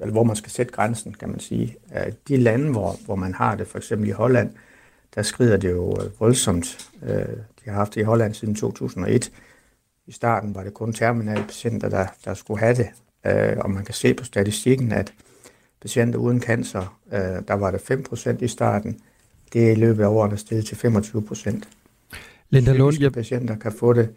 eller 0.00 0.12
hvor 0.12 0.24
man 0.24 0.36
skal 0.36 0.50
sætte 0.50 0.72
grænsen, 0.72 1.14
kan 1.14 1.28
man 1.28 1.40
sige. 1.40 1.76
Øh, 1.96 2.12
de 2.28 2.36
lande, 2.36 2.70
hvor, 2.70 2.96
hvor 3.04 3.14
man 3.14 3.34
har 3.34 3.54
det, 3.54 3.66
for 3.66 3.78
eksempel 3.78 4.08
i 4.08 4.12
Holland, 4.12 4.50
der 5.14 5.22
skrider 5.22 5.56
det 5.56 5.70
jo 5.70 5.96
øh, 6.02 6.20
voldsomt. 6.20 6.90
Øh, 7.02 7.08
de 7.64 7.70
har 7.70 7.72
haft 7.72 7.94
det 7.94 8.00
i 8.00 8.04
Holland 8.04 8.34
siden 8.34 8.54
2001. 8.54 9.32
I 10.06 10.12
starten 10.12 10.54
var 10.54 10.62
det 10.62 10.74
kun 10.74 10.92
terminale 10.92 11.44
patienter, 11.44 11.88
der, 11.88 12.06
der 12.24 12.34
skulle 12.34 12.60
have 12.60 12.74
det. 12.74 12.88
Øh, 13.26 13.56
og 13.58 13.70
man 13.70 13.84
kan 13.84 13.94
se 13.94 14.14
på 14.14 14.24
statistikken, 14.24 14.92
at 14.92 15.12
patienter 15.82 16.18
uden 16.18 16.40
cancer, 16.40 17.00
øh, 17.12 17.42
der 17.48 17.54
var 17.54 17.70
det 17.70 17.78
5% 17.78 18.44
i 18.44 18.48
starten. 18.48 19.00
Det 19.52 19.68
er 19.68 19.72
i 19.72 19.74
løbet 19.74 20.02
af 20.02 20.08
årene 20.08 20.36
steget 20.36 20.66
til 20.66 20.76
25%. 20.76 21.60
Linda 22.50 22.72
Lund, 22.72 22.96
ja. 22.96 23.08
patienter 23.08 23.56
kan 23.56 23.72
få 23.72 23.92
det. 23.92 24.10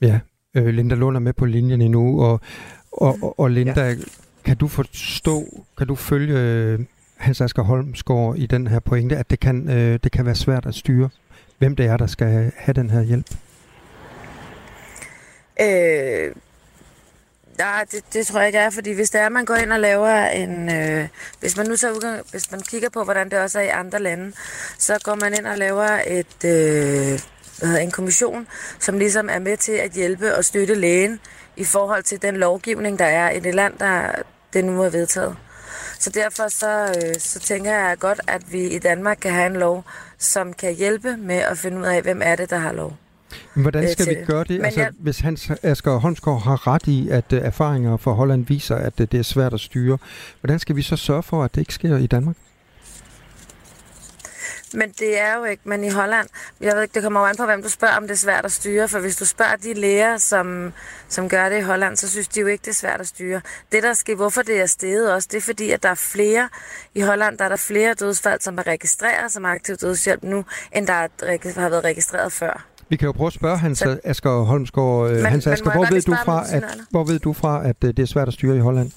Ja, 0.00 0.20
øh, 0.54 0.66
Linda 0.66 0.94
Lund 0.94 1.16
er 1.16 1.20
med 1.20 1.32
på 1.32 1.44
linjen 1.44 1.80
endnu, 1.80 2.22
og, 2.22 2.40
og, 2.96 3.18
og, 3.22 3.40
og 3.40 3.50
Linda, 3.50 3.88
ja. 3.88 3.94
kan 4.44 4.56
du 4.56 4.68
forstå, 4.68 5.64
kan 5.78 5.86
du 5.86 5.94
følge 5.94 6.38
øh, 6.38 6.80
Hans 7.16 7.40
Asger 7.40 7.62
Holmsgaard 7.62 8.36
i 8.36 8.46
den 8.46 8.66
her 8.66 8.80
pointe, 8.80 9.16
at 9.16 9.30
det 9.30 9.40
kan, 9.40 9.70
øh, 9.70 9.98
det 10.04 10.12
kan 10.12 10.26
være 10.26 10.34
svært 10.34 10.66
at 10.66 10.74
styre, 10.74 11.08
hvem 11.58 11.76
det 11.76 11.86
er, 11.86 11.96
der 11.96 12.06
skal 12.06 12.52
have 12.56 12.74
den 12.74 12.90
her 12.90 13.02
hjælp? 13.02 13.30
Øh, 15.60 16.34
nej, 17.58 17.84
det, 17.90 18.04
det 18.12 18.26
tror 18.26 18.38
jeg 18.38 18.46
ikke 18.46 18.58
er, 18.58 18.70
fordi 18.70 18.92
hvis 18.92 19.10
det 19.10 19.20
er, 19.20 19.28
man 19.28 19.44
går 19.44 19.54
ind 19.54 19.72
og 19.72 19.80
laver 19.80 20.26
en... 20.26 20.70
Øh, 20.70 21.08
hvis 21.40 21.56
man 21.56 21.66
nu 21.66 21.76
tager 21.76 21.94
udgang, 21.94 22.22
hvis 22.30 22.50
man 22.50 22.60
kigger 22.60 22.88
på, 22.88 23.04
hvordan 23.04 23.30
det 23.30 23.38
også 23.38 23.58
er 23.58 23.62
i 23.62 23.68
andre 23.68 24.02
lande, 24.02 24.32
så 24.78 24.98
går 25.04 25.14
man 25.14 25.34
ind 25.38 25.46
og 25.46 25.58
laver 25.58 26.00
et, 26.06 26.44
øh, 26.44 27.20
hvad 27.58 27.68
hedder, 27.68 27.80
en 27.80 27.90
kommission, 27.90 28.46
som 28.80 28.98
ligesom 28.98 29.28
er 29.30 29.38
med 29.38 29.56
til 29.56 29.72
at 29.72 29.90
hjælpe 29.90 30.36
og 30.36 30.44
støtte 30.44 30.74
lægen 30.74 31.20
i 31.56 31.64
forhold 31.64 32.02
til 32.02 32.22
den 32.22 32.36
lovgivning, 32.36 32.98
der 32.98 33.04
er 33.04 33.30
i 33.30 33.40
det 33.40 33.54
land, 33.54 33.74
der 33.78 34.10
det 34.52 34.64
nu 34.64 34.82
er 34.82 34.88
vedtaget. 34.88 35.36
Så 35.98 36.10
derfor 36.10 36.48
så, 36.48 36.84
øh, 36.84 37.14
så 37.18 37.40
tænker 37.40 37.72
jeg 37.72 37.96
godt, 37.98 38.20
at 38.26 38.52
vi 38.52 38.62
i 38.68 38.78
Danmark 38.78 39.16
kan 39.20 39.32
have 39.32 39.46
en 39.46 39.56
lov, 39.56 39.84
som 40.18 40.52
kan 40.52 40.74
hjælpe 40.74 41.16
med 41.16 41.36
at 41.36 41.58
finde 41.58 41.78
ud 41.78 41.82
af, 41.84 42.02
hvem 42.02 42.20
er 42.24 42.36
det, 42.36 42.50
der 42.50 42.58
har 42.58 42.72
lov. 42.72 42.96
Men 43.54 43.62
hvordan 43.62 43.84
øh, 43.84 43.90
skal 43.90 44.04
til 44.06 44.16
vi 44.20 44.24
gøre 44.24 44.44
det? 44.44 44.50
Men 44.56 44.64
Altså, 44.64 44.80
jeg- 44.80 44.90
Hvis 44.98 45.18
Hans 45.20 45.50
Asger 45.62 45.96
Holmsgaard 45.96 46.42
har 46.42 46.66
ret 46.66 46.86
i, 46.86 47.08
at 47.10 47.32
øh, 47.32 47.40
erfaringer 47.42 47.96
fra 47.96 48.12
Holland 48.12 48.46
viser, 48.46 48.76
at 48.76 49.00
øh, 49.00 49.06
det 49.12 49.18
er 49.20 49.24
svært 49.24 49.54
at 49.54 49.60
styre, 49.60 49.98
hvordan 50.40 50.58
skal 50.58 50.76
vi 50.76 50.82
så 50.82 50.96
sørge 50.96 51.22
for, 51.22 51.44
at 51.44 51.54
det 51.54 51.60
ikke 51.60 51.74
sker 51.74 51.96
i 51.96 52.06
Danmark? 52.06 52.36
Men 54.76 54.90
det 54.90 55.20
er 55.20 55.36
jo 55.36 55.44
ikke, 55.44 55.62
men 55.64 55.84
i 55.84 55.88
Holland, 55.90 56.28
jeg 56.60 56.74
ved 56.74 56.82
ikke, 56.82 56.94
det 56.94 57.02
kommer 57.02 57.20
jo 57.20 57.26
an 57.26 57.36
på, 57.36 57.44
hvem 57.44 57.62
du 57.62 57.68
spørger, 57.68 57.96
om 57.96 58.02
det 58.02 58.10
er 58.10 58.14
svært 58.16 58.44
at 58.44 58.52
styre, 58.52 58.88
for 58.88 58.98
hvis 58.98 59.16
du 59.16 59.24
spørger 59.24 59.56
de 59.56 59.74
læger, 59.74 60.16
som, 60.16 60.72
som 61.08 61.28
gør 61.28 61.48
det 61.48 61.58
i 61.58 61.60
Holland, 61.60 61.96
så 61.96 62.10
synes 62.10 62.28
de 62.28 62.40
jo 62.40 62.46
ikke, 62.46 62.62
det 62.62 62.70
er 62.70 62.74
svært 62.74 63.00
at 63.00 63.06
styre. 63.06 63.40
Det 63.72 63.82
der 63.82 63.94
sker, 63.94 64.14
hvorfor 64.14 64.42
det 64.42 64.60
er 64.60 64.66
steget 64.66 65.12
også, 65.14 65.28
det 65.32 65.36
er 65.38 65.42
fordi, 65.42 65.70
at 65.70 65.82
der 65.82 65.88
er 65.88 65.94
flere, 65.94 66.48
i 66.94 67.00
Holland 67.00 67.38
der 67.38 67.44
er 67.44 67.48
der 67.48 67.56
flere 67.56 67.94
dødsfald, 67.94 68.40
som 68.40 68.58
er 68.58 68.66
registreret 68.66 69.32
som 69.32 69.44
aktiv 69.44 69.76
dødshjælp 69.76 70.22
nu, 70.22 70.44
end 70.72 70.86
der 70.86 70.92
er, 70.92 71.60
har 71.60 71.68
været 71.68 71.84
registreret 71.84 72.32
før. 72.32 72.66
Vi 72.88 72.96
kan 72.96 73.06
jo 73.06 73.12
prøve 73.12 73.26
at 73.26 73.32
spørge 73.32 73.58
Hans 73.58 73.78
så, 73.78 73.98
Asger 74.04 74.42
Holmsgaard. 74.44 75.06
Men, 75.10 75.16
Men- 75.16 75.26
Hans 75.26 75.46
Asger, 75.46 75.64
hvor 75.70 75.78
godt 75.80 75.94
ved, 75.94 76.02
du 76.02 76.14
fra, 76.24 76.44
at, 76.52 76.64
hvor 76.90 77.04
ved 77.04 77.18
du 77.18 77.32
fra, 77.32 77.68
at 77.68 77.76
øh, 77.84 77.88
det 77.96 77.98
er 77.98 78.06
svært 78.06 78.28
at 78.28 78.34
styre 78.34 78.56
i 78.56 78.60
Holland? 78.60 78.90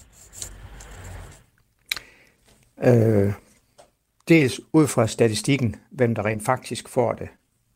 Øh, 2.86 3.34
dels 4.30 4.62
ud 4.74 4.88
fra 4.88 5.08
statistikken, 5.08 5.76
hvem 5.92 6.16
der 6.16 6.26
rent 6.26 6.46
faktisk 6.46 6.90
får 6.90 7.14
det. 7.14 7.28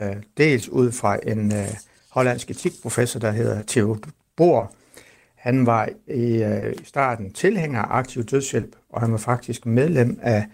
Øh, 0.02 0.16
dels 0.38 0.70
ud 0.70 0.92
fra 0.92 1.18
en 1.28 1.54
øh, 1.54 1.68
hollandsk 2.10 2.52
etikprofessor, 2.52 3.20
der 3.20 3.32
hedder 3.32 3.64
Theo 3.68 3.98
Boer. 4.36 4.68
Han 5.36 5.66
var 5.66 5.90
i 6.08 6.44
øh, 6.44 6.74
starten 6.84 7.34
tilhænger 7.34 7.82
af 7.82 7.98
aktiv 7.98 8.24
dødshjælp, 8.24 8.76
og 8.90 9.02
han 9.02 9.12
var 9.12 9.18
faktisk 9.18 9.66
medlem 9.66 10.20
af 10.22 10.46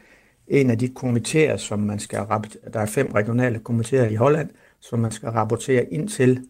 en 0.47 0.69
af 0.69 0.77
de 0.77 0.87
komiteer, 0.87 1.57
som 1.57 1.79
man 1.79 1.99
skal 1.99 2.19
rapportere. 2.19 2.71
Der 2.73 2.79
er 2.79 2.85
fem 2.85 3.11
regionale 3.11 3.59
komiteer 3.59 4.05
i 4.05 4.15
Holland, 4.15 4.49
som 4.79 4.99
man 4.99 5.11
skal 5.11 5.29
rapportere 5.29 5.93
ind 5.93 6.09
til, 6.09 6.47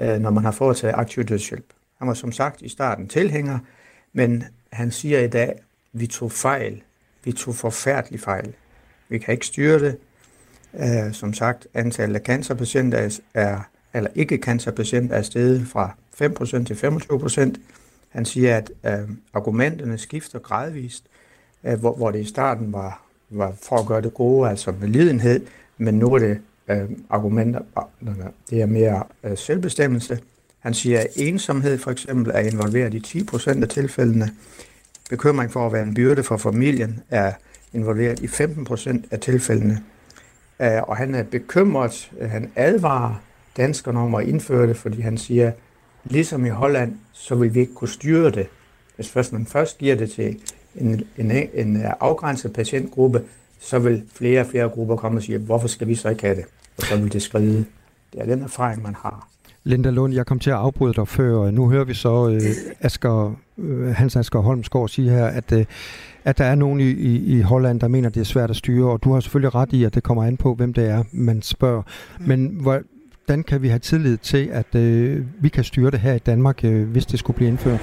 øh, 0.00 0.18
når 0.18 0.30
man 0.30 0.44
har 0.44 0.50
foretaget 0.50 0.94
aktiv 0.94 1.24
dødshjælp. 1.24 1.66
Han 1.98 2.08
var 2.08 2.14
som 2.14 2.32
sagt 2.32 2.62
i 2.62 2.68
starten 2.68 3.08
tilhænger, 3.08 3.58
men 4.12 4.44
han 4.72 4.90
siger 4.90 5.20
i 5.20 5.28
dag, 5.28 5.52
vi 5.92 6.06
tog 6.06 6.32
fejl. 6.32 6.82
Vi 7.24 7.32
tog 7.32 7.54
forfærdelig 7.54 8.20
fejl. 8.20 8.54
Vi 9.08 9.18
kan 9.18 9.34
ikke 9.34 9.46
styre 9.46 9.78
det. 9.78 9.96
Øh, 10.74 11.12
som 11.12 11.34
sagt, 11.34 11.66
antallet 11.74 12.16
af 12.16 12.22
cancerpatienter 12.22 13.18
er, 13.34 13.60
eller 13.94 14.10
ikke 14.14 14.36
cancerpatienter 14.36 15.16
er 15.16 15.22
steget 15.22 15.66
fra 15.66 15.94
5% 16.22 16.64
til 16.64 16.74
25%. 16.74 17.60
Han 18.08 18.24
siger, 18.24 18.56
at 18.56 18.70
øh, 18.86 19.08
argumenterne 19.32 19.98
skifter 19.98 20.38
gradvist, 20.38 21.04
uh, 21.62 21.72
hvor, 21.72 21.96
hvor 21.96 22.10
det 22.10 22.20
i 22.20 22.24
starten 22.24 22.72
var, 22.72 23.02
var 23.30 23.54
for 23.62 23.76
at 23.76 23.86
gøre 23.86 24.00
det 24.00 24.14
gode, 24.14 24.50
altså 24.50 24.74
med 24.80 24.88
lidenhed, 24.88 25.46
men 25.78 25.94
nu 25.94 26.14
er 26.14 26.18
det 26.18 26.40
uh, 26.68 26.90
argumenter, 27.10 27.60
ah, 27.76 27.84
det 28.50 28.62
er 28.62 28.66
mere 28.66 29.02
uh, 29.22 29.36
selvbestemmelse. 29.36 30.20
Han 30.58 30.74
siger, 30.74 31.00
at 31.00 31.06
ensomhed 31.16 31.78
for 31.78 31.90
eksempel 31.90 32.32
er 32.34 32.40
involveret 32.40 32.94
i 32.94 33.22
10% 33.32 33.62
af 33.62 33.68
tilfældene. 33.68 34.30
Bekymring 35.10 35.52
for 35.52 35.66
at 35.66 35.72
være 35.72 35.82
en 35.82 35.94
byrde 35.94 36.22
for 36.22 36.36
familien 36.36 37.02
er 37.10 37.32
involveret 37.72 38.20
i 38.20 38.26
15% 38.26 39.06
af 39.10 39.20
tilfældene. 39.20 39.82
Øh, 40.60 40.82
og 40.82 40.96
han 40.96 41.14
er 41.14 41.22
bekymret, 41.22 42.10
øh, 42.20 42.30
han 42.30 42.52
advarer 42.56 43.14
danskerne 43.56 43.98
om 43.98 44.14
at 44.14 44.28
indføre 44.28 44.66
det, 44.66 44.76
fordi 44.76 45.00
han 45.00 45.18
siger, 45.18 45.52
ligesom 46.04 46.46
i 46.46 46.48
Holland, 46.48 46.96
så 47.12 47.34
vil 47.34 47.54
vi 47.54 47.60
ikke 47.60 47.74
kunne 47.74 47.88
styre 47.88 48.30
det. 48.30 48.46
Hvis 48.96 49.10
først 49.10 49.32
man 49.32 49.46
først 49.46 49.78
giver 49.78 49.96
det 49.96 50.10
til 50.10 50.40
en, 50.74 51.02
en, 51.16 51.30
en 51.54 51.76
øh, 51.76 51.92
afgrænset 52.00 52.52
patientgruppe, 52.52 53.22
så 53.60 53.78
vil 53.78 54.02
flere 54.14 54.40
og 54.40 54.46
flere 54.46 54.68
grupper 54.68 54.96
komme 54.96 55.18
og 55.18 55.22
sige, 55.22 55.38
hvorfor 55.38 55.68
skal 55.68 55.88
vi 55.88 55.94
så 55.94 56.08
ikke 56.08 56.22
have 56.22 56.36
det? 56.36 56.44
Og 56.76 56.82
så 56.82 56.96
vil 56.96 57.12
det 57.12 57.22
skride. 57.22 57.64
Det 58.12 58.20
er 58.20 58.24
den 58.24 58.42
erfaring, 58.42 58.82
man 58.82 58.94
har. 58.94 59.28
Linda 59.68 59.90
Lund, 59.90 60.14
jeg 60.14 60.26
kom 60.26 60.38
til 60.38 60.50
at 60.50 60.56
afbryde 60.56 60.94
dig 60.94 61.08
før, 61.08 61.36
og 61.36 61.54
nu 61.54 61.70
hører 61.70 61.84
vi 61.84 61.94
så 61.94 62.28
øh, 62.28 62.40
Asger, 62.80 63.36
øh, 63.58 63.94
Hans 63.94 64.16
Asger 64.16 64.40
Holmsgaard 64.40 64.88
sige 64.88 65.10
her, 65.10 65.26
at, 65.26 65.52
øh, 65.52 65.64
at 66.24 66.38
der 66.38 66.44
er 66.44 66.54
nogen 66.54 66.80
i, 66.80 66.90
i, 66.90 67.36
i 67.36 67.40
Holland, 67.40 67.80
der 67.80 67.88
mener, 67.88 68.08
det 68.08 68.20
er 68.20 68.24
svært 68.24 68.50
at 68.50 68.56
styre, 68.56 68.90
og 68.90 69.04
du 69.04 69.12
har 69.12 69.20
selvfølgelig 69.20 69.54
ret 69.54 69.72
i, 69.72 69.84
at 69.84 69.94
det 69.94 70.02
kommer 70.02 70.24
an 70.24 70.36
på, 70.36 70.54
hvem 70.54 70.72
det 70.72 70.90
er, 70.90 71.04
man 71.12 71.42
spørger. 71.42 71.82
Men 72.20 72.58
hvordan 72.60 73.42
kan 73.42 73.62
vi 73.62 73.68
have 73.68 73.78
tillid 73.78 74.16
til, 74.16 74.48
at 74.52 74.74
øh, 74.74 75.24
vi 75.40 75.48
kan 75.48 75.64
styre 75.64 75.90
det 75.90 76.00
her 76.00 76.14
i 76.14 76.18
Danmark, 76.18 76.64
øh, 76.64 76.88
hvis 76.88 77.06
det 77.06 77.18
skulle 77.18 77.36
blive 77.36 77.48
indført? 77.48 77.80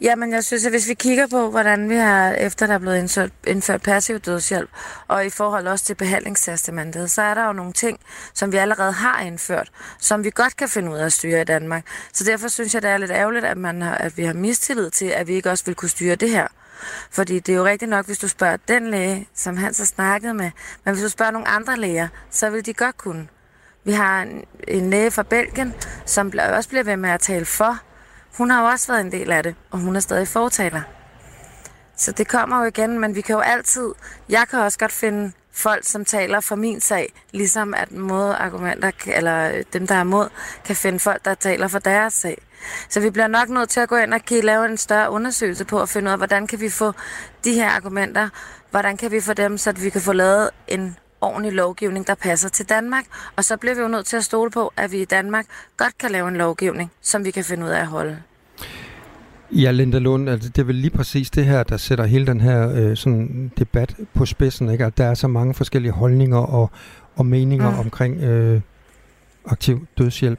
Jamen, 0.00 0.32
jeg 0.32 0.44
synes, 0.44 0.66
at 0.66 0.72
hvis 0.72 0.88
vi 0.88 0.94
kigger 0.94 1.26
på, 1.26 1.50
hvordan 1.50 1.88
vi 1.88 1.94
har, 1.94 2.32
efter 2.32 2.66
der 2.66 2.74
er 2.74 2.78
blevet 2.78 2.98
indført, 2.98 3.30
indført 3.46 3.82
passiv 3.82 4.18
dødshjælp, 4.18 4.70
og 5.08 5.26
i 5.26 5.30
forhold 5.30 5.66
også 5.66 5.84
til 5.84 5.94
behandlingstestamentet, 5.94 7.10
så 7.10 7.22
er 7.22 7.34
der 7.34 7.46
jo 7.46 7.52
nogle 7.52 7.72
ting, 7.72 8.00
som 8.34 8.52
vi 8.52 8.56
allerede 8.56 8.92
har 8.92 9.20
indført, 9.20 9.70
som 9.98 10.24
vi 10.24 10.30
godt 10.30 10.56
kan 10.56 10.68
finde 10.68 10.90
ud 10.92 10.96
af 10.96 11.04
at 11.04 11.12
styre 11.12 11.40
i 11.40 11.44
Danmark. 11.44 11.86
Så 12.12 12.24
derfor 12.24 12.48
synes 12.48 12.74
jeg, 12.74 12.82
det 12.82 12.90
er 12.90 12.96
lidt 12.96 13.10
ærgerligt, 13.10 13.44
at, 13.44 13.56
man 13.56 13.82
har, 13.82 13.94
at 13.94 14.16
vi 14.16 14.24
har 14.24 14.32
mistillid 14.32 14.90
til, 14.90 15.06
at 15.06 15.28
vi 15.28 15.34
ikke 15.34 15.50
også 15.50 15.64
vil 15.64 15.74
kunne 15.74 15.88
styre 15.88 16.14
det 16.14 16.30
her. 16.30 16.46
Fordi 17.10 17.38
det 17.38 17.52
er 17.52 17.56
jo 17.56 17.64
rigtigt 17.64 17.88
nok, 17.88 18.06
hvis 18.06 18.18
du 18.18 18.28
spørger 18.28 18.56
den 18.68 18.90
læge, 18.90 19.28
som 19.34 19.56
han 19.56 19.74
så 19.74 19.86
snakkede 19.86 20.34
med, 20.34 20.50
men 20.84 20.94
hvis 20.94 21.02
du 21.04 21.08
spørger 21.08 21.32
nogle 21.32 21.48
andre 21.48 21.76
læger, 21.76 22.08
så 22.30 22.50
vil 22.50 22.66
de 22.66 22.74
godt 22.74 22.96
kunne. 22.96 23.28
Vi 23.84 23.92
har 23.92 24.22
en, 24.22 24.44
en 24.68 24.90
læge 24.90 25.10
fra 25.10 25.22
Belgien, 25.22 25.74
som 26.06 26.32
også 26.52 26.68
bliver 26.68 26.84
ved 26.84 26.96
med 26.96 27.10
at 27.10 27.20
tale 27.20 27.44
for. 27.44 27.78
Hun 28.36 28.50
har 28.50 28.60
jo 28.60 28.66
også 28.66 28.92
været 28.92 29.00
en 29.00 29.12
del 29.12 29.32
af 29.32 29.42
det, 29.42 29.54
og 29.70 29.78
hun 29.78 29.96
er 29.96 30.00
stadig 30.00 30.28
fortaler. 30.28 30.82
Så 31.96 32.12
det 32.12 32.28
kommer 32.28 32.58
jo 32.58 32.64
igen, 32.64 32.98
men 32.98 33.14
vi 33.14 33.20
kan 33.20 33.34
jo 33.34 33.40
altid... 33.40 33.92
Jeg 34.28 34.46
kan 34.50 34.58
også 34.58 34.78
godt 34.78 34.92
finde 34.92 35.32
folk, 35.52 35.84
som 35.84 36.04
taler 36.04 36.40
for 36.40 36.56
min 36.56 36.80
sag, 36.80 37.12
ligesom 37.32 37.74
at 37.74 37.92
modargumenter, 37.92 38.90
eller 39.06 39.50
øh, 39.50 39.64
dem, 39.72 39.86
der 39.86 39.94
er 39.94 40.04
mod, 40.04 40.28
kan 40.64 40.76
finde 40.76 40.98
folk, 40.98 41.24
der 41.24 41.34
taler 41.34 41.68
for 41.68 41.78
deres 41.78 42.14
sag. 42.14 42.38
Så 42.88 43.00
vi 43.00 43.10
bliver 43.10 43.26
nok 43.26 43.48
nødt 43.48 43.68
til 43.68 43.80
at 43.80 43.88
gå 43.88 43.96
ind 43.96 44.14
og 44.14 44.20
lave 44.30 44.64
en 44.64 44.76
større 44.76 45.10
undersøgelse 45.10 45.64
på 45.64 45.82
at 45.82 45.88
finde 45.88 46.08
ud 46.08 46.12
af, 46.12 46.18
hvordan 46.18 46.46
kan 46.46 46.60
vi 46.60 46.70
få 46.70 46.92
de 47.44 47.52
her 47.52 47.70
argumenter, 47.70 48.28
hvordan 48.70 48.96
kan 48.96 49.10
vi 49.10 49.20
få 49.20 49.32
dem, 49.32 49.58
så 49.58 49.70
at 49.70 49.82
vi 49.82 49.90
kan 49.90 50.00
få 50.00 50.12
lavet 50.12 50.50
en 50.68 50.96
ordentlig 51.24 51.52
lovgivning, 51.52 52.06
der 52.06 52.14
passer 52.14 52.48
til 52.48 52.68
Danmark. 52.68 53.04
Og 53.36 53.44
så 53.44 53.56
bliver 53.56 53.74
vi 53.74 53.80
jo 53.80 53.88
nødt 53.88 54.06
til 54.06 54.16
at 54.16 54.24
stole 54.24 54.50
på, 54.50 54.72
at 54.76 54.92
vi 54.92 55.02
i 55.02 55.04
Danmark 55.04 55.46
godt 55.76 55.98
kan 55.98 56.10
lave 56.10 56.28
en 56.28 56.36
lovgivning, 56.36 56.90
som 57.02 57.24
vi 57.24 57.30
kan 57.30 57.44
finde 57.44 57.64
ud 57.64 57.70
af 57.70 57.80
at 57.80 57.86
holde. 57.86 58.18
Ja, 59.52 59.70
Linda 59.70 59.98
Lund, 59.98 60.30
altså 60.30 60.48
det 60.48 60.58
er 60.58 60.66
vel 60.66 60.74
lige 60.74 60.90
præcis 60.90 61.30
det 61.30 61.44
her, 61.44 61.62
der 61.62 61.76
sætter 61.76 62.04
hele 62.04 62.26
den 62.26 62.40
her 62.40 62.70
øh, 62.74 62.96
sådan 62.96 63.52
debat 63.58 63.96
på 64.14 64.26
spidsen, 64.26 64.70
ikke? 64.70 64.84
At 64.84 64.98
der 64.98 65.04
er 65.04 65.14
så 65.14 65.28
mange 65.28 65.54
forskellige 65.54 65.92
holdninger 65.92 66.38
og, 66.38 66.70
og 67.16 67.26
meninger 67.26 67.70
mm. 67.70 67.78
omkring 67.78 68.22
øh, 68.22 68.60
aktiv 69.46 69.86
dødshjælp. 69.98 70.38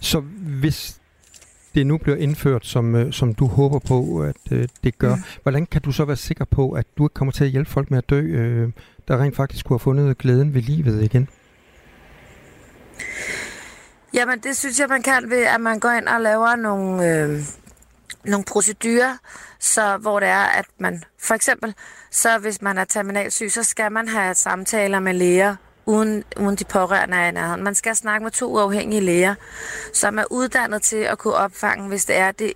Så 0.00 0.20
hvis 0.60 1.00
det 1.74 1.86
nu 1.86 1.98
bliver 1.98 2.16
indført, 2.16 2.66
som, 2.66 2.94
øh, 2.94 3.12
som 3.12 3.34
du 3.34 3.46
håber 3.46 3.78
på, 3.78 4.20
at 4.20 4.52
øh, 4.52 4.68
det 4.84 4.98
gør, 4.98 5.14
mm. 5.14 5.22
hvordan 5.42 5.66
kan 5.66 5.82
du 5.82 5.92
så 5.92 6.04
være 6.04 6.16
sikker 6.16 6.44
på, 6.44 6.70
at 6.70 6.86
du 6.98 7.06
ikke 7.06 7.14
kommer 7.14 7.32
til 7.32 7.44
at 7.44 7.50
hjælpe 7.50 7.70
folk 7.70 7.90
med 7.90 7.98
at 7.98 8.10
dø, 8.10 8.20
øh, 8.20 8.68
der 9.08 9.22
rent 9.22 9.36
faktisk 9.36 9.66
kunne 9.66 9.74
have 9.74 9.80
fundet 9.80 10.18
glæden 10.18 10.54
ved 10.54 10.62
livet 10.62 11.02
igen? 11.02 11.28
Jamen, 14.14 14.38
det 14.38 14.56
synes 14.56 14.80
jeg, 14.80 14.88
man 14.88 15.02
kan 15.02 15.30
ved, 15.30 15.42
at 15.42 15.60
man 15.60 15.78
går 15.78 15.90
ind 15.90 16.08
og 16.08 16.20
laver 16.20 16.56
nogle, 16.56 17.14
øh, 17.14 17.40
nogle 18.24 18.44
procedurer, 18.44 19.16
så, 19.60 19.96
hvor 19.96 20.20
det 20.20 20.28
er, 20.28 20.44
at 20.44 20.66
man 20.78 21.02
for 21.18 21.34
eksempel, 21.34 21.74
så 22.10 22.38
hvis 22.38 22.62
man 22.62 22.78
er 22.78 22.84
terminalsyg, 22.84 23.52
så 23.52 23.62
skal 23.62 23.92
man 23.92 24.08
have 24.08 24.34
samtaler 24.34 25.00
med 25.00 25.14
læger, 25.14 25.56
uden, 25.86 26.24
uden 26.40 26.56
de 26.56 26.64
pårørende 26.64 27.16
er 27.16 27.28
i 27.28 27.32
nærheden. 27.32 27.64
Man 27.64 27.74
skal 27.74 27.96
snakke 27.96 28.24
med 28.24 28.30
to 28.30 28.52
uafhængige 28.52 29.00
læger, 29.00 29.34
som 29.92 30.18
er 30.18 30.24
uddannet 30.30 30.82
til 30.82 30.96
at 30.96 31.18
kunne 31.18 31.34
opfange, 31.34 31.88
hvis 31.88 32.04
det 32.04 32.16
er, 32.16 32.32
det 32.32 32.52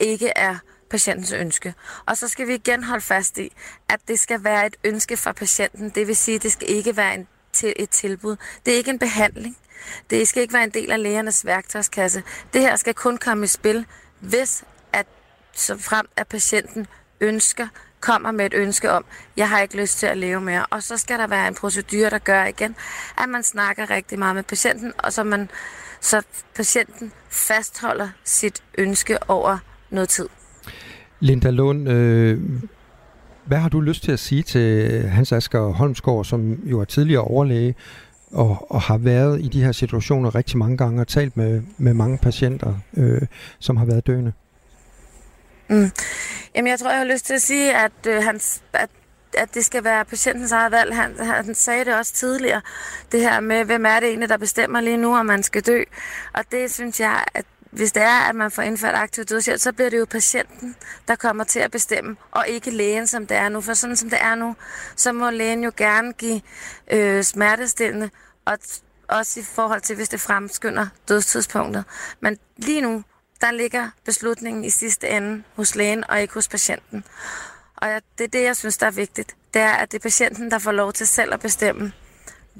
ikke 0.00 0.32
er 0.36 0.56
patientens 0.90 1.32
ønske. 1.32 1.74
Og 2.06 2.16
så 2.16 2.28
skal 2.28 2.46
vi 2.46 2.54
igen 2.54 2.84
holde 2.84 3.04
fast 3.04 3.38
i, 3.38 3.52
at 3.88 4.00
det 4.08 4.18
skal 4.18 4.44
være 4.44 4.66
et 4.66 4.76
ønske 4.84 5.16
fra 5.16 5.32
patienten. 5.32 5.90
Det 5.90 6.06
vil 6.06 6.16
sige, 6.16 6.34
at 6.34 6.42
det 6.42 6.52
skal 6.52 6.70
ikke 6.70 6.96
være 6.96 7.14
en, 7.14 7.28
til 7.52 7.72
et 7.76 7.90
tilbud. 7.90 8.36
Det 8.66 8.72
er 8.72 8.76
ikke 8.78 8.90
en 8.90 8.98
behandling. 8.98 9.56
Det 10.10 10.28
skal 10.28 10.42
ikke 10.42 10.54
være 10.54 10.64
en 10.64 10.70
del 10.70 10.92
af 10.92 11.02
lægernes 11.02 11.46
værktøjskasse. 11.46 12.22
Det 12.52 12.60
her 12.60 12.76
skal 12.76 12.94
kun 12.94 13.18
komme 13.18 13.44
i 13.44 13.46
spil, 13.46 13.86
hvis 14.20 14.64
at 14.92 15.06
så 15.52 15.78
frem 15.78 16.08
at 16.16 16.28
patienten 16.28 16.86
ønsker 17.20 17.68
kommer 18.00 18.30
med 18.30 18.46
et 18.46 18.54
ønske 18.54 18.90
om, 18.90 19.04
jeg 19.36 19.48
har 19.48 19.60
ikke 19.60 19.76
lyst 19.76 19.98
til 19.98 20.06
at 20.06 20.18
leve 20.18 20.40
mere. 20.40 20.66
Og 20.70 20.82
så 20.82 20.96
skal 20.96 21.18
der 21.18 21.26
være 21.26 21.48
en 21.48 21.54
procedure, 21.54 22.10
der 22.10 22.18
gør 22.18 22.44
igen, 22.44 22.76
at 23.18 23.28
man 23.28 23.42
snakker 23.42 23.90
rigtig 23.90 24.18
meget 24.18 24.34
med 24.34 24.42
patienten, 24.42 24.92
og 24.98 25.12
så, 25.12 25.24
man, 25.24 25.50
så 26.00 26.22
patienten 26.54 27.12
fastholder 27.28 28.08
sit 28.24 28.62
ønske 28.78 29.30
over 29.30 29.58
noget 29.90 30.08
tid. 30.08 30.28
Linda 31.20 31.50
Lund, 31.50 31.88
øh, 31.88 32.38
hvad 33.44 33.58
har 33.58 33.68
du 33.68 33.80
lyst 33.80 34.02
til 34.02 34.12
at 34.12 34.18
sige 34.18 34.42
til 34.42 35.02
Hans 35.08 35.32
Asger 35.32 35.60
Holmsgaard, 35.60 36.24
som 36.24 36.52
jo 36.52 36.80
er 36.80 36.84
tidligere 36.84 37.22
overlæge, 37.22 37.74
og, 38.32 38.66
og 38.70 38.80
har 38.80 38.98
været 38.98 39.40
i 39.40 39.48
de 39.48 39.64
her 39.64 39.72
situationer 39.72 40.34
rigtig 40.34 40.58
mange 40.58 40.76
gange 40.76 41.00
og 41.00 41.08
talt 41.08 41.36
med, 41.36 41.62
med 41.78 41.94
mange 41.94 42.18
patienter, 42.18 42.74
øh, 42.96 43.22
som 43.58 43.76
har 43.76 43.84
været 43.84 44.06
døende? 44.06 44.32
Mm. 45.68 45.90
Jamen, 46.54 46.70
jeg 46.70 46.78
tror, 46.78 46.90
jeg 46.90 46.98
har 46.98 47.12
lyst 47.12 47.26
til 47.26 47.34
at 47.34 47.42
sige, 47.42 47.76
at, 47.76 47.92
øh, 48.08 48.22
hans, 48.22 48.62
at 48.72 48.90
at 49.38 49.54
det 49.54 49.64
skal 49.64 49.84
være 49.84 50.04
patientens 50.04 50.52
eget 50.52 50.72
valg. 50.72 50.94
Han, 50.94 51.14
han 51.18 51.54
sagde 51.54 51.84
det 51.84 51.96
også 51.96 52.14
tidligere, 52.14 52.60
det 53.12 53.20
her 53.20 53.40
med, 53.40 53.64
hvem 53.64 53.86
er 53.86 54.00
det 54.00 54.08
egentlig, 54.08 54.28
der 54.28 54.36
bestemmer 54.36 54.80
lige 54.80 54.96
nu, 54.96 55.16
om 55.16 55.26
man 55.26 55.42
skal 55.42 55.62
dø. 55.62 55.82
Og 56.32 56.44
det 56.52 56.70
synes 56.70 57.00
jeg, 57.00 57.24
at 57.34 57.44
hvis 57.70 57.92
det 57.92 58.02
er, 58.02 58.20
at 58.20 58.34
man 58.34 58.50
får 58.50 58.62
indført 58.62 58.94
aktiv 58.94 59.24
dødshjælp, 59.24 59.60
så 59.60 59.72
bliver 59.72 59.90
det 59.90 59.98
jo 59.98 60.04
patienten, 60.04 60.76
der 61.08 61.16
kommer 61.16 61.44
til 61.44 61.60
at 61.60 61.70
bestemme, 61.70 62.16
og 62.30 62.48
ikke 62.48 62.70
lægen, 62.70 63.06
som 63.06 63.26
det 63.26 63.36
er 63.36 63.48
nu. 63.48 63.60
For 63.60 63.74
sådan 63.74 63.96
som 63.96 64.10
det 64.10 64.18
er 64.22 64.34
nu, 64.34 64.56
så 64.96 65.12
må 65.12 65.30
lægen 65.30 65.64
jo 65.64 65.72
gerne 65.76 66.12
give 66.12 66.40
øh, 66.90 67.24
smertestillende, 67.24 68.10
og 68.44 68.58
også 69.08 69.40
i 69.40 69.42
forhold 69.42 69.80
til, 69.80 69.96
hvis 69.96 70.08
det 70.08 70.20
fremskynder 70.20 70.86
dødstidspunktet. 71.08 71.84
Men 72.20 72.38
lige 72.56 72.80
nu, 72.80 73.04
der 73.40 73.50
ligger 73.50 73.90
beslutningen 74.04 74.64
i 74.64 74.70
sidste 74.70 75.08
ende 75.08 75.42
hos 75.56 75.74
lægen 75.74 76.10
og 76.10 76.20
ikke 76.20 76.34
hos 76.34 76.48
patienten. 76.48 77.04
Og 77.76 77.88
det 78.18 78.24
er 78.24 78.28
det, 78.28 78.42
jeg 78.42 78.56
synes, 78.56 78.78
der 78.78 78.86
er 78.86 78.90
vigtigt. 78.90 79.36
Det 79.54 79.62
er, 79.62 79.72
at 79.72 79.92
det 79.92 79.98
er 79.98 80.02
patienten, 80.02 80.50
der 80.50 80.58
får 80.58 80.72
lov 80.72 80.92
til 80.92 81.06
selv 81.06 81.34
at 81.34 81.40
bestemme, 81.40 81.92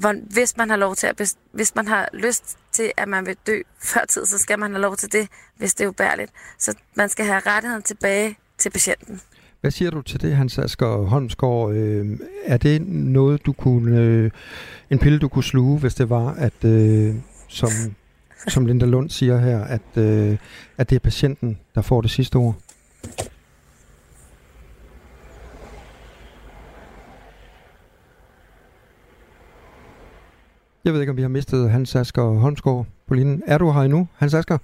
hvor, 0.01 0.15
hvis 0.35 0.57
man 0.57 0.71
har 0.71 0.77
lov 0.77 0.97
til 0.97 1.07
at 1.07 1.35
hvis 1.53 1.75
man 1.75 1.89
har 1.89 2.09
lyst 2.13 2.59
til, 2.73 2.93
at 2.97 3.09
man 3.09 3.27
vil 3.27 3.37
dø 3.47 3.61
før 3.83 4.05
tid, 4.09 4.27
så 4.27 4.39
skal 4.39 4.59
man 4.59 4.71
have 4.71 4.83
lov 4.83 4.97
til 4.97 5.13
det, 5.13 5.29
hvis 5.57 5.75
det 5.75 5.85
er 5.85 5.89
ubærligt. 5.89 6.33
Så 6.59 6.75
man 6.95 7.09
skal 7.09 7.25
have 7.25 7.41
rettigheden 7.47 7.83
tilbage 7.83 8.37
til 8.59 8.71
patienten. 8.71 9.21
Hvad 9.61 9.71
siger 9.71 9.91
du 9.91 10.03
til 10.03 10.21
det, 10.21 10.37
Hans 10.37 10.59
Asger 10.59 11.07
Holmsgaard? 11.07 11.73
Øh, 11.73 12.19
er 12.45 12.57
det 12.57 12.83
noget, 12.89 13.47
du 13.47 13.53
kunne, 13.53 14.01
øh, 14.01 14.31
en 14.91 14.99
pille, 14.99 15.19
du 15.19 15.29
kunne 15.29 15.45
sluge, 15.45 15.79
hvis 15.79 15.95
det 15.95 16.11
var, 16.11 16.35
at 16.35 16.65
øh, 16.65 17.15
som, 17.49 17.71
som 18.49 18.67
Linda 18.67 18.87
Lund 18.87 19.11
siger 19.11 19.39
her, 19.39 19.65
at, 19.65 19.97
øh, 19.97 20.37
at 20.79 20.91
det 20.91 20.97
er 20.97 21.01
patienten, 21.01 21.59
der 21.75 21.83
får 21.83 22.01
det 22.01 22.11
sidste 22.11 22.37
ord? 22.37 22.55
Jeg 30.85 30.93
ved 30.93 31.01
ikke, 31.01 31.11
om 31.11 31.17
vi 31.17 31.23
har 31.23 31.29
mistet 31.29 31.71
Hans 31.71 31.97
Asger 31.97 32.23
Holmsgaard 32.23 32.87
på 33.07 33.15
linjen. 33.15 33.43
Er 33.47 33.59
du 33.59 33.73
her 33.73 33.81
endnu, 33.81 34.09
Hans 34.17 34.35
Asger? 34.35 34.59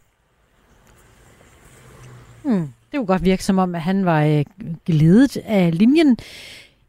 Hmm. 2.42 2.68
Det 2.92 2.98
kunne 2.98 3.06
godt 3.06 3.24
virke 3.24 3.44
som 3.44 3.58
om, 3.58 3.74
at 3.74 3.80
han 3.80 4.04
var 4.04 4.22
øh, 4.24 4.44
glædet 4.86 5.36
af 5.36 5.78
linjen. 5.78 6.16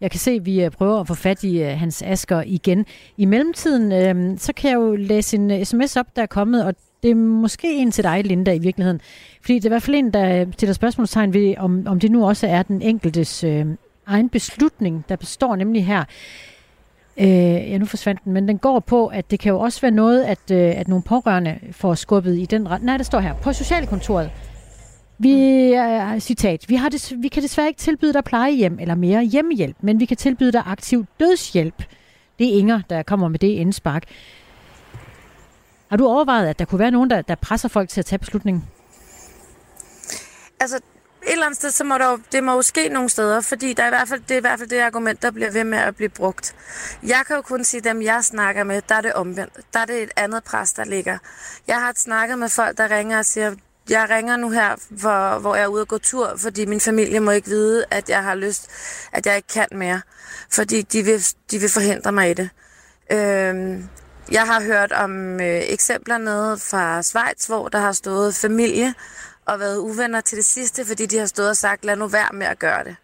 Jeg 0.01 0.11
kan 0.11 0.19
se, 0.19 0.31
at 0.31 0.45
vi 0.45 0.63
øh, 0.63 0.71
prøver 0.71 0.99
at 0.99 1.07
få 1.07 1.13
fat 1.13 1.43
i 1.43 1.61
øh, 1.61 1.79
Hans 1.79 2.01
Asker 2.01 2.43
igen. 2.45 2.85
I 3.17 3.25
mellemtiden, 3.25 3.91
øh, 3.91 4.39
så 4.39 4.53
kan 4.53 4.69
jeg 4.69 4.75
jo 4.75 4.95
læse 4.95 5.37
en 5.37 5.51
øh, 5.51 5.65
sms 5.65 5.97
op, 5.97 6.15
der 6.15 6.21
er 6.21 6.25
kommet, 6.25 6.65
og 6.65 6.75
det 7.03 7.11
er 7.11 7.15
måske 7.15 7.77
en 7.77 7.91
til 7.91 8.03
dig, 8.03 8.23
Linda, 8.23 8.53
i 8.53 8.59
virkeligheden. 8.59 9.01
Fordi 9.41 9.53
det 9.53 9.65
er 9.65 9.69
i 9.69 9.71
hvert 9.71 9.83
fald 9.83 9.95
en, 9.95 10.13
der 10.13 10.41
øh, 10.41 10.53
stiller 10.53 10.73
spørgsmålstegn 10.73 11.33
ved, 11.33 11.55
om, 11.57 11.87
om 11.87 11.99
det 11.99 12.11
nu 12.11 12.27
også 12.27 12.47
er 12.47 12.63
den 12.63 12.81
enkeltes 12.81 13.43
øh, 13.43 13.65
egen 14.05 14.29
beslutning, 14.29 15.05
der 15.09 15.15
består 15.15 15.55
nemlig 15.55 15.85
her. 15.85 16.03
Øh, 17.19 17.27
ja, 17.71 17.77
nu 17.77 17.85
forsvandt 17.85 18.23
den, 18.23 18.33
men 18.33 18.47
den 18.47 18.57
går 18.57 18.79
på, 18.79 19.07
at 19.07 19.31
det 19.31 19.39
kan 19.39 19.49
jo 19.51 19.59
også 19.59 19.81
være 19.81 19.91
noget, 19.91 20.23
at, 20.23 20.51
øh, 20.51 20.79
at 20.79 20.87
nogle 20.87 21.03
pårørende 21.03 21.59
får 21.71 21.95
skubbet 21.95 22.37
i 22.37 22.45
den 22.45 22.69
ret. 22.69 22.83
Nej, 22.83 22.97
det 22.97 23.05
står 23.05 23.19
her. 23.19 23.33
På 23.33 23.53
socialkontoret. 23.53 24.31
Vi, 25.19 25.33
øh, 25.73 26.13
øh, 26.13 26.19
citat, 26.19 26.65
vi, 26.69 26.75
har 26.75 26.89
des, 26.89 27.13
vi 27.17 27.27
kan 27.27 27.43
desværre 27.43 27.67
ikke 27.67 27.79
tilbyde 27.79 28.13
dig 28.13 28.23
plejehjem 28.23 28.79
eller 28.79 28.95
mere 28.95 29.23
hjemmehjælp, 29.23 29.75
men 29.81 29.99
vi 29.99 30.05
kan 30.05 30.17
tilbyde 30.17 30.51
dig 30.51 30.63
aktiv 30.65 31.05
dødshjælp. 31.19 31.83
Det 32.39 32.53
er 32.53 32.57
Inger, 32.57 32.81
der 32.89 33.03
kommer 33.03 33.27
med 33.27 33.39
det 33.39 33.47
indspark. 33.47 34.03
Har 35.89 35.97
du 35.97 36.07
overvejet, 36.07 36.47
at 36.47 36.59
der 36.59 36.65
kunne 36.65 36.79
være 36.79 36.91
nogen, 36.91 37.09
der, 37.09 37.21
der 37.21 37.35
presser 37.35 37.69
folk 37.69 37.89
til 37.89 38.01
at 38.01 38.05
tage 38.05 38.19
beslutningen? 38.19 38.63
Altså, 40.59 40.79
et 41.27 41.31
eller 41.31 41.45
andet 41.45 41.57
sted, 41.57 41.71
så 41.71 41.83
må 41.83 41.97
der, 41.97 42.17
det 42.31 42.43
må 42.43 42.53
jo 42.53 42.61
ske 42.61 42.89
nogle 42.89 43.09
steder, 43.09 43.41
fordi 43.41 43.73
der 43.73 43.83
er 43.83 43.87
i 43.87 43.89
hvert 43.89 44.07
fald, 44.07 44.21
det 44.21 44.31
er 44.31 44.37
i 44.37 44.41
hvert 44.41 44.59
fald 44.59 44.69
det 44.69 44.79
argument, 44.79 45.21
der 45.21 45.31
bliver 45.31 45.51
ved 45.51 45.63
med 45.63 45.77
at 45.77 45.95
blive 45.95 46.09
brugt. 46.09 46.55
Jeg 47.03 47.23
kan 47.27 47.35
jo 47.35 47.41
kun 47.41 47.63
sige, 47.63 47.81
dem 47.81 48.01
jeg 48.01 48.23
snakker 48.23 48.63
med, 48.63 48.81
der 48.89 48.95
er 48.95 49.01
det 49.01 49.13
omvendt. 49.13 49.53
Der 49.73 49.79
er 49.79 49.85
det 49.85 50.03
et 50.03 50.11
andet 50.15 50.43
pres, 50.43 50.73
der 50.73 50.85
ligger. 50.85 51.17
Jeg 51.67 51.75
har 51.75 51.93
snakket 51.95 52.39
med 52.39 52.49
folk, 52.49 52.77
der 52.77 52.91
ringer 52.91 53.17
og 53.17 53.25
siger, 53.25 53.55
jeg 53.89 54.09
ringer 54.09 54.37
nu 54.37 54.49
her, 54.49 54.75
hvor, 54.89 55.39
hvor 55.39 55.55
jeg 55.55 55.63
er 55.63 55.67
ude 55.67 55.81
at 55.81 55.87
gå 55.87 55.97
tur, 55.97 56.33
fordi 56.37 56.65
min 56.65 56.79
familie 56.81 57.19
må 57.19 57.31
ikke 57.31 57.47
vide, 57.47 57.85
at 57.91 58.09
jeg 58.09 58.23
har 58.23 58.35
lyst, 58.35 58.67
at 59.11 59.25
jeg 59.25 59.35
ikke 59.35 59.47
kan 59.47 59.67
mere. 59.71 60.01
Fordi 60.51 60.81
de 60.81 61.03
vil, 61.03 61.25
de 61.51 61.59
vil 61.59 61.69
forhindre 61.69 62.11
mig 62.11 62.29
i 62.29 62.33
det. 62.33 62.49
Øhm, 63.11 63.89
jeg 64.31 64.47
har 64.47 64.61
hørt 64.61 64.91
om 64.91 65.41
øh, 65.41 65.61
eksempler 65.67 66.17
nede 66.17 66.57
fra 66.57 67.03
Schweiz, 67.03 67.45
hvor 67.45 67.67
der 67.67 67.79
har 67.79 67.91
stået 67.91 68.35
familie 68.35 68.93
og 69.47 69.59
været 69.59 69.77
uvenner 69.77 70.21
til 70.21 70.37
det 70.37 70.45
sidste, 70.45 70.85
fordi 70.85 71.05
de 71.05 71.17
har 71.17 71.25
stået 71.25 71.49
og 71.49 71.57
sagt, 71.57 71.85
lad 71.85 71.95
nu 71.95 72.07
være 72.07 72.29
med 72.33 72.47
at 72.47 72.59
gøre 72.59 72.83
det. 72.83 72.95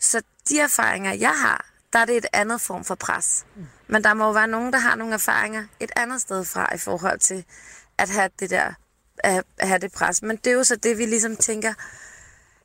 Så 0.00 0.22
de 0.48 0.60
erfaringer, 0.60 1.12
jeg 1.12 1.34
har, 1.40 1.66
der 1.92 1.98
er 1.98 2.04
det 2.04 2.16
et 2.16 2.26
andet 2.32 2.60
form 2.60 2.84
for 2.84 2.94
pres. 2.94 3.46
Men 3.88 4.04
der 4.04 4.14
må 4.14 4.24
jo 4.24 4.30
være 4.30 4.48
nogen, 4.48 4.72
der 4.72 4.78
har 4.78 4.94
nogle 4.94 5.14
erfaringer 5.14 5.64
et 5.80 5.90
andet 5.96 6.20
sted 6.20 6.44
fra 6.44 6.74
i 6.74 6.78
forhold 6.78 7.18
til 7.18 7.44
at 7.98 8.10
have 8.10 8.30
det 8.40 8.50
der 8.50 8.72
at 9.18 9.44
have 9.60 9.78
det 9.78 9.92
pres. 9.92 10.22
Men 10.22 10.36
det 10.36 10.46
er 10.46 10.54
jo 10.54 10.64
så 10.64 10.76
det, 10.76 10.98
vi 10.98 11.06
ligesom 11.06 11.36
tænker, 11.36 11.74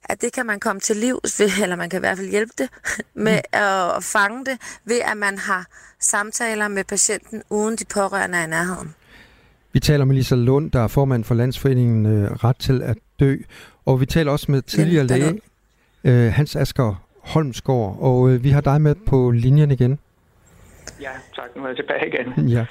at 0.04 0.22
det 0.22 0.34
kan 0.34 0.46
man 0.46 0.60
komme 0.60 0.80
til 0.80 0.98
liv, 0.98 1.20
eller 1.62 1.76
man 1.76 1.90
kan 1.90 1.98
i 1.98 2.00
hvert 2.00 2.18
fald 2.18 2.30
hjælpe 2.30 2.54
det 2.58 2.70
med 3.26 3.42
mm. 3.54 3.60
at 3.60 4.04
fange 4.04 4.46
det, 4.46 4.62
ved 4.86 5.00
at 5.00 5.18
man 5.18 5.38
har 5.38 5.66
samtaler 6.00 6.68
med 6.68 6.84
patienten, 6.84 7.44
uden 7.50 7.76
de 7.76 7.86
pårørende 7.86 8.38
er 8.38 8.44
i 8.44 8.48
nærheden. 8.48 8.96
Vi 9.74 9.80
taler 9.80 10.06
med 10.06 10.16
Lisa 10.16 10.36
Lund, 10.36 10.72
der 10.72 10.80
er 10.80 10.88
formand 10.88 11.24
for 11.24 11.36
Landsforeningen 11.36 12.06
øh, 12.06 12.32
Ret 12.32 12.58
til 12.58 12.82
at 12.82 12.98
dø, 13.20 13.36
og 13.86 14.02
vi 14.02 14.06
taler 14.06 14.32
også 14.32 14.52
med 14.52 14.62
tidligere 14.62 15.08
læge 15.08 15.40
øh, 16.04 16.34
Hans 16.34 16.56
Asker 16.56 17.08
Holmsgaard, 17.20 17.98
og 18.00 18.30
øh, 18.30 18.44
vi 18.44 18.50
har 18.50 18.62
dig 18.62 18.82
med 18.82 18.96
på 19.08 19.32
linjen 19.32 19.72
igen. 19.72 20.00
Ja, 21.02 21.10
tak. 21.36 21.46
Nu 21.56 21.64
er 21.64 21.68
jeg 21.68 21.76
tilbage 21.76 22.08
igen. 22.08 22.50
Ja. 22.50 22.66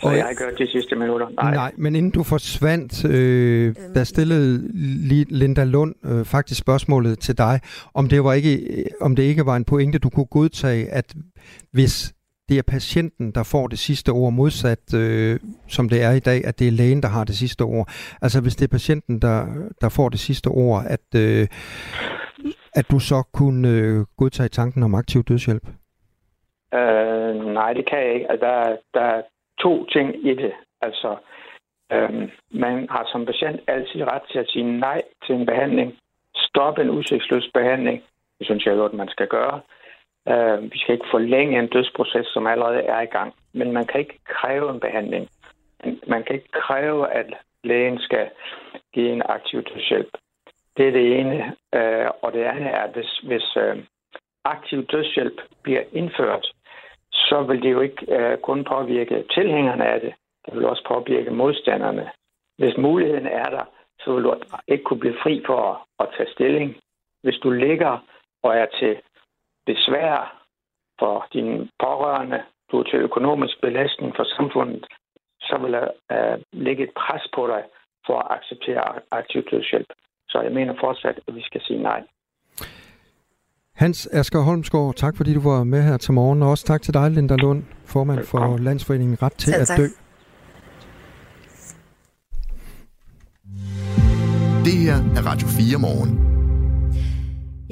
Så 0.00 0.06
og 0.06 0.16
jeg 0.16 0.24
har 0.24 0.34
gjort 0.34 0.58
de 0.58 0.66
sidste 0.72 0.96
minutter. 0.96 1.28
Nej, 1.28 1.54
nej 1.54 1.72
men 1.76 1.96
inden 1.96 2.10
du 2.10 2.22
forsvandt, 2.22 3.04
øh, 3.04 3.66
øhm. 3.66 3.94
der 3.94 4.04
stillede 4.04 4.68
Linda 5.28 5.64
Lund 5.64 5.94
øh, 6.04 6.24
faktisk 6.24 6.60
spørgsmålet 6.60 7.18
til 7.18 7.38
dig, 7.38 7.60
om 7.94 8.08
det, 8.08 8.24
var 8.24 8.32
ikke, 8.32 8.84
om 9.00 9.16
det 9.16 9.22
ikke 9.22 9.46
var 9.46 9.56
en 9.56 9.64
pointe, 9.64 9.98
du 9.98 10.10
kunne 10.10 10.26
godtage, 10.26 10.90
at 10.90 11.14
hvis 11.72 12.12
det 12.50 12.58
er 12.58 12.72
patienten, 12.78 13.26
der 13.38 13.44
får 13.52 13.66
det 13.66 13.78
sidste 13.78 14.10
ord, 14.10 14.32
modsat 14.32 14.84
øh, 15.02 15.40
som 15.68 15.88
det 15.88 16.02
er 16.02 16.12
i 16.20 16.24
dag, 16.30 16.40
at 16.48 16.58
det 16.58 16.66
er 16.68 16.78
lægen, 16.80 17.02
der 17.02 17.08
har 17.08 17.24
det 17.24 17.36
sidste 17.42 17.62
ord. 17.62 17.86
Altså 18.22 18.38
hvis 18.42 18.56
det 18.56 18.64
er 18.66 18.76
patienten, 18.78 19.14
der, 19.26 19.38
der 19.80 19.88
får 19.96 20.08
det 20.08 20.20
sidste 20.20 20.48
ord, 20.48 20.82
at, 20.96 21.06
øh, 21.24 21.46
at 22.74 22.86
du 22.92 22.98
så 22.98 23.18
kunne 23.38 23.68
øh, 23.68 24.04
godtage 24.20 24.48
tanken 24.48 24.82
om 24.82 24.94
aktiv 24.94 25.20
dødshjælp? 25.24 25.66
Øh, 26.74 27.34
nej, 27.58 27.70
det 27.72 27.84
kan 27.90 27.98
jeg 27.98 28.14
ikke. 28.14 28.30
Altså, 28.30 28.46
der, 28.46 28.76
der 28.94 29.04
er 29.16 29.22
to 29.60 29.86
ting 29.86 30.08
i 30.30 30.34
det. 30.42 30.52
Altså, 30.82 31.16
øh, 31.92 32.28
man 32.64 32.74
har 32.90 33.04
som 33.12 33.26
patient 33.26 33.60
altid 33.68 34.02
ret 34.12 34.22
til 34.30 34.38
at 34.38 34.48
sige 34.48 34.78
nej 34.78 35.02
til 35.26 35.34
en 35.34 35.46
behandling, 35.46 35.88
stoppe 36.36 36.82
en 36.82 36.90
udsigtsløs 36.90 37.50
behandling. 37.54 38.02
Det 38.38 38.46
synes 38.46 38.66
jeg 38.66 38.84
at 38.84 38.92
man 38.92 39.08
skal 39.08 39.28
gøre. 39.28 39.60
Øh, 40.28 40.72
vi 40.72 40.78
skal 40.78 40.94
ikke 40.94 41.10
forlænge 41.10 41.58
en 41.58 41.68
dødsproces, 41.68 42.26
som 42.26 42.46
allerede 42.46 42.82
er 42.82 43.00
i 43.00 43.12
gang. 43.16 43.34
Men 43.52 43.72
man 43.72 43.86
kan 43.86 44.00
ikke 44.00 44.18
kræve 44.24 44.70
en 44.70 44.80
behandling. 44.80 45.28
Man 46.06 46.22
kan 46.24 46.34
ikke 46.34 46.52
kræve, 46.52 47.10
at 47.12 47.34
lægen 47.64 47.98
skal 47.98 48.30
give 48.94 49.12
en 49.12 49.22
aktiv 49.24 49.62
dødshjælp. 49.62 50.18
Det 50.76 50.88
er 50.88 50.92
det 50.92 51.20
ene. 51.20 51.56
Øh, 51.74 52.08
og 52.22 52.32
det 52.32 52.42
andet 52.42 52.66
er, 52.66 52.82
at 52.82 52.92
hvis, 52.92 53.18
hvis 53.18 53.56
øh, 53.56 53.76
aktiv 54.44 54.86
dødshjælp 54.86 55.40
bliver 55.62 55.82
indført, 55.92 56.46
så 57.12 57.42
vil 57.42 57.62
det 57.62 57.70
jo 57.70 57.80
ikke 57.80 58.16
øh, 58.16 58.38
kun 58.38 58.64
påvirke 58.64 59.24
tilhængerne 59.34 59.86
af 59.86 60.00
det, 60.00 60.14
det 60.46 60.54
vil 60.54 60.66
også 60.66 60.84
påvirke 60.88 61.30
modstanderne. 61.30 62.10
Hvis 62.58 62.76
muligheden 62.76 63.26
er 63.26 63.50
der, 63.50 63.64
så 64.00 64.14
vil 64.14 64.24
du 64.24 64.34
ikke 64.68 64.84
kunne 64.84 65.00
blive 65.00 65.18
fri 65.22 65.42
for 65.46 65.60
at, 65.70 65.76
at 66.00 66.14
tage 66.16 66.32
stilling. 66.32 66.76
Hvis 67.22 67.38
du 67.38 67.50
ligger 67.50 67.98
og 68.42 68.56
er 68.56 68.66
til 68.80 68.96
besvær 69.66 70.40
for 70.98 71.26
dine 71.32 71.68
pårørende, 71.84 72.40
du 72.70 72.78
er 72.78 72.82
til 72.82 72.98
økonomisk 72.98 73.60
belastning 73.60 74.12
for 74.16 74.24
samfundet, 74.36 74.84
så 75.40 75.58
vil 75.62 75.72
der 75.72 75.88
øh, 76.14 76.38
ligge 76.52 76.82
et 76.84 76.94
pres 77.02 77.24
på 77.36 77.46
dig 77.46 77.62
for 78.06 78.18
at 78.18 78.26
acceptere 78.36 78.84
aktiv 79.10 79.42
dødshjælp. 79.50 79.90
Så 80.28 80.40
jeg 80.40 80.52
mener 80.52 80.74
fortsat, 80.80 81.20
at 81.28 81.34
vi 81.34 81.42
skal 81.42 81.60
sige 81.66 81.82
nej. 81.82 82.02
Hans 83.74 84.06
Asger 84.12 84.42
Holmsgaard, 84.42 84.94
tak 84.94 85.16
fordi 85.16 85.34
du 85.34 85.40
var 85.40 85.64
med 85.64 85.82
her 85.82 85.96
til 85.96 86.12
morgen, 86.12 86.42
og 86.42 86.50
også 86.50 86.64
tak 86.64 86.82
til 86.82 86.94
dig, 86.94 87.10
Linda 87.10 87.36
Lund, 87.36 87.62
formand 87.86 88.24
for 88.24 88.56
Landsforeningen 88.56 89.22
Ret 89.22 89.32
til 89.32 89.52
at 89.52 89.72
dø. 89.76 89.86
Det 94.64 94.76
her 94.84 94.96
er 95.16 95.22
Radio 95.30 95.48
4 95.48 95.78
morgen. 95.78 96.39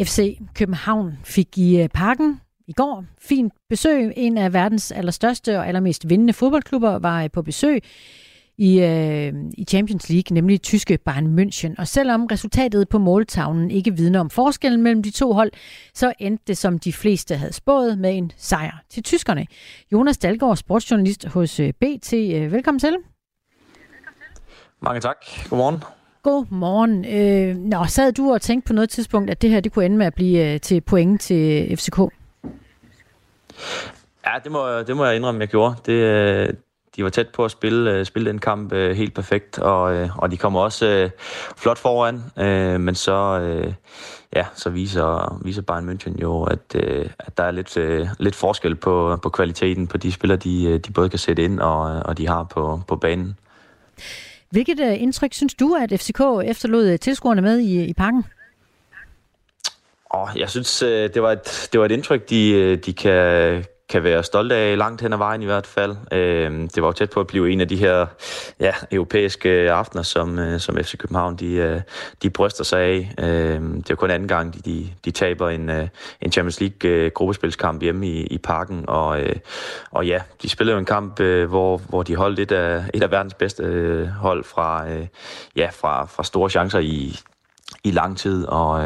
FC 0.04 0.38
København 0.54 1.18
fik 1.24 1.58
i 1.58 1.82
øh, 1.82 1.88
parken 1.88 2.40
i 2.66 2.72
går 2.72 3.04
fint 3.20 3.52
besøg. 3.68 4.12
En 4.16 4.38
af 4.38 4.52
verdens 4.52 4.92
allerstørste 4.92 5.58
og 5.58 5.68
allermest 5.68 6.08
vindende 6.08 6.32
fodboldklubber 6.32 6.98
var 6.98 7.22
øh, 7.22 7.30
på 7.30 7.42
besøg 7.42 7.82
i, 8.58 8.80
øh, 8.80 9.32
i 9.58 9.64
Champions 9.64 10.10
League, 10.10 10.34
nemlig 10.34 10.62
tyske 10.62 10.98
Bayern 10.98 11.38
München. 11.38 11.74
Og 11.78 11.88
selvom 11.88 12.26
resultatet 12.26 12.88
på 12.88 12.98
måltavlen 12.98 13.70
ikke 13.70 13.96
vidner 13.96 14.20
om 14.20 14.30
forskellen 14.30 14.82
mellem 14.82 15.02
de 15.02 15.10
to 15.10 15.32
hold, 15.32 15.50
så 15.94 16.12
endte 16.18 16.44
det, 16.46 16.58
som 16.58 16.78
de 16.78 16.92
fleste 16.92 17.36
havde 17.36 17.52
spået, 17.52 17.98
med 17.98 18.16
en 18.18 18.32
sejr 18.36 18.82
til 18.90 19.02
tyskerne. 19.02 19.46
Jonas 19.92 20.18
Dalgaard, 20.18 20.56
sportsjournalist 20.56 21.26
hos 21.26 21.60
øh, 21.60 21.72
BT. 21.72 22.12
Velkommen 22.52 22.78
til. 22.78 22.96
Mange 24.82 25.00
tak. 25.00 25.16
Godmorgen. 25.50 25.97
Godmorgen. 26.28 27.04
Øh, 27.04 27.56
nå, 27.56 27.84
sad 27.86 28.12
du 28.12 28.32
og 28.32 28.40
tænkte 28.40 28.66
på 28.66 28.72
noget 28.72 28.90
tidspunkt, 28.90 29.30
at 29.30 29.42
det 29.42 29.50
her 29.50 29.60
det 29.60 29.72
kunne 29.72 29.84
ende 29.84 29.96
med 29.96 30.06
at 30.06 30.14
blive 30.14 30.52
øh, 30.52 30.60
til 30.60 30.80
point 30.80 31.20
til 31.20 31.68
øh, 31.70 31.76
FCK? 31.76 31.98
Ja, 34.26 34.32
det 34.44 34.52
må, 34.52 34.82
det 34.82 34.96
må 34.96 35.04
jeg 35.04 35.16
indrømme, 35.16 35.40
jeg 35.40 35.48
gjorde. 35.48 35.74
Det, 35.86 35.92
øh, 35.92 36.48
de 36.96 37.04
var 37.04 37.10
tæt 37.10 37.28
på 37.28 37.44
at 37.44 37.50
spille, 37.50 37.92
øh, 37.92 38.04
spille 38.04 38.30
den 38.30 38.38
kamp 38.38 38.72
øh, 38.72 38.96
helt 38.96 39.14
perfekt, 39.14 39.58
og, 39.58 39.94
øh, 39.94 40.16
og 40.18 40.30
de 40.30 40.36
kommer 40.36 40.60
også 40.60 40.86
øh, 40.86 41.10
flot 41.56 41.78
foran, 41.78 42.22
øh, 42.38 42.80
men 42.80 42.94
så, 42.94 43.40
øh, 43.40 43.72
ja, 44.36 44.46
så 44.54 44.70
viser, 44.70 45.40
viser 45.44 45.62
Bayern 45.62 45.88
München 45.88 46.20
jo, 46.22 46.42
at, 46.42 46.74
øh, 46.74 47.10
at 47.18 47.38
der 47.38 47.44
er 47.44 47.50
lidt, 47.50 47.76
øh, 47.76 48.08
lidt 48.18 48.34
forskel 48.34 48.74
på, 48.74 49.18
på 49.22 49.28
kvaliteten 49.28 49.86
på 49.86 49.96
de 49.96 50.12
spillere, 50.12 50.38
de, 50.38 50.78
de 50.78 50.92
både 50.92 51.08
kan 51.08 51.18
sætte 51.18 51.44
ind 51.44 51.60
og, 51.60 51.82
og 51.82 52.18
de 52.18 52.28
har 52.28 52.44
på, 52.44 52.80
på 52.88 52.96
banen. 52.96 53.36
Hvilket 54.50 54.80
øh, 54.80 55.02
indtryk 55.02 55.32
synes 55.32 55.54
du, 55.54 55.74
at 55.74 56.00
FCK 56.00 56.20
efterlod 56.44 56.88
øh, 56.88 56.98
tilskuerne 56.98 57.42
med 57.42 57.58
i, 57.58 57.84
i 57.84 57.92
parken? 57.92 58.24
Oh, 60.10 60.28
jeg 60.36 60.50
synes, 60.50 60.82
øh, 60.82 61.14
det 61.14 61.22
var 61.22 61.32
et, 61.32 61.68
det 61.72 61.80
var 61.80 61.86
et 61.86 61.92
indtryk, 61.92 62.30
de, 62.30 62.76
de 62.76 62.92
kan, 62.92 63.64
kan 63.88 64.02
være 64.02 64.22
stolte 64.22 64.54
af 64.54 64.78
langt 64.78 65.02
hen 65.02 65.12
ad 65.12 65.18
vejen 65.18 65.42
i 65.42 65.44
hvert 65.44 65.66
fald. 65.66 65.96
Øhm, 66.12 66.68
det 66.68 66.82
var 66.82 66.88
jo 66.88 66.92
tæt 66.92 67.10
på 67.10 67.20
at 67.20 67.26
blive 67.26 67.50
en 67.50 67.60
af 67.60 67.68
de 67.68 67.76
her 67.76 68.06
ja, 68.60 68.72
europæiske 68.90 69.50
aftener, 69.72 70.02
som, 70.02 70.38
øh, 70.38 70.60
som 70.60 70.76
FC 70.76 70.96
København 70.96 71.36
de, 71.36 71.52
øh, 71.52 71.80
de 72.22 72.30
bryster 72.30 72.64
sig 72.64 72.80
af. 72.80 73.14
Øhm, 73.18 73.82
det 73.82 73.90
er 73.90 73.94
kun 73.94 74.10
anden 74.10 74.28
gang, 74.28 74.64
de, 74.64 74.90
de 75.04 75.10
taber 75.10 75.48
en, 75.48 75.70
øh, 75.70 75.88
en 76.22 76.32
Champions 76.32 76.60
League 76.60 77.10
gruppespilskamp 77.10 77.82
hjemme 77.82 78.06
i, 78.06 78.26
i 78.26 78.38
parken. 78.38 78.84
Og, 78.88 79.20
og 79.90 80.06
ja, 80.06 80.20
de 80.42 80.48
spillede 80.48 80.74
jo 80.74 80.78
en 80.78 80.84
kamp, 80.84 81.20
hvor, 81.20 81.76
hvor 81.88 82.02
de 82.02 82.16
holdt 82.16 82.38
et 82.38 82.52
af, 82.52 82.84
et 82.94 83.02
af 83.02 83.10
verdens 83.10 83.34
bedste 83.34 84.12
hold 84.20 84.44
fra, 84.44 84.86
ja, 85.56 85.68
fra, 85.72 86.04
fra 86.04 86.24
store 86.24 86.50
chancer 86.50 86.78
i, 86.78 87.18
i 87.84 87.90
lang 87.90 88.18
tid, 88.18 88.46
og, 88.46 88.84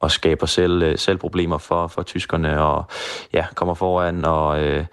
og 0.00 0.10
skaber 0.10 0.46
selv, 0.46 0.82
øh, 0.82 0.98
selv 0.98 1.18
problemer 1.18 1.58
for, 1.58 1.86
for 1.86 2.02
tyskerne, 2.02 2.62
og 2.62 2.84
ja, 3.32 3.46
kommer 3.54 3.74
foran, 3.74 4.24
og, 4.24 4.62
øh, 4.62 4.84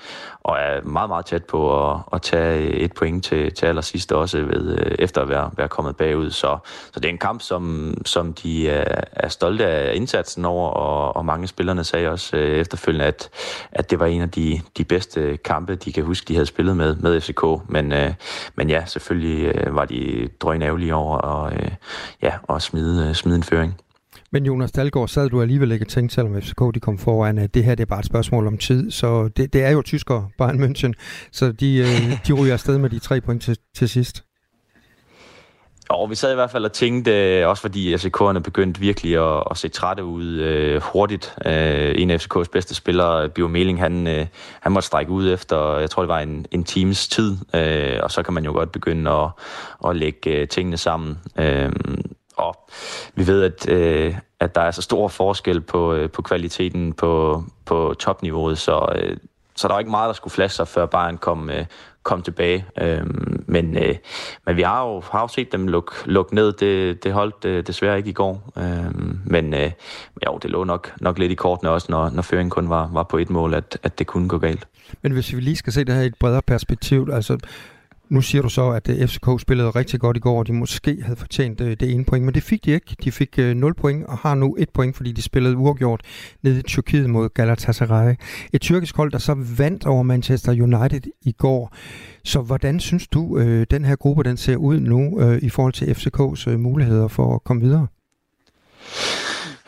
og 0.44 0.58
er 0.58 0.82
meget, 0.82 1.10
meget 1.10 1.26
tæt 1.26 1.44
på 1.46 1.90
at, 1.92 2.00
at 2.14 2.22
tage 2.22 2.70
et 2.70 2.94
point 2.94 3.26
til, 3.26 3.54
til 3.54 3.66
allersidst 3.66 4.12
også, 4.12 4.38
ved, 4.38 4.78
øh, 4.80 4.96
efter 5.00 5.22
at 5.22 5.30
være, 5.30 5.52
være 5.58 5.68
kommet 5.68 5.98
bagud. 5.98 6.32
Så, 6.32 6.58
så 6.94 7.00
det 7.00 7.06
er 7.06 7.10
en 7.10 7.18
kamp, 7.18 7.42
som, 7.42 7.94
som 8.06 8.34
de 8.34 8.70
er, 8.70 9.02
er 9.12 9.28
stolte 9.28 9.66
af 9.66 9.96
indsatsen 9.96 10.46
over, 10.46 10.70
og, 10.70 11.16
og 11.16 11.26
mange 11.26 11.48
spillerne 11.48 11.84
sagde 11.84 12.10
også 12.10 12.38
øh, 12.38 12.58
efterfølgende, 12.58 13.06
at, 13.06 13.30
at 13.72 13.92
det 13.92 14.00
var 14.00 14.06
en 14.06 14.22
af 14.22 14.32
de, 14.32 14.62
de 14.78 14.84
bedste 14.84 15.38
kampe, 15.38 15.76
de 15.76 15.94
kan 15.94 16.04
huske, 16.04 16.28
de 16.28 16.34
havde 16.34 16.46
spillet 16.46 16.78
med, 16.78 16.96
med 16.96 17.22
FCK. 17.22 17.44
Men, 17.70 17.94
øh, 17.94 18.14
men 18.56 18.70
ja, 18.70 18.86
selvfølgelig 18.86 19.56
øh, 19.56 19.76
var 19.76 19.86
de 19.86 20.30
drøgnævlige 20.40 20.96
over 20.96 21.18
at, 21.18 21.54
øh, 21.54 21.72
ja, 22.22 22.34
at 22.50 22.62
smide, 22.62 23.08
øh, 23.10 23.16
smide 23.16 23.36
en 23.36 23.44
føring. 23.44 23.82
Men 24.32 24.46
Jonas 24.46 24.72
Dalgaard, 24.72 25.08
sad 25.08 25.30
du 25.30 25.42
alligevel 25.42 25.72
ikke 25.72 25.84
og 25.84 25.90
tænkte, 25.90 26.16
selvom 26.16 26.42
FCK 26.42 26.62
de 26.74 26.80
kom 26.80 26.98
foran, 26.98 27.38
at 27.38 27.54
det 27.54 27.64
her 27.64 27.76
det 27.76 27.82
er 27.84 27.88
bare 27.88 28.00
et 28.00 28.06
spørgsmål 28.06 28.48
om 28.48 28.58
tid. 28.58 28.92
Så 28.92 29.28
det, 29.28 29.54
det 29.54 29.64
er 29.64 29.72
jo 29.72 29.82
tyskere, 29.82 30.30
Bayern 30.38 30.64
München, 30.64 30.92
så 31.32 31.52
de, 31.52 31.78
øh, 31.78 32.28
de 32.28 32.34
ryger 32.34 32.54
afsted 32.54 32.78
med 32.78 32.90
de 32.90 33.00
tre 33.00 33.22
point 33.22 33.44
til, 33.44 33.58
til 33.76 33.90
sidst. 33.90 34.24
Og 35.90 36.10
vi 36.10 36.16
sad 36.16 36.32
i 36.32 36.36
hvert 36.36 36.52
fald 36.52 36.66
og 36.66 36.74
tænkte, 36.74 37.40
øh, 37.40 37.48
også 37.48 37.62
fordi 37.62 37.96
FCK'erne 37.96 38.40
begyndte 38.40 38.80
virkelig 38.80 39.18
at, 39.18 39.44
at 39.52 39.58
se 39.58 39.70
trætte 39.70 40.04
ud 40.04 40.26
øh, 40.26 40.82
hurtigt. 40.82 41.36
Øh, 41.46 41.94
en 41.98 42.12
af 42.12 42.28
FCK's 42.28 42.50
bedste 42.52 42.76
spillere, 42.76 43.30
Bio 43.30 43.48
Meling, 43.48 43.80
han, 43.80 44.08
øh, 44.08 44.26
han 44.62 44.72
måtte 44.72 44.88
strække 44.88 45.12
ud 45.12 45.34
efter, 45.34 45.78
jeg 45.78 45.90
tror 45.90 46.04
det 46.04 46.10
var 46.10 46.20
en, 46.20 46.46
en 46.52 46.64
times 46.64 47.08
tid, 47.08 47.38
øh, 47.54 48.00
og 48.04 48.12
så 48.12 48.24
kan 48.24 48.34
man 48.34 48.46
jo 48.46 48.52
godt 48.52 48.72
begynde 48.72 49.12
at, 49.12 49.30
at 49.88 49.96
lægge 49.96 50.30
øh, 50.30 50.48
tingene 50.48 50.78
sammen. 50.78 51.18
Øh, 51.40 51.72
og 52.38 52.70
vi 53.16 53.28
ved, 53.28 53.44
at, 53.44 53.70
øh, 53.70 54.16
at 54.40 54.56
der 54.56 54.62
er 54.62 54.72
så 54.72 54.82
stor 54.82 55.08
forskel 55.08 55.62
på, 55.62 55.94
øh, 55.94 56.10
på 56.10 56.22
kvaliteten 56.22 56.94
på, 56.94 57.44
på 57.66 57.96
topniveauet, 58.00 58.58
så, 58.58 58.94
øh, 58.96 59.18
så 59.56 59.68
der 59.68 59.74
var 59.74 59.80
ikke 59.80 59.92
meget, 59.92 60.08
der 60.08 60.14
skulle 60.14 60.34
flaske 60.34 60.56
sig, 60.56 60.68
før 60.68 60.86
Bayern 60.86 61.18
kom, 61.18 61.50
øh, 61.50 61.66
kom 62.04 62.22
tilbage. 62.22 62.66
Øh, 62.82 63.06
men, 63.48 63.78
øh, 63.78 63.96
men 64.46 64.56
vi 64.56 64.62
har 64.62 64.88
jo, 64.88 65.04
har 65.12 65.22
jo 65.22 65.28
set 65.28 65.52
dem 65.52 65.68
lukke 65.68 65.92
luk 66.06 66.34
ned. 66.34 66.54
Det, 66.54 67.04
det 67.04 67.14
holdt 67.14 67.46
øh, 67.46 67.68
desværre 67.68 67.98
ikke 67.98 68.10
i 68.10 68.14
går. 68.14 68.52
Øhm, 68.58 68.66
øh, 68.66 69.32
men 69.32 69.54
øh, 69.54 69.72
jo, 70.26 70.40
det 70.42 70.52
lå 70.52 70.64
nok, 70.64 70.94
nok 71.02 71.20
lidt 71.20 71.32
i 71.32 71.36
kortene 71.36 71.70
også, 71.70 71.88
når, 71.90 72.10
når 72.10 72.22
føringen 72.22 72.50
kun 72.50 72.70
var, 72.70 72.90
var 72.94 73.04
på 73.04 73.18
et 73.18 73.30
mål, 73.30 73.54
at, 73.54 73.78
at 73.84 74.00
det 74.00 74.08
kunne 74.08 74.30
gå 74.30 74.38
galt. 74.38 74.68
Men 75.02 75.12
hvis 75.12 75.34
vi 75.34 75.40
lige 75.40 75.56
skal 75.56 75.74
se 75.74 75.84
det 75.84 75.96
her 75.96 76.02
i 76.02 76.06
et 76.06 76.16
bredere 76.20 76.42
perspektiv, 76.42 77.10
altså 77.14 77.38
nu 78.10 78.22
siger 78.22 78.42
du 78.42 78.50
så, 78.50 78.70
at 78.70 78.90
øh, 78.90 79.08
FCK 79.08 79.28
spillede 79.40 79.70
rigtig 79.70 80.00
godt 80.00 80.18
i 80.18 80.20
går, 80.20 80.40
og 80.40 80.48
de 80.48 80.54
måske 80.54 80.98
havde 81.02 81.16
fortjent 81.16 81.62
øh, 81.62 81.78
det 81.80 81.92
ene 81.92 82.06
point, 82.06 82.26
men 82.26 82.34
det 82.34 82.44
fik 82.44 82.66
de 82.66 82.72
ikke. 82.72 82.96
De 83.04 83.12
fik 83.12 83.40
øh, 83.40 83.56
0 83.56 83.74
point 83.74 84.06
og 84.06 84.18
har 84.18 84.36
nu 84.36 84.56
et 84.60 84.70
point, 84.70 84.96
fordi 84.96 85.12
de 85.12 85.22
spillede 85.22 85.58
uafgjort 85.58 86.02
nede 86.44 86.60
i 86.60 86.62
Tyrkiet 86.62 87.10
mod 87.10 87.30
Galatasaray. 87.30 88.16
Et 88.54 88.62
tyrkisk 88.62 88.98
hold, 88.98 89.12
der 89.12 89.18
så 89.18 89.34
vandt 89.58 89.86
over 89.86 90.04
Manchester 90.04 90.52
United 90.52 91.12
i 91.22 91.32
går. 91.32 91.76
Så 92.24 92.42
hvordan 92.42 92.80
synes 92.80 93.08
du, 93.08 93.40
den 93.72 93.86
her 93.86 93.96
gruppe 93.96 94.24
den 94.24 94.38
ser 94.38 94.56
ud 94.56 94.80
nu 94.80 95.22
i 95.42 95.50
forhold 95.50 95.74
til 95.74 95.86
FCK's 95.86 96.58
muligheder 96.58 97.08
for 97.08 97.36
at 97.36 97.44
komme 97.44 97.62
videre? 97.62 97.88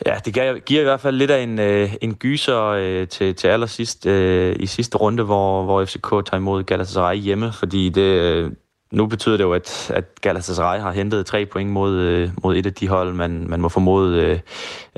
Ja, 0.06 0.16
det 0.26 0.66
giver 0.66 0.82
i 0.82 0.84
hvert 0.84 1.00
fald 1.00 1.16
lidt 1.16 1.32
af 1.32 1.44
en, 1.44 1.60
øh, 1.60 1.94
en 2.02 2.16
gyser 2.16 2.62
øh, 2.64 3.08
til, 3.08 3.36
til 3.36 3.48
allersidst 3.48 4.06
øh, 4.06 4.56
i 4.60 4.66
sidste 4.66 4.98
runde, 4.98 5.24
hvor, 5.24 5.64
hvor 5.64 5.86
FCK 5.86 6.10
tager 6.10 6.36
imod 6.36 6.64
Galatasaray 6.64 7.16
hjemme, 7.16 7.52
fordi 7.54 7.90
det, 7.90 8.02
øh, 8.02 8.52
nu 8.92 9.06
betyder 9.06 9.38
det 9.38 9.44
jo, 9.44 9.54
at, 9.54 9.92
at 9.96 10.22
Galatasaray 10.22 10.80
har 10.80 10.92
hentet 10.92 11.26
tre 11.26 11.46
point 11.46 11.70
mod, 11.70 11.96
øh, 11.96 12.30
mod 12.44 12.56
et 12.56 12.66
af 12.66 12.74
de 12.74 12.88
hold, 12.88 13.14
man, 13.14 13.46
man 13.50 13.62
må 13.62 13.70
formode 13.70 14.22
øh, 14.22 14.40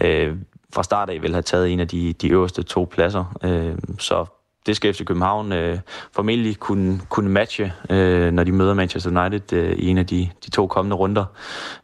øh, 0.01 0.35
fra 0.73 0.83
start 0.83 1.09
af 1.09 1.21
vil 1.21 1.33
have 1.33 1.41
taget 1.41 1.73
en 1.73 1.79
af 1.79 1.87
de, 1.87 2.13
de 2.13 2.29
øverste 2.29 2.63
to 2.63 2.87
pladser. 2.91 3.37
Øh, 3.43 3.77
så 3.99 4.25
det 4.65 4.75
skal 4.75 4.93
FC 4.93 5.05
København 5.05 5.51
øh, 5.51 5.79
formentlig 6.15 6.57
kunne, 6.57 6.99
kunne 7.09 7.29
matche, 7.29 7.73
øh, 7.89 8.31
når 8.31 8.43
de 8.43 8.51
møder 8.51 8.73
Manchester 8.73 9.21
United 9.21 9.53
øh, 9.53 9.71
i 9.71 9.87
en 9.87 9.97
af 9.97 10.07
de, 10.07 10.29
de 10.45 10.49
to 10.49 10.67
kommende 10.67 10.95
runder. 10.95 11.25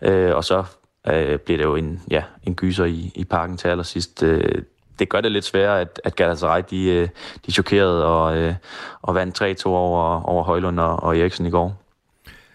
Øh, 0.01 0.35
og 0.35 0.43
så 0.43 0.63
øh, 1.09 1.39
bliver 1.39 1.57
det 1.57 1.63
jo 1.63 1.75
en, 1.75 2.01
ja, 2.11 2.23
en 2.43 2.55
gyser 2.55 2.85
i, 2.85 3.11
i 3.15 3.23
parken 3.23 3.57
til 3.57 3.67
allersidst. 3.67 4.23
Øh, 4.23 4.61
det 4.99 5.09
gør 5.09 5.21
det 5.21 5.31
lidt 5.31 5.45
sværere, 5.45 5.81
at, 5.81 6.01
at 6.03 6.15
Galatasaray 6.15 6.63
de, 6.69 6.89
øh, 6.89 7.09
de 7.45 7.51
chokerede 7.51 8.05
og, 8.05 8.37
øh, 8.37 8.53
og 9.01 9.15
vandt 9.15 9.41
3-2 9.41 9.65
over, 9.65 10.21
over 10.21 10.43
Højlund 10.43 10.79
og, 10.79 11.03
og 11.03 11.17
Eriksen 11.17 11.45
i 11.45 11.49
går. 11.49 11.83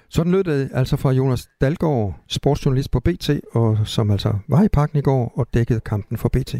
Sådan 0.09 0.33
lød 0.33 0.45
det 0.45 0.71
altså 0.75 0.97
fra 0.97 1.11
Jonas 1.11 1.49
Dalgaard, 1.61 2.15
sportsjournalist 2.29 2.91
på 2.91 3.01
BT, 3.01 3.31
og 3.53 3.79
som 3.85 4.11
altså 4.11 4.35
var 4.49 4.63
i 4.63 4.69
parken 4.69 4.99
i 4.99 5.03
går 5.03 5.33
og 5.37 5.47
dækkede 5.55 5.81
kampen 5.81 6.19
for 6.19 6.29
BT. 6.29 6.53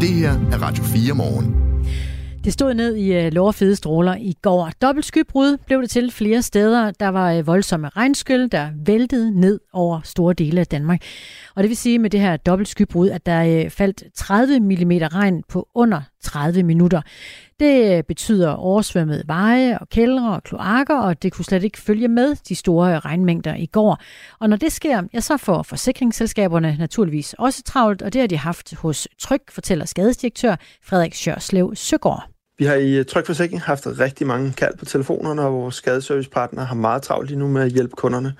Det 0.00 0.12
her 0.12 0.32
er 0.52 0.62
Radio 0.62 0.84
4 0.84 1.14
morgen. 1.14 1.73
Det 2.44 2.52
stod 2.52 2.74
ned 2.74 2.96
i 2.96 3.12
øh, 3.12 3.26
uh, 3.26 3.32
lårfede 3.32 3.76
stråler 3.76 4.14
i 4.14 4.34
går. 4.42 4.70
Dobbelt 4.82 5.06
skybrud 5.06 5.56
blev 5.66 5.82
det 5.82 5.90
til 5.90 6.10
flere 6.10 6.42
steder. 6.42 6.90
Der 6.90 7.08
var 7.08 7.32
øh, 7.32 7.46
voldsomme 7.46 7.88
regnskyld, 7.88 8.50
der 8.50 8.70
væltede 8.86 9.40
ned 9.40 9.60
over 9.72 10.00
store 10.04 10.34
dele 10.34 10.60
af 10.60 10.66
Danmark. 10.66 11.02
Og 11.56 11.62
det 11.62 11.68
vil 11.68 11.76
sige 11.76 11.98
med 11.98 12.10
det 12.10 12.20
her 12.20 12.36
dobbelt 12.36 12.68
skybrud, 12.68 13.08
at 13.08 13.26
der 13.26 13.64
øh, 13.64 13.70
faldt 13.70 14.04
30 14.14 14.60
mm 14.60 14.90
regn 14.90 15.42
på 15.48 15.68
under 15.74 16.00
30 16.22 16.62
minutter. 16.62 17.02
Det 17.60 18.06
betyder 18.06 18.50
oversvømmede 18.50 19.22
veje 19.26 19.78
og 19.78 19.88
kældre 19.88 20.34
og 20.34 20.42
kloakker, 20.42 20.98
og 20.98 21.22
det 21.22 21.32
kunne 21.32 21.44
slet 21.44 21.64
ikke 21.64 21.78
følge 21.78 22.08
med 22.08 22.36
de 22.48 22.54
store 22.54 22.98
regnmængder 22.98 23.54
i 23.54 23.66
går. 23.66 23.98
Og 24.40 24.48
når 24.48 24.56
det 24.56 24.72
sker, 24.72 25.02
ja, 25.14 25.20
så 25.20 25.36
får 25.36 25.62
forsikringsselskaberne 25.62 26.76
naturligvis 26.78 27.34
også 27.38 27.62
travlt, 27.62 28.02
og 28.02 28.12
det 28.12 28.20
har 28.20 28.28
de 28.28 28.36
haft 28.36 28.74
hos 28.74 29.08
Tryk, 29.18 29.50
fortæller 29.50 29.84
skadesdirektør 29.84 30.56
Frederik 30.82 31.14
Sjørslev 31.14 31.72
Søgaard. 31.74 32.33
Vi 32.58 32.64
har 32.64 32.74
i 32.74 32.98
øh, 32.98 33.04
Trykforsikring 33.04 33.62
haft 33.62 33.86
rigtig 33.86 34.26
mange 34.26 34.52
kald 34.52 34.76
på 34.76 34.84
telefonerne, 34.84 35.42
og 35.42 35.52
vores 35.52 35.74
skadeservicepartner 35.74 36.64
har 36.64 36.74
meget 36.74 37.02
travlt 37.02 37.28
lige 37.28 37.38
nu 37.38 37.48
med 37.48 37.62
at 37.62 37.72
hjælpe 37.72 37.96
kunderne. 37.96 38.34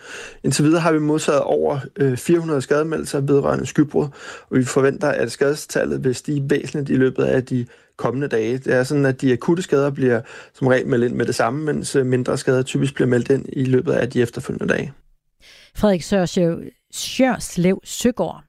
Indtil 0.44 0.64
videre 0.64 0.80
har 0.80 0.92
vi 0.92 0.98
modtaget 0.98 1.40
over 1.40 1.78
øh, 1.96 2.16
400 2.16 2.62
skademeldelser 2.62 3.20
vedrørende 3.20 3.66
skybrud, 3.66 4.08
og 4.50 4.58
vi 4.58 4.64
forventer, 4.64 5.08
at 5.08 5.32
skadestallet 5.32 6.04
vil 6.04 6.14
stige 6.14 6.50
væsentligt 6.50 6.90
i 6.90 6.94
løbet 6.94 7.24
af 7.24 7.44
de 7.44 7.66
kommende 7.96 8.28
dage. 8.28 8.58
Det 8.58 8.74
er 8.74 8.82
sådan, 8.82 9.06
at 9.06 9.20
de 9.20 9.32
akutte 9.32 9.62
skader 9.62 9.90
bliver 9.90 10.20
som 10.54 10.66
regel 10.66 10.86
meldt 10.86 11.04
ind 11.04 11.14
med 11.14 11.26
det 11.26 11.34
samme, 11.34 11.64
mens 11.64 11.96
øh, 11.96 12.06
mindre 12.06 12.38
skader 12.38 12.62
typisk 12.62 12.94
bliver 12.94 13.08
meldt 13.08 13.30
ind 13.30 13.46
i 13.52 13.64
løbet 13.64 13.92
af 13.92 14.10
de 14.10 14.22
efterfølgende 14.22 14.74
dage. 14.74 14.92
Frederik 15.76 16.02
Sørslev 16.02 17.80
Søgaard, 17.84 18.44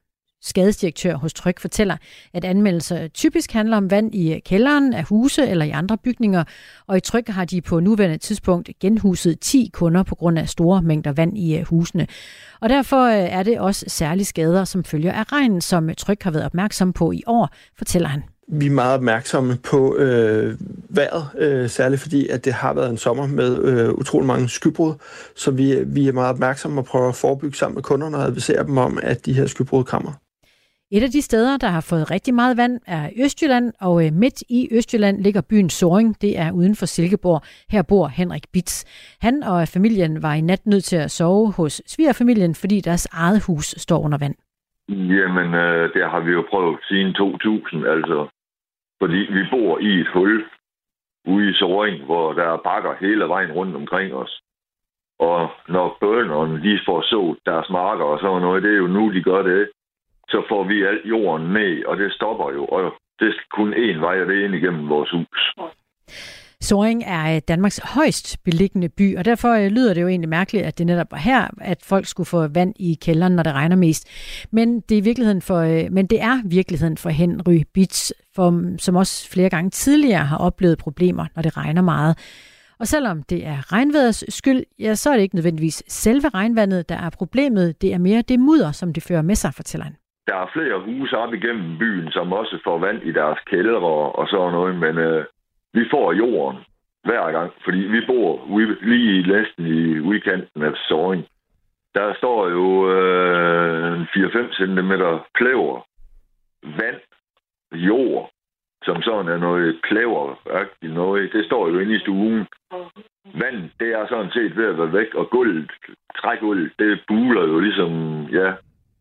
skadesdirektør 0.46 1.16
hos 1.16 1.34
Tryg, 1.34 1.54
fortæller, 1.60 1.96
at 2.34 2.44
anmeldelser 2.44 3.08
typisk 3.08 3.52
handler 3.52 3.76
om 3.76 3.90
vand 3.90 4.14
i 4.14 4.40
kælderen 4.44 4.92
af 4.92 5.04
huse 5.04 5.48
eller 5.48 5.64
i 5.64 5.70
andre 5.70 5.98
bygninger, 5.98 6.44
og 6.86 6.96
i 6.96 7.00
Tryg 7.00 7.24
har 7.28 7.44
de 7.44 7.60
på 7.60 7.80
nuværende 7.80 8.18
tidspunkt 8.18 8.70
genhuset 8.80 9.40
10 9.40 9.70
kunder 9.72 10.02
på 10.02 10.14
grund 10.14 10.38
af 10.38 10.48
store 10.48 10.82
mængder 10.82 11.12
vand 11.12 11.38
i 11.38 11.56
øh, 11.58 11.64
husene. 11.66 12.06
Og 12.60 12.68
derfor 12.68 13.04
øh, 13.06 13.14
er 13.14 13.42
det 13.42 13.60
også 13.60 13.84
særlige 13.88 14.24
skader, 14.24 14.64
som 14.64 14.84
følger 14.84 15.12
af 15.12 15.32
regnen, 15.32 15.60
som 15.60 15.94
Tryg 15.94 16.18
har 16.22 16.30
været 16.30 16.44
opmærksom 16.44 16.92
på 16.92 17.12
i 17.12 17.22
år, 17.26 17.48
fortæller 17.76 18.08
han 18.08 18.22
vi 18.48 18.66
er 18.66 18.70
meget 18.70 18.94
opmærksomme 18.94 19.56
på 19.56 19.96
øh, 19.96 20.58
vejret, 20.88 21.28
øh, 21.38 21.70
særligt 21.70 22.00
fordi, 22.00 22.28
at 22.28 22.44
det 22.44 22.52
har 22.52 22.74
været 22.74 22.90
en 22.90 22.96
sommer 22.96 23.26
med 23.26 23.64
øh, 23.64 23.90
utrolig 23.90 24.26
mange 24.26 24.48
skybrud, 24.48 24.94
så 25.36 25.50
vi, 25.50 25.84
vi 25.86 26.08
er 26.08 26.12
meget 26.12 26.30
opmærksomme 26.30 26.80
og 26.80 26.84
prøver 26.84 27.08
at 27.08 27.14
forebygge 27.14 27.56
sammen 27.56 27.74
med 27.74 27.82
kunderne 27.82 28.16
og 28.16 28.24
advisere 28.24 28.66
dem 28.66 28.78
om, 28.78 28.98
at 29.02 29.26
de 29.26 29.32
her 29.32 29.46
skybrud 29.46 29.84
kommer. 29.84 30.12
Et 30.92 31.02
af 31.02 31.10
de 31.10 31.22
steder, 31.22 31.56
der 31.56 31.66
har 31.66 31.86
fået 31.90 32.10
rigtig 32.10 32.34
meget 32.34 32.56
vand, 32.56 32.80
er 32.86 33.10
Østjylland, 33.24 33.72
og 33.80 34.06
øh, 34.06 34.12
midt 34.12 34.42
i 34.58 34.68
Østjylland 34.76 35.16
ligger 35.22 35.48
byen 35.50 35.70
Soring. 35.70 36.20
Det 36.22 36.38
er 36.38 36.52
uden 36.52 36.74
for 36.80 36.86
Silkeborg. 36.86 37.40
Her 37.70 37.82
bor 37.88 38.06
Henrik 38.06 38.46
Bits. 38.52 38.76
Han 39.20 39.42
og 39.42 39.68
familien 39.76 40.22
var 40.22 40.34
i 40.34 40.40
nat 40.40 40.66
nødt 40.66 40.84
til 40.84 40.96
at 40.96 41.10
sove 41.10 41.52
hos 41.52 41.82
svigerfamilien, 41.86 42.54
fordi 42.54 42.80
deres 42.80 43.06
eget 43.12 43.40
hus 43.46 43.66
står 43.84 44.00
under 44.04 44.18
vand. 44.18 44.34
Jamen, 44.88 45.54
øh, 45.54 45.94
det 45.94 46.10
har 46.10 46.20
vi 46.20 46.30
jo 46.32 46.42
prøvet 46.50 46.78
siden 46.88 47.14
2000, 47.14 47.86
altså 47.86 48.28
fordi 49.00 49.20
vi 49.36 49.42
bor 49.50 49.78
i 49.78 50.00
et 50.00 50.08
hul 50.14 50.44
ude 51.26 51.50
i 51.50 51.54
Soring, 51.54 52.04
hvor 52.04 52.32
der 52.32 52.46
er 52.54 52.56
bakker 52.64 52.94
hele 53.00 53.24
vejen 53.24 53.52
rundt 53.52 53.76
omkring 53.76 54.14
os. 54.14 54.40
Og 55.18 55.50
når 55.68 55.96
bønderne 56.00 56.62
de 56.62 56.78
får 56.86 57.00
så 57.02 57.34
deres 57.46 57.70
marker 57.70 58.04
og 58.04 58.18
sådan 58.18 58.42
noget, 58.42 58.62
det 58.62 58.72
er 58.72 58.76
jo 58.76 58.86
nu, 58.86 59.12
de 59.12 59.22
gør 59.22 59.42
det, 59.42 59.68
så 60.28 60.42
får 60.48 60.64
vi 60.64 60.82
alt 60.82 61.04
jorden 61.04 61.52
ned, 61.52 61.84
og 61.84 61.96
det 61.96 62.12
stopper 62.12 62.52
jo. 62.52 62.64
Og 62.64 62.82
det 63.18 63.28
er 63.28 63.32
kun 63.50 63.74
én 63.74 63.98
vej, 64.00 64.20
og 64.20 64.26
det 64.26 64.40
er 64.40 64.44
ind 64.44 64.54
igennem 64.54 64.88
vores 64.88 65.10
hus. 65.10 65.54
Soring 66.60 67.04
er 67.06 67.34
øh, 67.34 67.42
Danmarks 67.48 67.80
højst 67.84 68.44
beliggende 68.44 68.88
by, 68.88 69.16
og 69.16 69.24
derfor 69.24 69.52
øh, 69.52 69.66
lyder 69.66 69.94
det 69.94 70.02
jo 70.02 70.08
egentlig 70.08 70.28
mærkeligt, 70.28 70.66
at 70.66 70.78
det 70.78 70.86
netop 70.86 71.10
var 71.10 71.18
her, 71.18 71.48
at 71.60 71.78
folk 71.82 72.06
skulle 72.06 72.26
få 72.26 72.46
vand 72.46 72.74
i 72.76 72.98
kælderen, 73.02 73.32
når 73.32 73.42
det 73.42 73.52
regner 73.52 73.76
mest. 73.76 74.08
Men 74.52 74.80
det 74.80 74.98
er, 74.98 75.02
virkeligheden 75.02 75.42
for, 75.42 75.58
øh, 75.58 75.84
men 75.90 76.06
det 76.06 76.22
er 76.22 76.40
virkeligheden 76.44 76.96
for 76.96 77.10
Henry 77.10 77.62
Beach, 77.74 78.12
for, 78.34 78.50
mm, 78.50 78.78
som 78.78 78.96
også 78.96 79.30
flere 79.30 79.50
gange 79.50 79.70
tidligere 79.70 80.24
har 80.24 80.38
oplevet 80.38 80.78
problemer, 80.78 81.26
når 81.36 81.42
det 81.42 81.56
regner 81.56 81.82
meget. 81.82 82.18
Og 82.78 82.86
selvom 82.86 83.22
det 83.22 83.46
er 83.46 83.72
regnvejrets 83.72 84.34
skyld, 84.34 84.64
ja, 84.78 84.94
så 84.94 85.10
er 85.10 85.14
det 85.14 85.22
ikke 85.22 85.34
nødvendigvis 85.34 85.82
selve 85.88 86.28
regnvandet, 86.28 86.88
der 86.88 86.94
er 86.94 87.10
problemet. 87.10 87.82
Det 87.82 87.92
er 87.92 87.98
mere 87.98 88.22
det 88.22 88.40
mudder, 88.40 88.72
som 88.72 88.92
det 88.92 89.02
fører 89.02 89.22
med 89.22 89.34
sig, 89.34 89.54
fortæller 89.54 89.84
han. 89.84 89.96
Der 90.26 90.34
er 90.34 90.50
flere 90.52 90.80
huse 90.80 91.16
op 91.16 91.34
igennem 91.34 91.78
byen, 91.78 92.12
som 92.12 92.32
også 92.32 92.58
får 92.64 92.78
vand 92.78 93.02
i 93.02 93.12
deres 93.12 93.38
kældre 93.46 93.80
og 94.18 94.28
sådan 94.28 94.52
noget, 94.52 94.74
men 94.76 94.98
øh, 94.98 95.24
vi 95.74 95.88
får 95.90 96.12
jorden 96.12 96.58
hver 97.04 97.32
gang, 97.32 97.52
fordi 97.64 97.78
vi 97.78 98.00
bor 98.06 98.44
ude, 98.50 98.76
lige 98.82 99.32
næsten 99.32 99.66
i 99.66 100.00
weekenden 100.00 100.62
af 100.62 100.72
Soring. 100.88 101.26
Der 101.94 102.14
står 102.14 102.48
jo 102.48 102.90
øh, 102.92 104.00
4-5 104.02 104.56
cm 104.58 104.92
plæver, 105.34 105.86
vand, 106.62 107.00
jord, 107.72 108.30
som 108.84 109.02
sådan 109.02 109.28
er 109.28 109.38
noget 109.38 109.80
plæver, 109.88 110.26
noget. 110.82 111.32
Det 111.32 111.46
står 111.46 111.68
jo 111.68 111.78
inde 111.78 111.94
i 111.96 111.98
stuen. 111.98 112.46
Vand, 113.34 113.70
det 113.80 113.88
er 113.98 114.06
sådan 114.08 114.30
set 114.30 114.56
ved 114.56 114.66
at 114.66 114.78
være 114.78 114.92
væk, 114.92 115.14
og 115.14 115.30
gulvet, 115.30 115.70
trægulvet, 116.16 116.72
det 116.78 117.00
buler 117.08 117.42
jo 117.42 117.58
ligesom, 117.58 117.92
ja, 118.38 118.52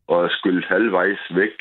og 0.07 0.25
er 0.25 0.29
skyldt 0.31 0.65
halvvejs 0.65 1.23
væk. 1.35 1.55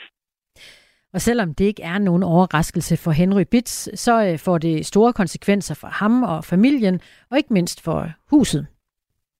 Og 1.14 1.20
selvom 1.20 1.54
det 1.54 1.64
ikke 1.64 1.82
er 1.82 1.98
nogen 1.98 2.22
overraskelse 2.22 2.96
for 3.04 3.10
Henry 3.10 3.44
Bits, 3.50 4.00
så 4.00 4.14
øh, 4.26 4.38
får 4.38 4.58
det 4.58 4.86
store 4.86 5.12
konsekvenser 5.12 5.74
for 5.80 5.88
ham 6.00 6.22
og 6.22 6.44
familien, 6.44 7.00
og 7.30 7.36
ikke 7.36 7.52
mindst 7.52 7.84
for 7.84 7.98
huset. 8.30 8.66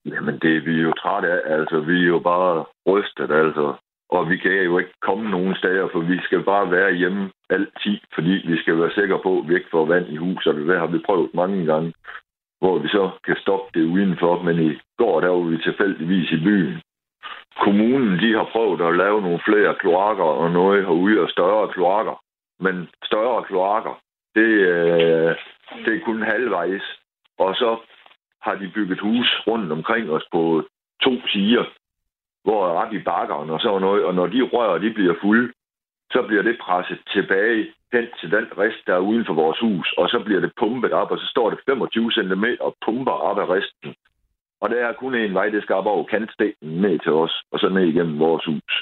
Jamen, 0.07 0.39
det 0.43 0.57
er 0.57 0.65
vi 0.65 0.75
jo 0.87 0.93
trætte 0.93 1.29
af. 1.29 1.59
Altså, 1.59 1.81
vi 1.81 1.97
er 2.03 2.07
jo 2.07 2.19
bare 2.19 2.65
rystet, 2.87 3.31
altså. 3.31 3.75
Og 4.11 4.31
vi 4.31 4.37
kan 4.37 4.53
jo 4.53 4.79
ikke 4.79 4.95
komme 5.03 5.31
nogen 5.31 5.55
steder, 5.57 5.89
for 5.93 6.01
vi 6.01 6.19
skal 6.25 6.43
bare 6.43 6.71
være 6.71 6.93
hjemme 6.95 7.31
altid, 7.51 7.99
fordi 8.15 8.35
vi 8.51 8.57
skal 8.63 8.79
være 8.81 8.97
sikre 8.99 9.19
på, 9.23 9.39
at 9.39 9.49
vi 9.49 9.55
ikke 9.55 9.71
får 9.71 9.85
vand 9.85 10.07
i 10.09 10.17
huset. 10.17 10.55
Det 10.55 10.79
har 10.79 10.87
vi 10.87 10.99
prøvet 11.07 11.35
mange 11.35 11.65
gange, 11.65 11.93
hvor 12.61 12.79
vi 12.79 12.89
så 12.89 13.11
kan 13.27 13.37
stoppe 13.37 13.69
det 13.75 13.85
udenfor. 13.95 14.43
Men 14.43 14.57
i 14.71 14.71
går, 14.99 15.21
der 15.21 15.29
var 15.29 15.49
vi 15.53 15.59
tilfældigvis 15.59 16.31
i 16.33 16.41
byen, 16.49 16.77
kommunen 17.65 18.19
de 18.19 18.33
har 18.35 18.49
prøvet 18.53 18.81
at 18.81 18.97
lave 18.97 19.23
nogle 19.23 19.41
flere 19.49 19.75
kloakker 19.75 20.25
og 20.25 20.51
noget 20.51 20.85
herude 20.85 21.21
og 21.21 21.31
større 21.31 21.69
kloakker. 21.69 22.23
Men 22.61 22.89
større 23.05 23.45
kloakker, 23.45 24.01
det, 24.35 24.51
øh, 24.73 25.37
det 25.85 25.95
er 25.95 26.05
kun 26.05 26.23
halvvejs. 26.23 26.83
Og 27.39 27.55
så 27.55 27.77
har 28.43 28.55
de 28.55 28.71
bygget 28.75 29.01
hus 29.01 29.43
rundt 29.47 29.73
omkring 29.73 30.11
os 30.11 30.27
på 30.33 30.63
to 31.03 31.13
sider, 31.27 31.65
hvor 32.45 32.69
er 32.69 32.75
ret 32.81 32.93
i 32.93 32.99
bakkerne 32.99 33.53
og 33.53 33.61
sådan 33.61 33.81
noget. 33.81 34.05
Og 34.05 34.15
når 34.15 34.27
de 34.27 34.43
rører, 34.43 34.79
de 34.79 34.91
bliver 34.91 35.15
fulde, 35.23 35.53
så 36.13 36.23
bliver 36.23 36.43
det 36.43 36.59
presset 36.59 37.01
tilbage 37.13 37.73
hen 37.93 38.07
til 38.21 38.31
den 38.31 38.47
rest, 38.59 38.81
der 38.87 38.95
er 38.95 39.07
uden 39.09 39.25
for 39.27 39.35
vores 39.35 39.59
hus, 39.61 39.95
og 39.99 40.09
så 40.09 40.19
bliver 40.25 40.41
det 40.41 40.53
pumpet 40.61 40.93
op, 40.93 41.11
og 41.11 41.19
så 41.19 41.27
står 41.27 41.51
det 41.51 41.59
25 41.67 42.13
cm 42.13 42.45
og 42.61 42.77
pumper 42.85 43.17
op 43.29 43.39
af 43.39 43.47
resten. 43.57 43.95
Og 44.65 44.71
der 44.71 44.87
er 44.89 44.93
kun 44.93 45.15
en 45.15 45.35
vej, 45.35 45.49
det 45.49 45.63
skal 45.63 45.75
op 45.75 45.87
over 45.87 46.05
kantstenen 46.05 46.81
ned 46.85 46.99
til 46.99 47.13
os, 47.13 47.35
og 47.53 47.59
så 47.59 47.69
ned 47.69 47.87
igennem 47.93 48.19
vores 48.19 48.45
hus. 48.45 48.73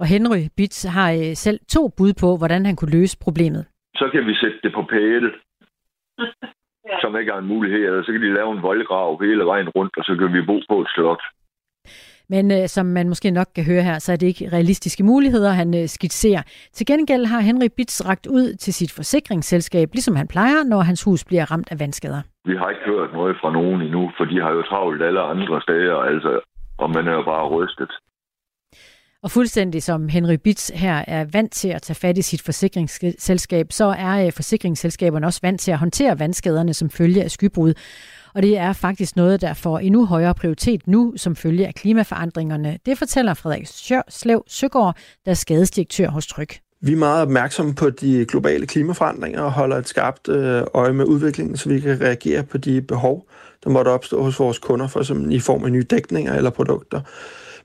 Og 0.00 0.06
Henry 0.06 0.42
Bits 0.56 0.84
har 0.96 1.10
øh, 1.12 1.34
selv 1.44 1.60
to 1.74 1.82
bud 1.98 2.12
på, 2.22 2.28
hvordan 2.40 2.66
han 2.66 2.76
kunne 2.76 2.96
løse 2.98 3.16
problemet. 3.26 3.62
Så 4.00 4.08
kan 4.12 4.26
vi 4.26 4.34
sætte 4.34 4.58
det 4.62 4.72
på 4.74 4.82
pæle, 4.90 5.30
ja. 6.88 6.96
som 7.02 7.16
ikke 7.18 7.32
er 7.32 7.38
en 7.38 7.52
mulighed. 7.54 7.80
Eller 7.86 8.02
så 8.02 8.12
kan 8.12 8.22
de 8.22 8.34
lave 8.34 8.52
en 8.52 8.62
voldgrav 8.62 9.20
hele 9.22 9.44
vejen 9.44 9.68
rundt, 9.68 9.94
og 9.98 10.04
så 10.04 10.16
kan 10.18 10.32
vi 10.32 10.42
bo 10.50 10.56
på 10.68 10.80
et 10.80 10.88
slot. 10.94 11.22
Men 12.30 12.50
øh, 12.50 12.68
som 12.68 12.86
man 12.86 13.08
måske 13.08 13.30
nok 13.30 13.46
kan 13.54 13.64
høre 13.64 13.82
her, 13.82 13.98
så 13.98 14.12
er 14.12 14.16
det 14.16 14.26
ikke 14.26 14.48
realistiske 14.52 15.04
muligheder, 15.04 15.50
han 15.50 15.74
øh, 15.82 15.88
skitserer. 15.88 16.42
Til 16.72 16.86
gengæld 16.86 17.24
har 17.26 17.40
Henry 17.40 17.68
Bits 17.76 18.08
ragt 18.08 18.26
ud 18.26 18.56
til 18.56 18.74
sit 18.74 18.92
forsikringsselskab, 18.92 19.88
ligesom 19.92 20.16
han 20.16 20.28
plejer, 20.28 20.64
når 20.64 20.80
hans 20.80 21.04
hus 21.04 21.24
bliver 21.24 21.52
ramt 21.52 21.68
af 21.70 21.80
vandskader. 21.80 22.22
Vi 22.44 22.56
har 22.56 22.68
ikke 22.70 22.84
hørt 22.86 23.12
noget 23.12 23.36
fra 23.40 23.52
nogen 23.52 23.82
endnu, 23.82 24.10
for 24.16 24.24
de 24.24 24.40
har 24.40 24.50
jo 24.50 24.62
travlt 24.62 25.02
alle 25.02 25.20
andre 25.20 25.62
steder, 25.62 25.96
altså, 25.96 26.40
og 26.78 26.90
man 26.90 27.08
er 27.08 27.12
jo 27.12 27.22
bare 27.22 27.48
rystet. 27.48 27.90
Og 29.22 29.30
fuldstændig 29.30 29.82
som 29.82 30.08
Henry 30.08 30.34
Bits 30.44 30.72
her 30.74 31.04
er 31.06 31.24
vant 31.32 31.52
til 31.52 31.68
at 31.68 31.82
tage 31.82 32.00
fat 32.00 32.18
i 32.18 32.22
sit 32.22 32.42
forsikringsselskab, 32.42 33.66
så 33.70 33.84
er 33.84 34.26
øh, 34.26 34.32
forsikringsselskaberne 34.32 35.26
også 35.26 35.40
vant 35.42 35.60
til 35.60 35.72
at 35.72 35.78
håndtere 35.78 36.18
vandskaderne 36.18 36.74
som 36.74 36.90
følge 36.90 37.22
af 37.24 37.30
skybrud. 37.30 37.74
Og 38.38 38.42
det 38.42 38.58
er 38.58 38.72
faktisk 38.72 39.16
noget, 39.16 39.40
der 39.40 39.54
får 39.54 39.78
endnu 39.78 40.06
højere 40.06 40.34
prioritet 40.34 40.86
nu 40.86 41.12
som 41.16 41.36
følge 41.36 41.66
af 41.66 41.74
klimaforandringerne. 41.74 42.78
Det 42.86 42.98
fortæller 42.98 43.34
Frederik 43.34 43.66
Slev 44.08 44.44
Søgaard, 44.46 44.96
der 45.24 45.30
er 45.30 45.34
skadesdirektør 45.34 46.08
hos 46.08 46.26
Tryg. 46.26 46.48
Vi 46.80 46.92
er 46.92 46.96
meget 46.96 47.22
opmærksomme 47.22 47.74
på 47.74 47.90
de 47.90 48.24
globale 48.28 48.66
klimaforandringer 48.66 49.42
og 49.42 49.52
holder 49.52 49.76
et 49.76 49.88
skarpt 49.88 50.28
øh, 50.28 50.62
øje 50.74 50.92
med 50.92 51.04
udviklingen, 51.04 51.56
så 51.56 51.68
vi 51.68 51.80
kan 51.80 52.00
reagere 52.00 52.42
på 52.42 52.58
de 52.58 52.82
behov, 52.82 53.28
der 53.64 53.70
måtte 53.70 53.88
opstå 53.88 54.22
hos 54.22 54.40
vores 54.40 54.58
kunder, 54.58 54.88
for 54.88 55.00
eksempel 55.00 55.32
i 55.32 55.40
form 55.40 55.64
af 55.64 55.72
nye 55.72 55.82
dækninger 55.82 56.34
eller 56.34 56.50
produkter. 56.50 57.00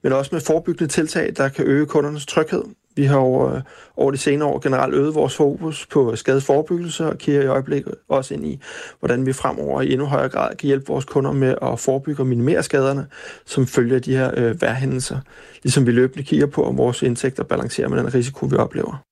Men 0.04 0.14
også 0.14 0.30
med 0.34 0.42
forebyggende 0.42 0.94
tiltag, 0.94 1.34
der 1.38 1.50
kan 1.50 1.66
øge 1.66 1.86
kundernes 1.86 2.26
tryghed. 2.26 2.64
Vi 2.96 3.04
har 3.04 3.18
over, 3.18 3.62
over 3.98 4.12
de 4.12 4.18
senere 4.18 4.50
år 4.50 4.60
generelt 4.60 4.94
øget 4.94 5.16
vores 5.16 5.36
fokus 5.36 5.86
på 5.86 6.16
skadeforebyggelse 6.16 7.06
og 7.06 7.18
kigger 7.18 7.42
i 7.42 7.48
øjeblikket 7.48 7.96
også 8.08 8.34
ind 8.34 8.46
i, 8.46 8.60
hvordan 9.00 9.26
vi 9.26 9.34
fremover 9.34 9.82
i 9.82 9.92
endnu 9.92 10.06
højere 10.06 10.30
grad 10.30 10.56
kan 10.56 10.68
hjælpe 10.68 10.86
vores 10.88 11.06
kunder 11.06 11.32
med 11.32 11.56
at 11.62 11.80
forebygge 11.80 12.22
og 12.22 12.28
minimere 12.28 12.64
skaderne, 12.64 13.08
som 13.46 13.68
følger 13.68 14.00
de 14.00 14.18
her 14.18 14.32
øh, 14.38 14.62
værhændelser. 14.62 15.20
Ligesom 15.64 15.88
vi 15.88 15.92
løbende 15.92 16.24
kigger 16.24 16.48
på, 16.48 16.64
om 16.64 16.78
vores 16.78 17.02
indtægter 17.02 17.44
balancerer 17.44 17.90
med 17.90 17.98
den 17.98 18.14
risiko, 18.14 18.46
vi 18.46 18.56
oplever. 18.56 19.04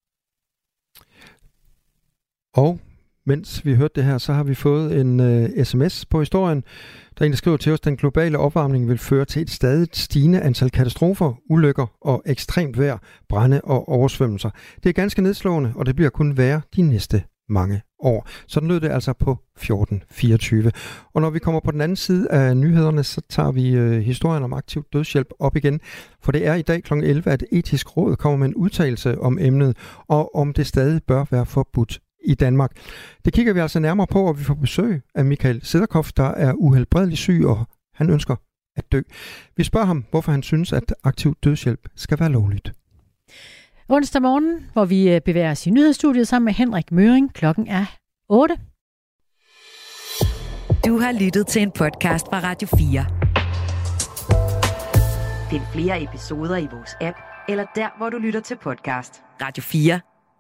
Og 2.56 2.80
mens 3.32 3.66
vi 3.66 3.76
hørte 3.76 3.94
det 3.96 4.04
her, 4.04 4.18
så 4.18 4.34
har 4.34 4.44
vi 4.44 4.56
fået 4.56 5.02
en 5.02 5.20
øh, 5.20 5.66
sms 5.66 6.06
på 6.06 6.20
historien. 6.20 6.64
Der 7.18 7.22
er 7.22 7.26
en, 7.26 7.32
der 7.32 7.38
skriver 7.38 7.58
til 7.58 7.72
os, 7.72 7.80
at 7.80 7.86
den 7.86 7.98
globale 7.98 8.38
opvarmning 8.38 8.90
vil 8.90 8.98
føre 8.98 9.26
til 9.26 9.42
et 9.42 9.50
stadig 9.50 9.88
stigende 9.94 10.42
antal 10.42 10.70
katastrofer, 10.70 11.34
ulykker 11.50 11.86
og 12.02 12.24
ekstremt 12.26 12.80
vejr, 12.80 12.98
brænde 13.30 13.62
og 13.64 13.90
oversvømmelser. 13.90 14.50
Det 14.84 14.90
er 14.90 14.94
ganske 14.94 15.22
nedslående, 15.22 15.74
og 15.76 15.86
det 15.86 15.96
bliver 15.96 16.10
kun 16.10 16.38
værre 16.38 16.62
de 16.76 16.82
næste 16.82 17.24
mange 17.50 17.82
år. 18.00 18.28
Sådan 18.48 18.70
lød 18.70 18.80
det 18.80 18.90
altså 18.90 19.14
på 19.14 19.32
1424. 19.32 20.72
Og 21.14 21.22
når 21.22 21.30
vi 21.30 21.40
kommer 21.40 21.60
på 21.60 21.72
den 21.72 21.82
anden 21.82 21.96
side 21.96 22.32
af 22.32 22.58
nyhederne, 22.58 23.04
så 23.04 23.22
tager 23.30 23.52
vi 23.52 23.70
øh, 23.72 24.02
historien 24.02 24.44
om 24.44 24.54
aktiv 24.54 24.84
dødshjælp 24.94 25.28
op 25.40 25.56
igen. 25.56 25.80
For 26.22 26.32
det 26.32 26.48
er 26.48 26.56
i 26.56 26.62
dag 26.62 26.84
kl. 26.84 26.94
11, 26.94 27.32
at 27.32 27.44
etisk 27.52 27.98
råd 27.98 28.16
kommer 28.16 28.38
med 28.38 28.48
en 28.48 28.56
udtalelse 28.56 29.22
om 29.22 29.38
emnet, 29.42 29.78
og 30.08 30.36
om 30.36 30.54
det 30.54 30.68
stadig 30.68 31.02
bør 31.08 31.26
være 31.32 31.46
forbudt 31.46 32.00
i 32.26 32.34
Danmark. 32.34 32.72
Det 33.26 33.34
kigger 33.34 33.54
vi 33.54 33.60
altså 33.60 33.80
nærmere 33.80 34.08
på, 34.08 34.24
og 34.28 34.40
vi 34.40 34.44
får 34.44 34.54
besøg 34.54 35.02
af 35.16 35.26
Michael 35.26 35.66
Sederkoff, 35.66 36.12
der 36.18 36.28
er 36.28 36.54
uhelbredelig 36.54 37.18
syg, 37.18 37.42
og 37.46 37.66
han 37.96 38.10
ønsker 38.10 38.36
at 38.76 38.92
dø. 38.92 39.02
Vi 39.58 39.64
spørger 39.64 39.88
ham, 39.88 40.06
hvorfor 40.12 40.32
han 40.32 40.44
synes, 40.44 40.74
at 40.74 40.94
aktiv 41.04 41.36
dødshjælp 41.44 41.88
skal 41.96 42.20
være 42.20 42.30
lovligt. 42.30 42.74
Onsdag 43.90 44.22
morgen, 44.22 44.70
hvor 44.74 44.86
vi 44.86 45.10
øh, 45.10 45.22
bevæger 45.22 45.52
os 45.52 45.68
i 45.68 45.70
nyhedsstudiet 45.70 46.28
sammen 46.28 46.46
med 46.46 46.54
Henrik 46.54 46.92
Møring. 46.92 47.34
Klokken 47.34 47.68
er 47.68 47.86
8. 48.30 48.58
Du 50.86 50.98
har 50.98 51.12
lyttet 51.12 51.48
til 51.48 51.62
en 51.62 51.72
podcast 51.72 52.26
fra 52.26 52.40
Radio 52.40 52.68
4. 52.68 53.06
Find 55.50 55.64
flere 55.74 56.04
episoder 56.04 56.58
i 56.58 56.68
vores 56.72 56.96
app, 57.02 57.18
eller 57.50 57.66
der, 57.76 57.98
hvor 57.98 58.10
du 58.10 58.18
lytter 58.18 58.40
til 58.40 58.58
podcast. 58.64 59.22
Radio 59.42 59.64
4. 59.64 60.11